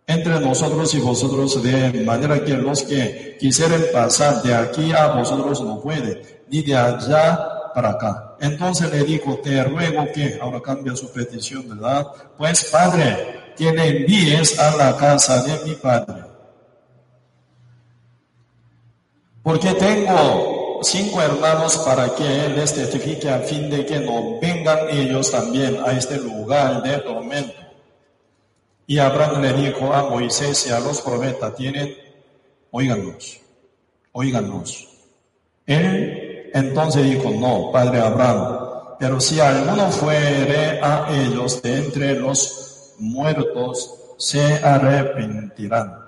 entre 0.06 0.40
nosotros 0.40 0.94
y 0.94 1.00
vosotros, 1.00 1.62
de 1.62 2.02
manera 2.02 2.42
que 2.42 2.54
los 2.54 2.82
que 2.82 3.36
quisieran 3.38 3.82
pasar 3.92 4.42
de 4.42 4.54
aquí 4.54 4.90
a 4.92 5.08
vosotros 5.08 5.60
no 5.60 5.80
pueden, 5.80 6.22
ni 6.48 6.62
de 6.62 6.76
allá 6.76 7.72
para 7.74 7.90
acá. 7.90 8.33
Entonces 8.44 8.92
le 8.92 9.04
dijo, 9.04 9.38
te 9.38 9.64
ruego 9.64 10.04
que, 10.12 10.38
ahora 10.38 10.60
cambia 10.60 10.94
su 10.94 11.10
petición, 11.10 11.66
¿verdad? 11.66 12.06
Pues 12.36 12.66
Padre, 12.66 13.54
que 13.56 13.72
le 13.72 13.88
envíes 13.88 14.58
a 14.58 14.76
la 14.76 14.94
casa 14.98 15.42
de 15.42 15.64
mi 15.64 15.74
Padre 15.76 16.24
Porque 19.42 19.72
tengo 19.72 20.80
cinco 20.82 21.22
hermanos 21.22 21.78
para 21.86 22.14
que 22.14 22.48
les 22.50 22.74
testifique 22.74 23.30
a 23.30 23.38
fin 23.38 23.70
de 23.70 23.86
que 23.86 24.00
no 24.00 24.38
vengan 24.40 24.90
ellos 24.90 25.30
también 25.30 25.78
a 25.82 25.92
este 25.92 26.18
lugar 26.18 26.82
de 26.82 26.98
tormento. 26.98 27.62
Y 28.86 28.98
Abraham 28.98 29.40
le 29.40 29.52
dijo 29.54 29.90
a 29.92 30.10
Moisés 30.10 30.66
y 30.66 30.70
a 30.70 30.80
los 30.80 31.00
profetas, 31.00 31.56
tienen, 31.56 31.94
oíganos, 32.70 33.40
oíganos. 34.12 34.88
Él 35.66 36.23
entonces 36.54 37.02
dijo, 37.02 37.30
no, 37.30 37.72
padre 37.72 38.00
Abraham, 38.00 38.96
pero 39.00 39.20
si 39.20 39.40
alguno 39.40 39.90
fuere 39.90 40.80
a 40.80 41.08
ellos 41.10 41.60
de 41.60 41.78
entre 41.78 42.14
los 42.14 42.94
muertos, 43.00 43.92
se 44.18 44.40
arrepentirán. 44.62 45.98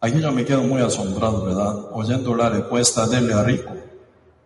Aquí 0.00 0.20
yo 0.20 0.30
me 0.30 0.44
quedo 0.44 0.62
muy 0.62 0.80
asombrado, 0.80 1.44
¿verdad? 1.44 1.90
Oyendo 1.90 2.36
la 2.36 2.50
respuesta 2.50 3.08
del 3.08 3.44
rico. 3.44 3.72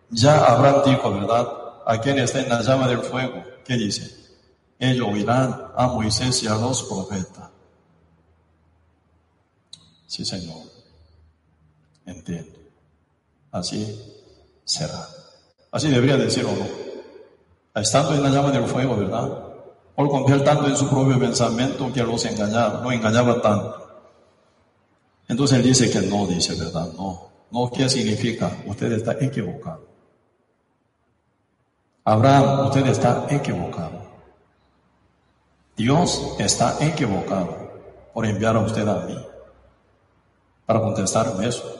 Ya 0.09 0.43
Abraham 0.43 0.81
dijo, 0.83 1.13
¿verdad? 1.13 1.47
A 1.85 2.01
quien 2.01 2.17
está 2.17 2.41
en 2.41 2.49
la 2.49 2.63
llama 2.63 2.87
del 2.87 3.01
fuego. 3.01 3.43
¿Qué 3.63 3.75
dice? 3.75 4.11
Ellos 4.79 5.09
oirán 5.11 5.67
a 5.75 5.87
Moisés 5.89 6.41
y 6.41 6.47
a 6.47 6.55
los 6.55 6.81
profetas. 6.85 7.51
Sí, 10.07 10.25
Señor. 10.25 10.63
Entiendo. 12.07 12.57
Así 13.51 14.18
será. 14.69 15.07
Así 15.71 15.89
debería 15.89 16.15
decirlo, 16.15 16.51
¿no? 16.51 17.81
Estando 17.81 18.13
en 18.13 18.21
la 18.21 18.29
llama 18.29 18.51
del 18.51 18.65
fuego, 18.65 18.95
¿verdad? 18.95 19.27
Por 19.95 20.09
confiar 20.09 20.43
tanto 20.43 20.67
en 20.67 20.77
su 20.77 20.87
propio 20.87 21.19
pensamiento 21.19 21.91
que 21.91 22.03
los 22.03 22.23
engañaba, 22.25 22.79
no 22.81 22.91
engañaba 22.91 23.41
tanto. 23.41 23.87
Entonces 25.27 25.57
él 25.57 25.63
dice 25.63 25.89
que 25.89 26.01
no, 26.01 26.27
dice, 26.27 26.53
¿verdad? 26.55 26.87
No. 26.95 27.29
No, 27.51 27.71
¿qué 27.71 27.89
significa? 27.89 28.55
Usted 28.67 28.91
está 28.91 29.13
equivocado. 29.13 29.87
Abraham, 32.03 32.67
usted 32.67 32.85
está 32.87 33.25
equivocado. 33.29 34.03
Dios 35.75 36.35
está 36.37 36.77
equivocado 36.79 37.71
por 38.13 38.25
enviar 38.25 38.55
a 38.55 38.59
usted 38.59 38.87
a 38.87 39.05
mí 39.05 39.17
para 40.65 40.79
contestarme 40.79 41.47
eso. 41.47 41.78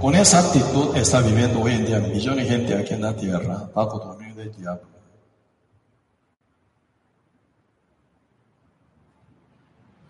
Con 0.00 0.14
esa 0.14 0.38
actitud 0.38 0.96
está 0.96 1.20
viviendo 1.20 1.60
hoy 1.60 1.72
en 1.72 1.86
día 1.86 1.98
millones 1.98 2.48
de 2.48 2.56
gente 2.56 2.74
aquí 2.76 2.94
en 2.94 3.02
la 3.02 3.16
tierra 3.16 3.68
bajo 3.74 3.98
dominio 3.98 4.34
del 4.36 4.54
diablo. 4.54 4.86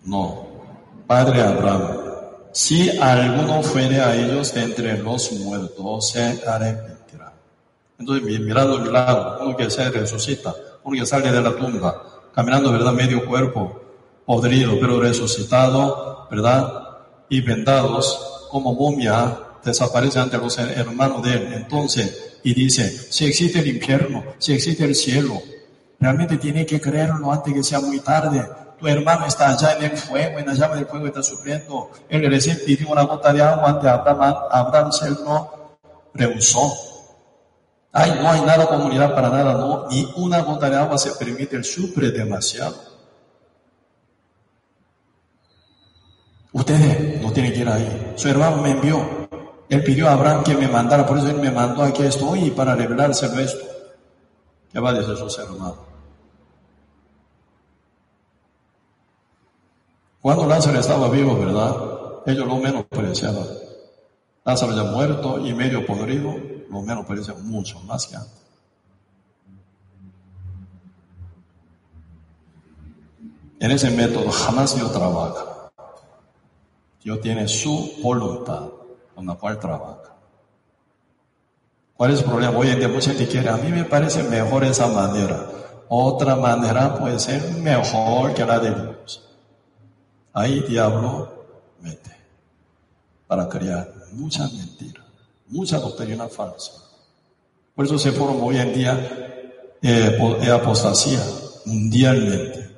No. 0.05 0.47
Padre 1.07 1.41
Abraham, 1.41 1.97
si 2.53 2.91
alguno 2.99 3.63
fuere 3.63 4.01
a 4.03 4.15
ellos 4.15 4.55
entre 4.57 4.99
los 4.99 5.33
muertos, 5.33 6.11
se 6.11 6.39
arrepentirá. 6.47 7.33
Entonces, 7.99 8.41
mirando 8.41 8.77
el 8.77 8.83
milagro, 8.83 9.39
uno 9.41 9.57
que 9.57 9.71
se 9.71 9.89
resucita, 9.91 10.55
uno 10.85 11.01
que 11.01 11.07
sale 11.07 11.33
de 11.33 11.41
la 11.41 11.57
tumba, 11.57 12.03
caminando, 12.35 12.73
¿verdad? 12.73 12.93
Medio 12.93 13.25
cuerpo 13.25 13.81
podrido, 14.27 14.79
pero 14.79 15.01
resucitado, 15.01 16.27
¿verdad? 16.31 16.99
Y 17.31 17.41
vendados 17.41 18.49
como 18.51 18.75
momia, 18.75 19.48
desaparece 19.69 20.19
ante 20.19 20.37
los 20.39 20.59
hermanos 20.59 21.23
de 21.23 21.33
él. 21.33 21.53
Entonces, 21.55 22.41
y 22.43 22.55
dice, 22.55 22.89
si 23.11 23.27
existe 23.27 23.61
el 23.61 23.69
infierno, 23.69 24.25
si 24.39 24.53
existe 24.53 24.85
el 24.85 24.95
cielo, 24.95 25.41
realmente 26.01 26.37
tiene 26.37 26.67
que 26.67 26.81
creerlo 26.81 27.33
antes 27.33 27.55
que 27.55 27.63
sea 27.63 27.81
muy 27.81 28.01
tarde 28.01 28.45
tu 28.79 28.87
hermano 28.87 29.27
está 29.27 29.51
allá 29.51 29.77
en 29.77 29.85
el 29.91 29.97
fuego, 29.97 30.39
en 30.39 30.47
la 30.47 30.55
llama 30.55 30.77
del 30.77 30.87
fuego 30.87 31.07
está 31.07 31.23
sufriendo. 31.23 31.91
Él 32.09 32.31
recién 32.31 32.59
pidió 32.65 32.89
una 32.89 33.03
gota 33.03 33.33
de 33.33 33.43
agua 33.43 33.71
ante 33.71 33.89
Abraham, 33.89 34.35
Abraham 34.51 34.93
se 34.93 35.11
no 35.11 35.77
rehusó. 36.15 36.73
Ay, 37.93 38.13
no 38.23 38.31
hay 38.31 38.41
nada 38.43 38.67
comunidad 38.67 39.15
para 39.15 39.31
nada, 39.31 39.55
no, 39.55 39.89
ni 39.89 40.09
una 40.17 40.43
gota 40.43 40.71
de 40.71 40.77
agua 40.77 40.97
se 40.97 41.11
permite, 41.13 41.57
él 41.57 41.65
sufre 41.65 42.11
demasiado. 42.11 42.77
Ustedes 46.53 47.21
no 47.21 47.33
tienen 47.33 47.53
que 47.53 47.61
ir 47.61 47.69
ahí. 47.69 48.13
Su 48.17 48.29
hermano 48.29 48.59
me 48.63 48.71
envió. 48.71 49.18
Él 49.69 49.85
pidió 49.85 50.09
a 50.09 50.13
Abraham 50.13 50.45
que 50.45 50.55
me 50.55 50.67
mandara, 50.67 51.07
por 51.07 51.19
eso 51.19 51.29
él 51.29 51.39
me 51.39 51.51
mandó 51.51 51.83
aquí 51.83 52.03
estoy 52.03 52.51
para 52.51 52.75
revelarse 52.75 53.27
esto. 53.43 53.67
¿Qué 54.73 54.81
va 54.81 54.91
a 54.91 54.95
decir 54.95 55.17
su 55.17 55.41
hermano? 55.41 55.77
Cuando 60.23 60.47
Lázaro 60.47 60.79
estaba 60.79 61.09
vivo, 61.09 61.39
¿verdad? 61.39 61.77
Ellos 62.27 62.47
lo 62.47 62.57
menos 62.57 62.85
apreciaban. 62.91 63.47
Lázaro 64.45 64.75
ya 64.75 64.85
muerto 64.85 65.39
y 65.47 65.53
medio 65.53 65.85
podrido, 65.85 66.35
lo 66.71 66.83
menos 66.83 67.05
apreciaban 67.05 67.47
mucho 67.47 67.79
más 67.81 68.07
que 68.07 68.17
antes. 68.17 68.39
En 73.61 73.71
ese 73.71 73.91
método 73.91 74.31
jamás 74.31 74.75
Dios 74.75 74.93
trabaja. 74.93 75.71
Dios 77.03 77.21
tiene 77.21 77.47
su 77.49 77.93
voluntad 78.03 78.78
con 79.19 79.27
la 79.27 79.35
cual 79.35 79.59
trabaja. 79.59 80.15
¿Cuál 81.97 82.13
es 82.13 82.21
el 82.21 82.27
problema? 82.27 82.57
Hoy 82.57 82.69
en 82.69 82.79
día 82.79 82.87
mucha 82.87 83.11
gente 83.11 83.27
quiere, 83.27 83.49
a 83.49 83.57
mí 83.57 83.73
me 83.73 83.83
parece 83.83 84.23
mejor 84.23 84.63
esa 84.63 84.87
manera. 84.87 85.45
Otra 85.89 86.37
manera 86.37 86.95
puede 86.97 87.19
ser 87.19 87.43
mejor 87.55 88.33
que 88.33 88.47
la 88.47 88.61
de 88.61 88.73
Dios. 88.73 89.29
Ahí, 90.33 90.61
diablo, 90.61 91.33
mete 91.81 92.17
para 93.27 93.49
crear 93.49 93.93
muchas 94.13 94.53
mentiras, 94.53 95.05
mucha 95.49 95.81
doctrina 95.81 96.29
falsa. 96.29 96.75
Por 97.75 97.87
eso 97.87 97.99
se 97.99 98.13
forma 98.13 98.45
hoy 98.45 98.59
en 98.59 98.73
día 98.73 99.75
eh, 99.83 100.49
apostasía 100.49 101.25
mundialmente. 101.65 102.71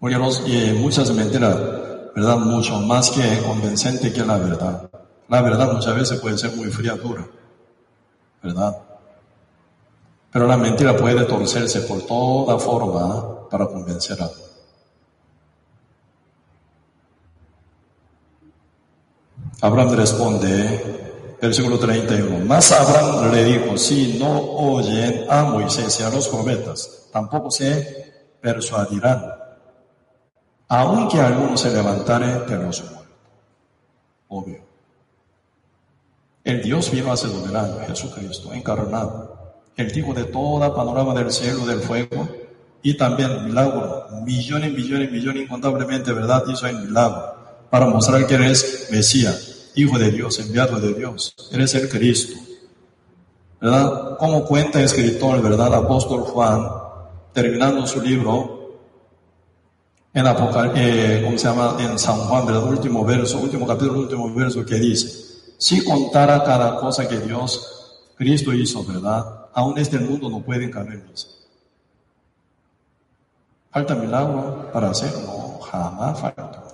Porque 0.00 0.16
los, 0.16 0.42
eh, 0.46 0.72
muchas 0.72 1.10
mentiras, 1.10 1.54
¿verdad? 2.18 2.36
Mucho 2.38 2.80
más 2.80 3.10
que 3.10 3.40
convincente 3.42 4.12
que 4.12 4.24
la 4.24 4.38
verdad. 4.38 4.90
La 5.28 5.40
verdad 5.40 5.72
muchas 5.72 5.94
veces 5.94 6.18
puede 6.18 6.36
ser 6.36 6.50
muy 6.56 6.68
fría, 6.68 6.94
dura, 6.94 7.24
¿verdad? 8.42 8.76
Pero 10.32 10.48
la 10.48 10.56
mentira 10.56 10.96
puede 10.96 11.24
torcerse 11.26 11.82
por 11.82 12.02
toda 12.02 12.58
forma 12.58 13.48
para 13.48 13.66
convencer 13.66 14.20
a 14.20 14.28
Abraham 19.60 19.94
responde, 19.94 21.36
versículo 21.40 21.78
31, 21.78 22.44
más 22.44 22.72
Abraham 22.72 23.32
le 23.32 23.44
dijo, 23.44 23.76
si 23.76 24.18
no 24.18 24.40
oyen 24.40 25.24
a 25.28 25.44
Moisés 25.44 26.00
y 26.00 26.02
a 26.02 26.10
los 26.10 26.26
profetas, 26.28 27.08
tampoco 27.12 27.50
se 27.50 28.36
persuadirán, 28.40 29.37
aunque 30.68 31.18
alguno 31.18 31.56
se 31.56 31.70
levantare 31.70 32.40
de 32.46 32.56
los 32.56 32.80
muertos. 32.82 33.06
Obvio. 34.28 34.58
El 36.44 36.62
Dios 36.62 36.90
vino 36.90 37.10
a 37.10 37.16
celebrar 37.16 37.86
Jesucristo 37.86 38.52
encarnado, 38.52 39.54
el 39.76 39.92
tipo 39.92 40.12
de 40.12 40.24
toda 40.24 40.74
panorama 40.74 41.14
del 41.14 41.30
cielo, 41.30 41.66
del 41.66 41.80
fuego, 41.80 42.28
y 42.82 42.96
también 42.96 43.44
milagro, 43.44 44.06
millones, 44.24 44.72
millones, 44.72 45.10
millones, 45.10 45.42
incontablemente, 45.42 46.12
¿verdad? 46.12 46.44
Hizo 46.48 46.66
el 46.66 46.76
milagro 46.76 47.34
para 47.70 47.86
mostrar 47.86 48.26
que 48.26 48.34
eres 48.34 48.88
Mesías, 48.90 49.70
Hijo 49.74 49.98
de 49.98 50.10
Dios, 50.10 50.38
enviado 50.40 50.80
de 50.80 50.92
Dios, 50.94 51.34
eres 51.52 51.74
el 51.74 51.88
Cristo. 51.88 52.34
¿Verdad? 53.60 54.16
Como 54.18 54.44
cuenta 54.44 54.78
el 54.78 54.86
escritor, 54.86 55.40
¿verdad? 55.42 55.74
Apóstol 55.74 56.22
Juan, 56.22 56.66
terminando 57.32 57.86
su 57.86 58.00
libro, 58.00 58.57
en 60.18 60.26
Apocal 60.26 60.72
eh, 60.74 61.20
¿cómo 61.24 61.38
se 61.38 61.46
llama? 61.46 61.76
En 61.78 61.96
San 61.98 62.16
Juan, 62.16 62.44
¿verdad? 62.44 62.64
Último 62.64 63.04
verso, 63.04 63.38
último 63.38 63.66
capítulo, 63.66 64.00
último 64.00 64.32
verso 64.34 64.64
que 64.64 64.74
dice, 64.74 65.08
si 65.58 65.84
contara 65.84 66.42
cada 66.42 66.76
cosa 66.80 67.08
que 67.08 67.18
Dios, 67.18 68.10
Cristo 68.16 68.52
hizo, 68.52 68.84
¿verdad? 68.84 69.46
Aún 69.54 69.78
este 69.78 69.98
mundo 69.98 70.28
no 70.28 70.40
puede 70.40 70.66
misa. 70.66 71.28
¿Falta 73.70 73.94
milagro 73.94 74.68
para 74.72 74.90
hacerlo? 74.90 75.60
Jamás 75.70 76.18
falta. 76.18 76.64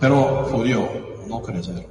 Pero 0.00 0.48
judío 0.50 0.88
no 1.28 1.42
creyeron. 1.42 1.86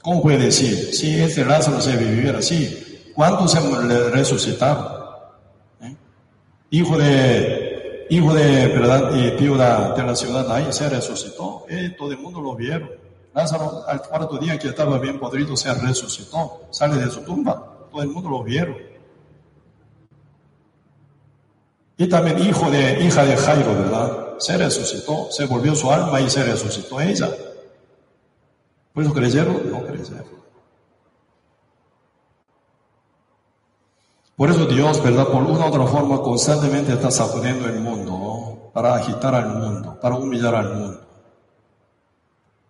¿Cómo 0.00 0.22
puede 0.22 0.38
decir? 0.38 0.94
Si 0.94 1.20
este 1.20 1.44
Lázaro 1.44 1.80
se 1.80 1.96
viviera 1.96 2.38
así, 2.38 3.12
¿cuántos 3.14 3.52
se 3.52 3.60
resucitaron? 4.10 4.91
¿Eh? 6.72 6.76
Hijo 6.76 6.96
de, 6.96 8.06
hijo 8.10 8.34
de, 8.34 8.68
verdad, 8.68 9.14
y 9.14 9.30
tío 9.36 9.52
de, 9.52 9.58
la 9.58 10.16
ciudad 10.16 10.50
ahí 10.50 10.72
se 10.72 10.88
resucitó. 10.88 11.66
Eh, 11.68 11.94
todo 11.96 12.10
el 12.10 12.18
mundo 12.18 12.40
lo 12.40 12.56
vieron. 12.56 12.90
Lázaro 13.34 13.84
al 13.86 14.02
cuarto 14.02 14.38
día 14.38 14.58
que 14.58 14.68
estaba 14.68 14.98
bien 14.98 15.18
podrido 15.18 15.56
se 15.56 15.72
resucitó, 15.72 16.62
sale 16.70 16.96
de 16.96 17.10
su 17.10 17.20
tumba. 17.20 17.86
Todo 17.90 18.02
el 18.02 18.08
mundo 18.08 18.30
lo 18.30 18.42
vieron. 18.42 18.76
Y 21.98 22.08
también 22.08 22.38
hijo 22.40 22.70
de, 22.70 23.04
hija 23.04 23.24
de 23.24 23.36
Jairo, 23.36 23.74
¿verdad? 23.74 24.22
se 24.42 24.56
resucitó, 24.56 25.28
se 25.30 25.46
volvió 25.46 25.72
su 25.74 25.90
alma 25.90 26.20
y 26.20 26.28
se 26.28 26.42
resucitó 26.42 27.00
ella. 27.00 27.30
¿Por 28.92 29.04
eso 29.04 29.12
creyeron? 29.12 29.70
No 29.70 29.84
creyeron. 29.84 30.41
Por 34.36 34.50
eso 34.50 34.66
Dios, 34.66 35.02
¿verdad? 35.02 35.28
Por 35.28 35.42
una 35.42 35.66
u 35.66 35.68
otra 35.68 35.86
forma 35.86 36.20
constantemente 36.22 36.92
está 36.92 37.10
sacudiendo 37.10 37.66
el 37.66 37.80
mundo 37.80 38.70
para 38.72 38.94
agitar 38.94 39.34
al 39.34 39.48
mundo, 39.50 39.98
para 40.00 40.16
humillar 40.16 40.54
al 40.54 40.74
mundo. 40.74 41.00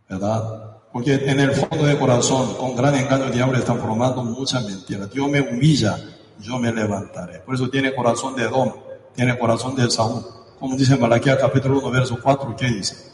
¿Verdad? 0.08 0.80
Porque 0.92 1.14
en 1.14 1.40
el 1.40 1.52
fondo 1.52 1.86
de 1.86 1.98
corazón, 1.98 2.54
con 2.54 2.76
gran 2.76 2.94
engaño, 2.96 3.24
el 3.24 3.32
diablo 3.32 3.56
está 3.56 3.74
formando 3.74 4.22
muchas 4.22 4.64
mentiras. 4.66 5.10
Dios 5.10 5.28
me 5.28 5.40
humilla, 5.40 5.96
yo 6.40 6.58
me 6.58 6.72
levantaré. 6.72 7.38
Por 7.40 7.54
eso 7.54 7.70
tiene 7.70 7.94
corazón 7.94 8.34
de 8.34 8.42
Edom, 8.42 8.72
tiene 9.14 9.38
corazón 9.38 9.74
de 9.74 9.90
Saúl. 9.90 10.22
Como 10.58 10.76
dice 10.76 10.96
Malaquía 10.96 11.38
capítulo 11.38 11.78
1, 11.78 11.90
verso 11.90 12.18
4, 12.22 12.54
¿qué 12.56 12.66
dice? 12.66 13.10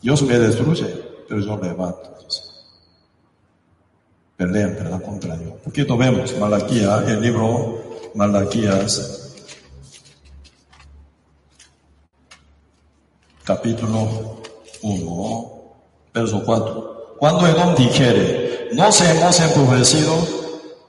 Dios 0.00 0.22
me 0.22 0.38
destruye, 0.38 0.86
pero 1.26 1.40
yo 1.40 1.56
levanto. 1.56 2.14
Pelean, 4.44 4.74
¿verdad? 4.74 5.00
Contra 5.00 5.36
Dios. 5.36 5.54
Poquito 5.64 5.96
vemos 5.96 6.36
Malaquía, 6.38 7.02
el 7.08 7.20
libro 7.20 7.82
Malaquías, 8.14 9.32
capítulo 13.42 14.42
1, 14.82 15.62
verso 16.12 16.42
4. 16.44 17.16
Cuando 17.18 17.46
Edom 17.46 17.74
dijere, 17.74 18.68
no 18.74 18.92
se 18.92 19.10
hemos 19.10 19.40
empobrecido, 19.40 20.14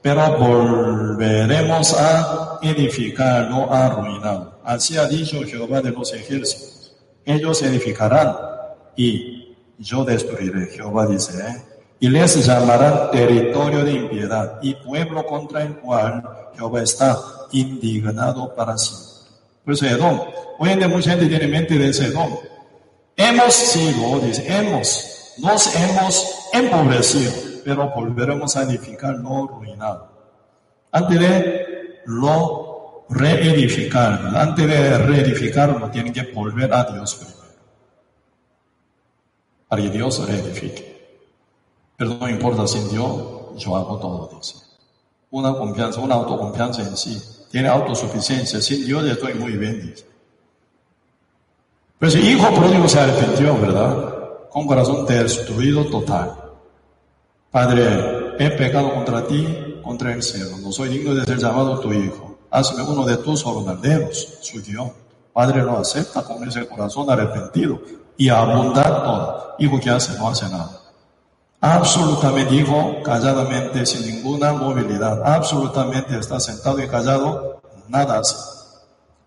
pero 0.02 0.38
volveremos 0.38 1.94
a 1.94 2.58
edificar, 2.60 3.48
no 3.48 3.72
a 3.72 3.86
arruinar. 3.86 4.58
Así 4.64 4.98
ha 4.98 5.06
dicho 5.06 5.42
Jehová 5.44 5.80
de 5.80 5.92
los 5.92 6.12
ejércitos. 6.12 6.94
Ellos 7.24 7.62
edificarán 7.62 8.36
y 8.96 9.56
yo 9.78 10.04
destruiré, 10.04 10.66
Jehová 10.66 11.06
dice, 11.06 11.38
¿eh? 11.38 11.75
Y 11.98 12.08
les 12.08 12.46
llamarán 12.46 13.10
territorio 13.10 13.84
de 13.84 13.92
impiedad 13.92 14.58
y 14.62 14.74
pueblo 14.74 15.24
contra 15.26 15.62
el 15.62 15.76
cual 15.76 16.22
Jehová 16.54 16.82
está 16.82 17.18
indignado 17.52 18.54
para 18.54 18.76
siempre. 18.76 19.06
Por 19.64 19.74
eso 19.74 19.86
Edom, 19.86 20.20
hoy 20.58 20.70
en 20.70 20.78
día 20.78 20.88
mucha 20.88 21.10
gente 21.10 21.26
tiene 21.26 21.46
mente 21.46 21.78
de 21.78 21.88
ese 21.88 22.06
Edom. 22.06 22.36
Hemos 23.16 23.54
sido, 23.54 24.20
dice, 24.20 24.44
hemos, 24.46 25.34
nos 25.38 25.74
hemos 25.74 26.48
empobrecido 26.52 27.46
pero 27.66 27.88
volveremos 27.88 28.56
a 28.56 28.62
edificar 28.62 29.16
lo 29.16 29.48
ruinado. 29.48 30.08
Antes 30.92 31.18
de 31.18 32.02
lo 32.04 33.04
reedificar, 33.10 34.36
antes 34.36 34.68
de 34.68 34.98
reedificarlo, 34.98 35.90
tienen 35.90 36.12
que 36.12 36.22
volver 36.32 36.72
a 36.72 36.84
Dios 36.84 37.16
primero. 37.16 37.36
Para 39.66 39.82
que 39.82 39.90
Dios 39.90 40.28
reedifique. 40.28 40.95
Pero 41.96 42.14
no 42.14 42.28
importa 42.28 42.66
sin 42.66 42.88
Dios, 42.90 43.10
yo 43.56 43.76
hago 43.76 43.98
todo, 43.98 44.30
dice. 44.36 44.56
Una 45.30 45.54
confianza, 45.54 46.00
una 46.00 46.14
autoconfianza 46.14 46.82
en 46.82 46.96
sí. 46.96 47.20
Tiene 47.50 47.68
autosuficiencia. 47.68 48.60
Sin 48.60 48.84
Dios 48.84 49.04
estoy 49.04 49.34
muy 49.34 49.52
bien, 49.52 49.80
dice. 49.80 50.06
Si 52.08 52.18
hijo 52.18 52.54
pródigo 52.54 52.88
se 52.88 53.00
arrepintió, 53.00 53.58
¿verdad? 53.58 54.48
Con 54.50 54.66
corazón 54.66 55.06
destruido 55.06 55.86
total. 55.86 56.34
Padre, 57.50 58.34
he 58.38 58.50
pecado 58.50 58.92
contra 58.92 59.26
ti, 59.26 59.80
contra 59.82 60.12
el 60.12 60.22
cielo. 60.22 60.58
No 60.58 60.70
soy 60.70 60.90
digno 60.90 61.14
de 61.14 61.24
ser 61.24 61.38
llamado 61.38 61.80
tu 61.80 61.92
hijo. 61.92 62.38
Hazme 62.50 62.82
uno 62.82 63.04
de 63.06 63.16
tus 63.16 63.42
jornaleros, 63.42 64.38
su 64.42 64.60
Dios. 64.60 64.90
Padre 65.32 65.62
lo 65.62 65.78
acepta 65.78 66.22
con 66.22 66.46
ese 66.46 66.66
corazón 66.66 67.10
arrepentido 67.10 67.80
y 68.16 68.28
abundar 68.28 69.02
todo. 69.02 69.54
Hijo 69.58 69.80
que 69.80 69.90
hace, 69.90 70.18
no 70.18 70.28
hace 70.28 70.48
nada. 70.48 70.85
Absolutamente, 71.60 72.54
hijo, 72.54 73.02
calladamente, 73.02 73.86
sin 73.86 74.06
ninguna 74.06 74.52
movilidad. 74.52 75.22
Absolutamente 75.24 76.18
está 76.18 76.38
sentado 76.38 76.80
y 76.80 76.88
callado, 76.88 77.60
nada 77.88 78.18
hace. 78.18 78.36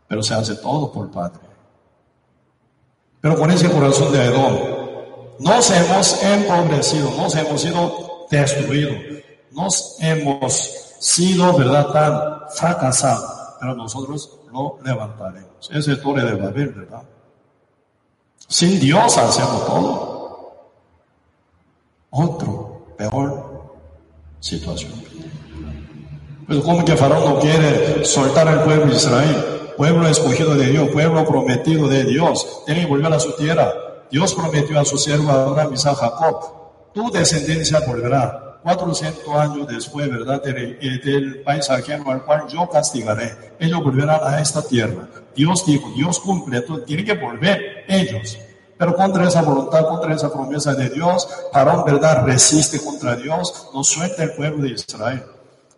Pero 0.08 0.24
se 0.24 0.34
hace 0.34 0.56
todo 0.56 0.92
por 0.92 1.12
Padre. 1.12 1.40
Pero 3.22 3.38
con 3.38 3.52
ese 3.52 3.70
corazón 3.70 4.12
de 4.12 4.26
Edom, 4.26 4.58
nos 5.40 5.72
hemos 5.72 6.24
empobrecido, 6.24 7.12
nos 7.18 7.36
hemos 7.36 7.66
ido 7.66 8.28
destruido. 8.30 8.92
Nos 9.52 9.98
hemos 10.00 10.54
sido, 11.00 11.58
¿verdad?, 11.58 11.88
tan 11.88 12.50
fracasados, 12.56 13.58
pero 13.60 13.76
nosotros 13.76 14.40
lo 14.52 14.78
levantaremos. 14.84 15.70
Ese 15.72 15.94
es 15.94 16.02
Torre 16.02 16.24
de 16.24 16.36
Babel, 16.36 16.70
¿verdad? 16.70 17.04
Sin 18.48 18.80
Dios 18.80 19.18
hacemos 19.18 19.66
todo. 19.66 20.09
Otro, 22.10 22.96
peor 22.98 23.78
situación. 24.40 24.92
Pero 26.48 26.64
como 26.64 26.84
que 26.84 26.98
Faraón 26.98 27.36
no 27.36 27.40
quiere 27.40 28.04
soltar 28.04 28.48
al 28.48 28.64
pueblo 28.64 28.88
de 28.88 28.96
Israel, 28.96 29.46
pueblo 29.78 30.08
escogido 30.08 30.56
de 30.56 30.68
Dios, 30.68 30.90
pueblo 30.90 31.24
prometido 31.26 31.88
de 31.88 32.04
Dios, 32.06 32.64
tiene 32.66 32.82
que 32.82 32.88
volver 32.88 33.14
a 33.14 33.20
su 33.20 33.34
tierra. 33.34 33.72
Dios 34.10 34.34
prometió 34.34 34.80
a 34.80 34.86
su 34.86 34.98
siervo 34.98 35.30
Abraham, 35.30 35.74
Isaac, 35.74 35.98
Jacob, 35.98 36.92
tu 36.94 37.12
descendencia 37.12 37.80
volverá. 37.82 38.46
400 38.64 39.36
años 39.36 39.68
después, 39.68 40.10
¿verdad? 40.10 40.44
Del, 40.44 40.78
eh, 40.82 41.00
del 41.02 41.42
país 41.44 41.70
ajeno 41.70 42.12
al 42.12 42.26
cual 42.26 42.46
yo 42.50 42.68
castigaré. 42.68 43.56
Ellos 43.58 43.82
volverán 43.82 44.20
a 44.22 44.42
esta 44.42 44.62
tierra. 44.62 45.08
Dios 45.34 45.66
dijo, 45.66 45.90
Dios 45.96 46.20
cumple, 46.20 46.58
entonces 46.58 46.86
tiene 46.86 47.06
que 47.06 47.14
volver 47.14 47.86
ellos. 47.88 48.38
Pero 48.80 48.96
contra 48.96 49.28
esa 49.28 49.42
voluntad, 49.42 49.86
contra 49.90 50.16
esa 50.16 50.32
promesa 50.32 50.74
de 50.74 50.90
Dios, 50.90 51.28
Faraón, 51.52 51.84
¿verdad? 51.84 52.24
Resiste 52.24 52.82
contra 52.82 53.14
Dios, 53.18 53.70
no 53.74 53.84
suelta 53.84 54.24
el 54.24 54.32
pueblo 54.32 54.64
de 54.64 54.70
Israel. 54.70 55.26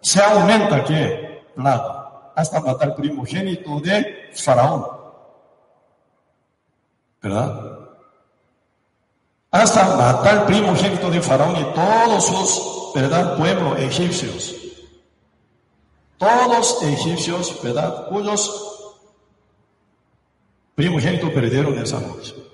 Se 0.02 0.22
aumenta, 0.22 0.84
¿qué? 0.84 1.41
Plaga, 1.56 2.32
hasta 2.36 2.60
matar 2.60 2.95
primogénito 2.95 3.80
de 3.80 4.30
Faraón. 4.36 4.86
¿Verdad? 7.23 7.80
Hasta 9.49 9.95
matar 9.95 10.45
primogénito 10.45 11.10
de 11.10 11.23
Faraón 11.23 11.56
y 11.56 11.64
todos 11.73 12.23
sus, 12.23 12.94
¿verdad? 12.94 13.36
Pueblos 13.36 13.80
egipcios. 13.80 14.56
Todos 16.19 16.84
egipcios, 16.84 17.60
¿verdad? 17.64 18.10
Cuyos 18.10 18.94
primogénitos 20.76 21.32
perdieron 21.32 21.76
esa 21.80 21.99
noche. 21.99 22.51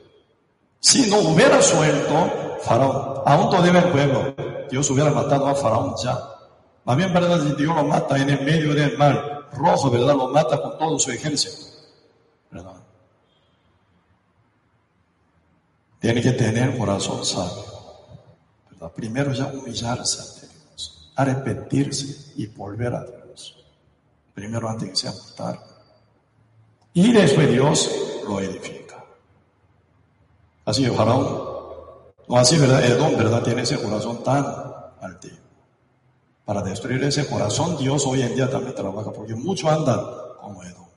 Si 0.88 1.10
no 1.10 1.18
hubiera 1.20 1.62
suelto 1.62 2.60
Faraón, 2.62 3.22
aún 3.26 3.50
todavía 3.50 3.82
el 3.82 3.92
pueblo, 3.92 4.34
Dios 4.72 4.90
hubiera 4.90 5.12
matado 5.12 5.46
a 5.48 5.54
Faraón 5.54 5.94
ya. 6.02 6.18
Más 6.86 6.96
bien, 6.96 7.14
¿verdad? 7.14 7.42
Dios 7.58 7.76
lo 7.76 7.84
mata 7.84 8.18
en 8.18 8.30
el 8.30 8.42
medio 8.46 8.74
del 8.74 8.98
mar 8.98 9.50
rojo, 9.52 9.92
¿verdad? 9.92 10.16
Lo 10.16 10.30
mata 10.30 10.62
con 10.62 10.78
todo 10.78 10.98
su 10.98 11.12
ejército. 11.12 11.58
¿Verdad? 12.50 12.72
Tiene 16.00 16.22
que 16.22 16.32
tener 16.32 16.78
corazón 16.78 17.26
sabio. 17.26 17.66
Primero 18.96 19.34
ya 19.34 19.48
humillarse 19.48 20.22
ante 20.22 20.56
Dios, 20.56 21.12
arrepentirse 21.18 22.32
y 22.38 22.46
volver 22.48 22.96
a 22.96 23.04
Dios. 23.04 23.58
Primero 24.34 24.70
antes 24.70 24.90
que 24.92 24.96
sea 24.96 25.12
tarde. 25.36 25.60
Y 26.94 27.12
después 27.12 27.52
Dios 27.52 27.92
lo 28.26 28.40
edifica. 28.40 28.87
Así 30.68 30.86
Faraón. 30.86 31.48
No 32.28 32.38
así, 32.38 32.58
¿verdad? 32.58 32.84
Edom, 32.84 33.16
¿verdad? 33.16 33.42
Tiene 33.42 33.62
ese 33.62 33.82
corazón 33.82 34.22
tan 34.22 34.46
altivo. 35.00 35.38
Para 36.44 36.62
destruir 36.62 37.02
ese 37.06 37.26
corazón, 37.26 37.78
Dios 37.78 38.06
hoy 38.06 38.22
en 38.22 38.36
día 38.36 38.50
también 38.50 38.76
trabaja, 38.76 39.14
porque 39.14 39.34
muchos 39.34 39.72
andan 39.72 40.02
como 40.42 40.62
Edom, 40.62 40.88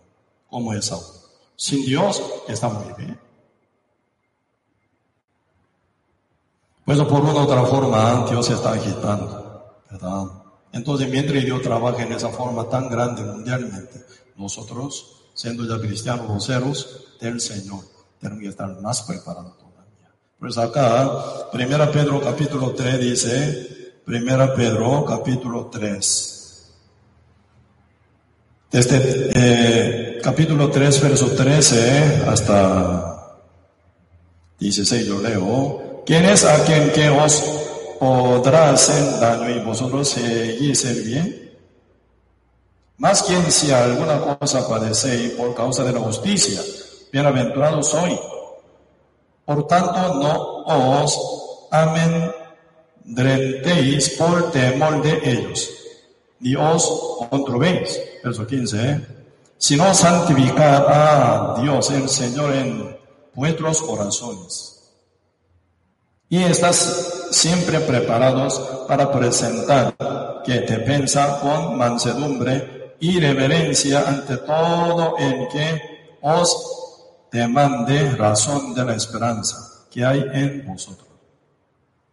como 0.49 0.75
Esaú. 0.75 1.01
Sin 1.55 1.85
Dios 1.85 2.21
está 2.49 2.69
muy 2.69 2.93
bien. 2.99 3.17
Pues 6.85 6.99
por 7.03 7.21
una 7.21 7.35
u 7.35 7.39
otra 7.39 7.65
forma, 7.65 8.27
Dios 8.29 8.47
se 8.47 8.55
está 8.55 8.73
agitando, 8.73 9.85
¿verdad? 9.89 10.25
Entonces, 10.73 11.09
mientras 11.09 11.45
Dios 11.45 11.63
trabaja 11.63 12.03
en 12.03 12.13
esa 12.13 12.31
forma 12.31 12.69
tan 12.69 12.89
grande 12.89 13.23
mundialmente, 13.23 14.05
nosotros, 14.35 15.29
siendo 15.35 15.65
ya 15.65 15.81
cristianos 15.81 16.27
voceros 16.27 17.17
del 17.21 17.41
Señor, 17.41 17.85
tenemos 18.21 18.43
que 18.43 18.49
estar 18.49 18.81
más 18.81 19.03
preparados. 19.03 19.60
Pues 20.41 20.57
acá, 20.57 21.51
Primera 21.53 21.93
Pedro 21.93 22.19
capítulo 22.19 22.71
3 22.71 22.99
dice, 22.99 24.01
Primera 24.07 24.55
Pedro 24.55 25.05
capítulo 25.05 25.67
3. 25.67 26.73
Desde 28.71 29.31
eh, 29.35 30.19
capítulo 30.23 30.71
3, 30.71 31.03
verso 31.03 31.33
13 31.33 32.23
hasta 32.27 33.39
16 34.59 35.07
yo 35.07 35.21
leo. 35.21 36.03
¿Quién 36.07 36.25
es 36.25 36.47
a 36.47 36.65
quien 36.65 36.91
que 36.91 37.11
os 37.11 37.45
podrá 37.99 38.71
hacer 38.71 39.21
daño 39.21 39.51
y 39.51 39.59
vosotros 39.63 40.09
seguís 40.09 40.87
el 40.87 41.03
bien? 41.03 41.53
Más 42.97 43.23
quien 43.25 43.53
si 43.53 43.71
alguna 43.73 44.19
cosa 44.39 44.67
padecéis 44.67 45.33
por 45.33 45.55
causa 45.55 45.85
de 45.85 45.93
la 45.93 46.01
justicia, 46.01 46.63
bienaventurados 47.13 47.91
soy. 47.91 48.19
Por 49.51 49.67
tanto, 49.67 50.15
no 50.23 50.63
os 50.63 51.11
amedrentéis 53.03 54.11
por 54.11 54.53
temor 54.53 55.03
de 55.03 55.19
ellos, 55.25 55.69
ni 56.39 56.55
os 56.55 56.87
controbéis. 57.29 57.99
Verso 58.23 58.47
15, 58.47 58.77
¿eh? 58.79 59.05
sino 59.59 59.93
santificad 59.93 60.87
a 60.87 61.61
Dios 61.61 61.91
el 61.91 62.09
Señor 62.09 62.55
en 62.55 62.97
vuestros 63.35 63.83
corazones. 63.83 64.85
Y 66.29 66.45
estás 66.45 67.27
siempre 67.33 67.81
preparados 67.81 68.57
para 68.87 69.11
presentar 69.11 69.97
que 70.45 70.61
te 70.61 70.79
pensa 70.79 71.41
con 71.41 71.77
mansedumbre 71.77 72.95
y 73.01 73.19
reverencia 73.19 74.05
ante 74.07 74.37
todo 74.37 75.17
el 75.19 75.49
que 75.49 76.17
os 76.23 76.80
demande 77.31 78.11
razón 78.17 78.75
de 78.75 78.85
la 78.85 78.95
esperanza 78.95 79.57
que 79.91 80.05
hay 80.05 80.25
en 80.33 80.67
vosotros. 80.67 81.09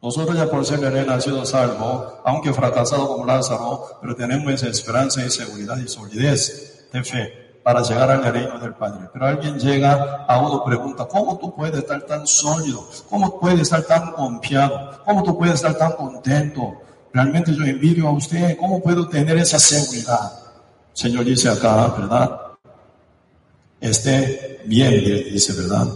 Nosotros 0.02 0.38
ya 0.38 0.50
por 0.50 0.64
ser 0.66 0.80
nacido 1.08 1.46
salvo, 1.46 2.22
aunque 2.24 2.54
fracasado 2.54 3.08
como 3.08 3.26
Lázaro, 3.26 4.00
pero 4.00 4.16
tenemos 4.16 4.54
esa 4.54 4.68
esperanza 4.68 5.26
y 5.26 5.30
seguridad 5.30 5.78
y 5.78 5.88
solidez 5.88 6.88
de 6.94 7.04
fe 7.04 7.48
para 7.64 7.82
llegar 7.82 8.10
al 8.12 8.24
reino 8.24 8.60
del 8.60 8.76
Padre. 8.76 9.10
Pero 9.12 9.26
alguien 9.26 9.60
llega 9.60 10.26
a 10.28 10.40
uno 10.40 10.64
pregunta, 10.64 11.06
¿cómo 11.06 11.38
tú 11.38 11.54
puedes 11.54 11.80
estar 11.80 12.02
tan 12.04 12.26
sólido? 12.28 12.88
¿Cómo 13.10 13.40
puedes 13.40 13.62
estar 13.62 13.84
tan 13.84 14.12
confiado? 14.12 15.02
¿Cómo 15.04 15.24
tú 15.24 15.38
puedes 15.38 15.56
estar 15.56 15.74
tan 15.74 15.94
contento? 15.94 16.80
Realmente 17.12 17.54
yo 17.54 17.64
envidio 17.64 18.08
a 18.08 18.12
usted, 18.12 18.56
¿cómo 18.58 18.82
puedo 18.82 19.10
tener 19.10 19.36
esa 19.38 19.58
seguridad? 19.58 20.32
Señor 20.94 21.26
dice 21.26 21.50
acá, 21.50 21.88
¿verdad? 21.98 22.47
Esté 23.80 24.62
bien, 24.66 25.04
dice, 25.04 25.54
¿verdad? 25.54 25.88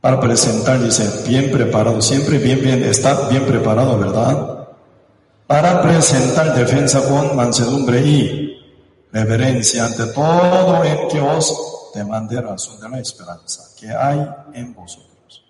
Para 0.00 0.20
presentar, 0.20 0.80
dice, 0.82 1.28
bien 1.28 1.50
preparado, 1.50 2.00
siempre 2.00 2.38
bien, 2.38 2.60
bien, 2.62 2.82
está 2.82 3.28
bien 3.28 3.44
preparado, 3.44 3.98
¿verdad? 3.98 4.68
Para 5.46 5.82
presentar 5.82 6.54
defensa 6.54 7.06
con 7.06 7.36
mansedumbre 7.36 8.00
y 8.00 8.56
reverencia 9.12 9.84
ante 9.84 10.06
todo 10.06 10.82
el 10.84 11.08
que 11.08 11.20
os 11.20 11.90
demande 11.94 12.40
razón 12.40 12.80
de 12.80 12.88
la 12.88 13.00
esperanza 13.00 13.64
que 13.78 13.90
hay 13.90 14.26
en 14.54 14.72
vosotros. 14.72 15.44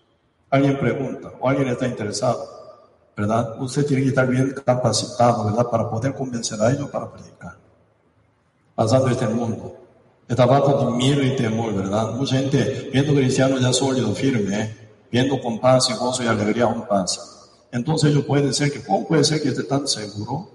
Alguien 0.49 0.79
pregunta 0.79 1.31
o 1.39 1.49
alguien 1.49 1.69
está 1.69 1.87
interesado, 1.87 2.45
¿verdad? 3.17 3.61
Usted 3.61 3.87
tiene 3.87 4.03
que 4.03 4.09
estar 4.09 4.27
bien 4.27 4.53
capacitado, 4.65 5.45
¿verdad? 5.45 5.67
Para 5.71 5.89
poder 5.89 6.15
convencer 6.15 6.61
a 6.61 6.73
ellos 6.73 6.89
para 6.91 7.13
predicar. 7.13 7.57
Pasando 8.75 9.09
este 9.09 9.29
mundo 9.29 9.80
estaba 10.31 10.63
con 10.63 10.97
miedo 10.97 11.25
y 11.25 11.35
temor, 11.35 11.75
¿verdad? 11.75 12.13
Mucha 12.15 12.37
gente 12.37 12.89
viendo 12.93 13.13
cristianos 13.13 13.61
ya 13.61 13.73
sólido, 13.73 14.15
firme, 14.15 14.73
viendo 15.11 15.41
con 15.43 15.59
paz 15.59 15.91
y 15.91 15.95
gozo 15.95 16.23
y 16.23 16.29
alegría 16.29 16.69
un 16.69 16.87
paz. 16.87 17.51
Entonces 17.73 18.15
yo 18.15 18.25
puede 18.25 18.53
ser 18.53 18.73
que, 18.73 18.81
¿cómo 18.81 19.09
puede 19.09 19.25
ser 19.25 19.43
que 19.43 19.49
esté 19.49 19.65
tan 19.65 19.89
seguro? 19.89 20.49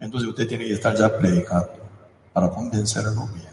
Entonces 0.00 0.30
usted 0.30 0.48
tiene 0.48 0.64
que 0.64 0.72
estar 0.72 0.96
ya 0.96 1.14
predicando 1.14 1.72
para 2.32 2.48
convencerlo 2.48 3.28
bien. 3.34 3.50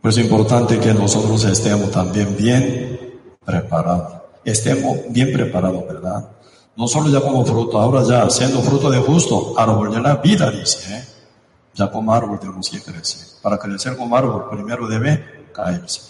Pues 0.00 0.16
es 0.16 0.24
importante 0.24 0.80
que 0.80 0.94
nosotros 0.94 1.44
estemos 1.44 1.90
también 1.90 2.34
bien 2.34 3.20
preparados. 3.44 4.22
Estemos 4.42 5.00
bien 5.10 5.34
preparados, 5.34 5.86
¿verdad? 5.86 6.30
No 6.76 6.88
solo 6.88 7.10
ya 7.10 7.20
como 7.20 7.44
fruto, 7.44 7.78
ahora 7.78 8.02
ya 8.04 8.30
siendo 8.30 8.62
fruto 8.62 8.90
de 8.90 9.00
justo, 9.00 9.52
árbol 9.58 9.94
de 9.94 10.00
la 10.00 10.16
vida, 10.16 10.50
dice, 10.50 10.94
¿eh? 10.94 11.13
Ya 11.74 11.90
como 11.90 12.14
árbol 12.14 12.38
tenemos 12.38 12.70
que 12.70 12.80
crecer. 12.80 13.26
Para 13.42 13.58
crecer 13.58 13.96
como 13.96 14.16
árbol, 14.16 14.48
primero 14.50 14.86
debe 14.86 15.48
caerse, 15.52 16.00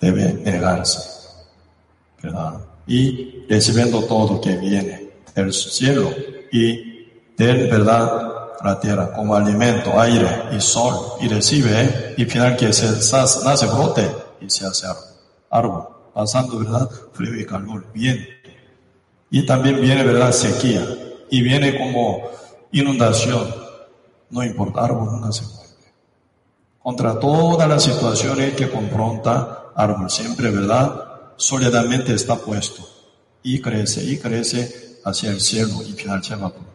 debe 0.00 0.32
negarse, 0.32 1.00
¿verdad? 2.22 2.60
Y 2.86 3.46
recibiendo 3.48 4.04
todo 4.04 4.40
que 4.40 4.56
viene 4.56 5.10
del 5.34 5.52
cielo 5.52 6.10
y 6.52 7.08
del, 7.36 7.70
¿verdad? 7.70 8.28
La 8.62 8.78
tierra 8.78 9.12
como 9.12 9.34
alimento, 9.34 9.98
aire 9.98 10.28
y 10.52 10.60
sol, 10.60 11.14
y 11.20 11.28
recibe, 11.28 12.14
y 12.16 12.24
final 12.26 12.56
que 12.56 12.72
se 12.72 12.86
nace 13.44 13.66
brote 13.66 14.06
y 14.40 14.50
se 14.50 14.66
hace 14.66 14.86
árbol, 15.50 15.88
pasando, 16.12 16.58
¿verdad? 16.58 16.88
Frío 17.12 17.40
y 17.40 17.46
calor, 17.46 17.86
viento. 17.94 18.30
Y 19.30 19.46
también 19.46 19.80
viene, 19.80 20.04
¿verdad? 20.04 20.32
Sequía, 20.32 20.84
y 21.30 21.42
viene 21.42 21.78
como 21.78 22.28
inundación, 22.72 23.69
no 24.30 24.42
importa, 24.42 24.86
nunca 24.88 25.32
se 25.32 25.44
mueve. 25.44 25.70
Contra 26.82 27.18
todas 27.18 27.68
las 27.68 27.82
situaciones 27.82 28.54
que 28.54 28.70
confronta, 28.70 29.72
árbol 29.74 30.10
siempre, 30.10 30.50
¿verdad? 30.50 31.04
Sólidamente 31.36 32.14
está 32.14 32.36
puesto 32.36 32.82
y 33.42 33.60
crece 33.60 34.04
y 34.04 34.18
crece 34.18 35.00
hacia 35.04 35.30
el 35.30 35.40
cielo 35.40 35.82
y 35.86 35.92
final 35.92 36.20
lleva 36.22 36.50
fruto. 36.50 36.66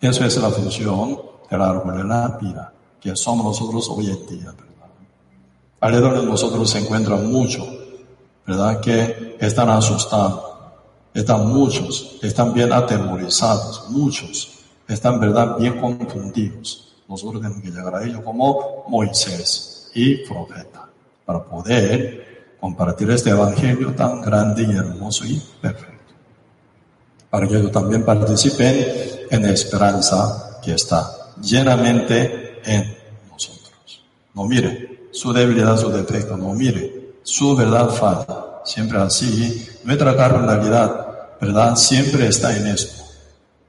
Eso 0.00 0.24
es 0.24 0.36
la 0.36 0.50
función 0.50 1.18
del 1.50 1.62
árbol 1.62 1.96
de 1.96 2.04
la 2.04 2.38
vida, 2.40 2.72
que 3.00 3.16
somos 3.16 3.44
nosotros 3.44 3.88
hoy 3.88 4.10
en 4.10 4.26
día, 4.26 4.50
¿verdad? 4.52 4.88
Alrededor 5.80 6.20
de 6.20 6.26
nosotros 6.26 6.70
se 6.70 6.78
encuentran 6.78 7.30
muchos, 7.30 7.66
¿verdad? 8.46 8.80
Que 8.80 9.36
están 9.40 9.70
asustados, 9.70 10.44
están 11.12 11.48
muchos, 11.48 12.18
están 12.22 12.52
bien 12.52 12.72
atemorizados, 12.72 13.88
muchos, 13.90 14.53
están 14.88 15.20
verdad 15.20 15.56
bien 15.58 15.80
confundidos. 15.80 16.94
Nosotros 17.08 17.42
tenemos 17.42 17.62
que 17.62 17.70
llegar 17.70 17.94
a 17.94 18.04
ellos 18.04 18.20
como 18.22 18.84
Moisés 18.88 19.90
y 19.94 20.16
profeta, 20.26 20.88
para 21.24 21.42
poder 21.44 22.56
compartir 22.60 23.10
este 23.10 23.30
evangelio 23.30 23.92
tan 23.94 24.20
grande 24.22 24.62
y 24.62 24.72
hermoso 24.72 25.24
y 25.26 25.40
perfecto. 25.60 26.14
Para 27.30 27.46
que 27.46 27.56
ellos 27.56 27.72
también 27.72 28.04
participen 28.04 28.86
en 29.30 29.42
la 29.42 29.50
esperanza 29.50 30.60
que 30.62 30.72
está 30.72 31.34
llenamente 31.40 32.60
en 32.64 32.96
nosotros. 33.30 34.02
No 34.34 34.44
mire 34.44 35.08
su 35.12 35.32
debilidad, 35.32 35.76
su 35.76 35.90
defecto, 35.90 36.36
no 36.36 36.54
mire 36.54 37.14
su 37.22 37.54
verdad 37.54 37.90
falta. 37.90 38.62
Siempre 38.64 38.98
así, 38.98 39.68
nuestra 39.84 40.16
carnalidad, 40.16 41.38
¿verdad? 41.40 41.76
Siempre 41.76 42.28
está 42.28 42.56
en 42.56 42.68
esto. 42.68 43.03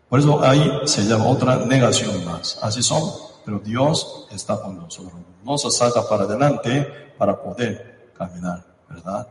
Por 0.09 0.19
eso 0.19 0.43
ahí 0.43 0.81
se 0.85 1.03
llama 1.03 1.27
otra 1.27 1.57
negación 1.65 2.23
más. 2.25 2.57
Así 2.61 2.83
somos, 2.83 3.35
pero 3.43 3.59
Dios 3.59 4.27
está 4.31 4.61
con 4.61 4.77
nosotros. 4.77 5.13
Nos 5.43 5.61
saca 5.75 6.07
para 6.07 6.23
adelante 6.23 6.83
para 7.17 7.41
poder 7.41 8.11
caminar, 8.17 8.63
¿verdad? 8.89 9.27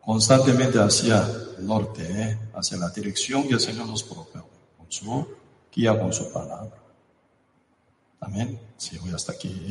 Constantemente 0.00 0.80
hacia 0.80 1.24
el 1.58 1.66
norte, 1.66 2.02
¿eh? 2.02 2.38
hacia 2.54 2.76
la 2.78 2.90
dirección 2.90 3.46
que 3.46 3.54
el 3.54 3.60
Señor 3.60 3.86
nos 3.86 4.02
propone, 4.02 4.44
con 4.76 4.90
su 4.90 5.28
guía, 5.72 5.98
con 5.98 6.12
su 6.12 6.32
palabra. 6.32 6.76
Amén. 8.20 8.58
Sí, 8.76 8.98
voy 8.98 9.12
hasta 9.12 9.32
aquí. 9.32 9.64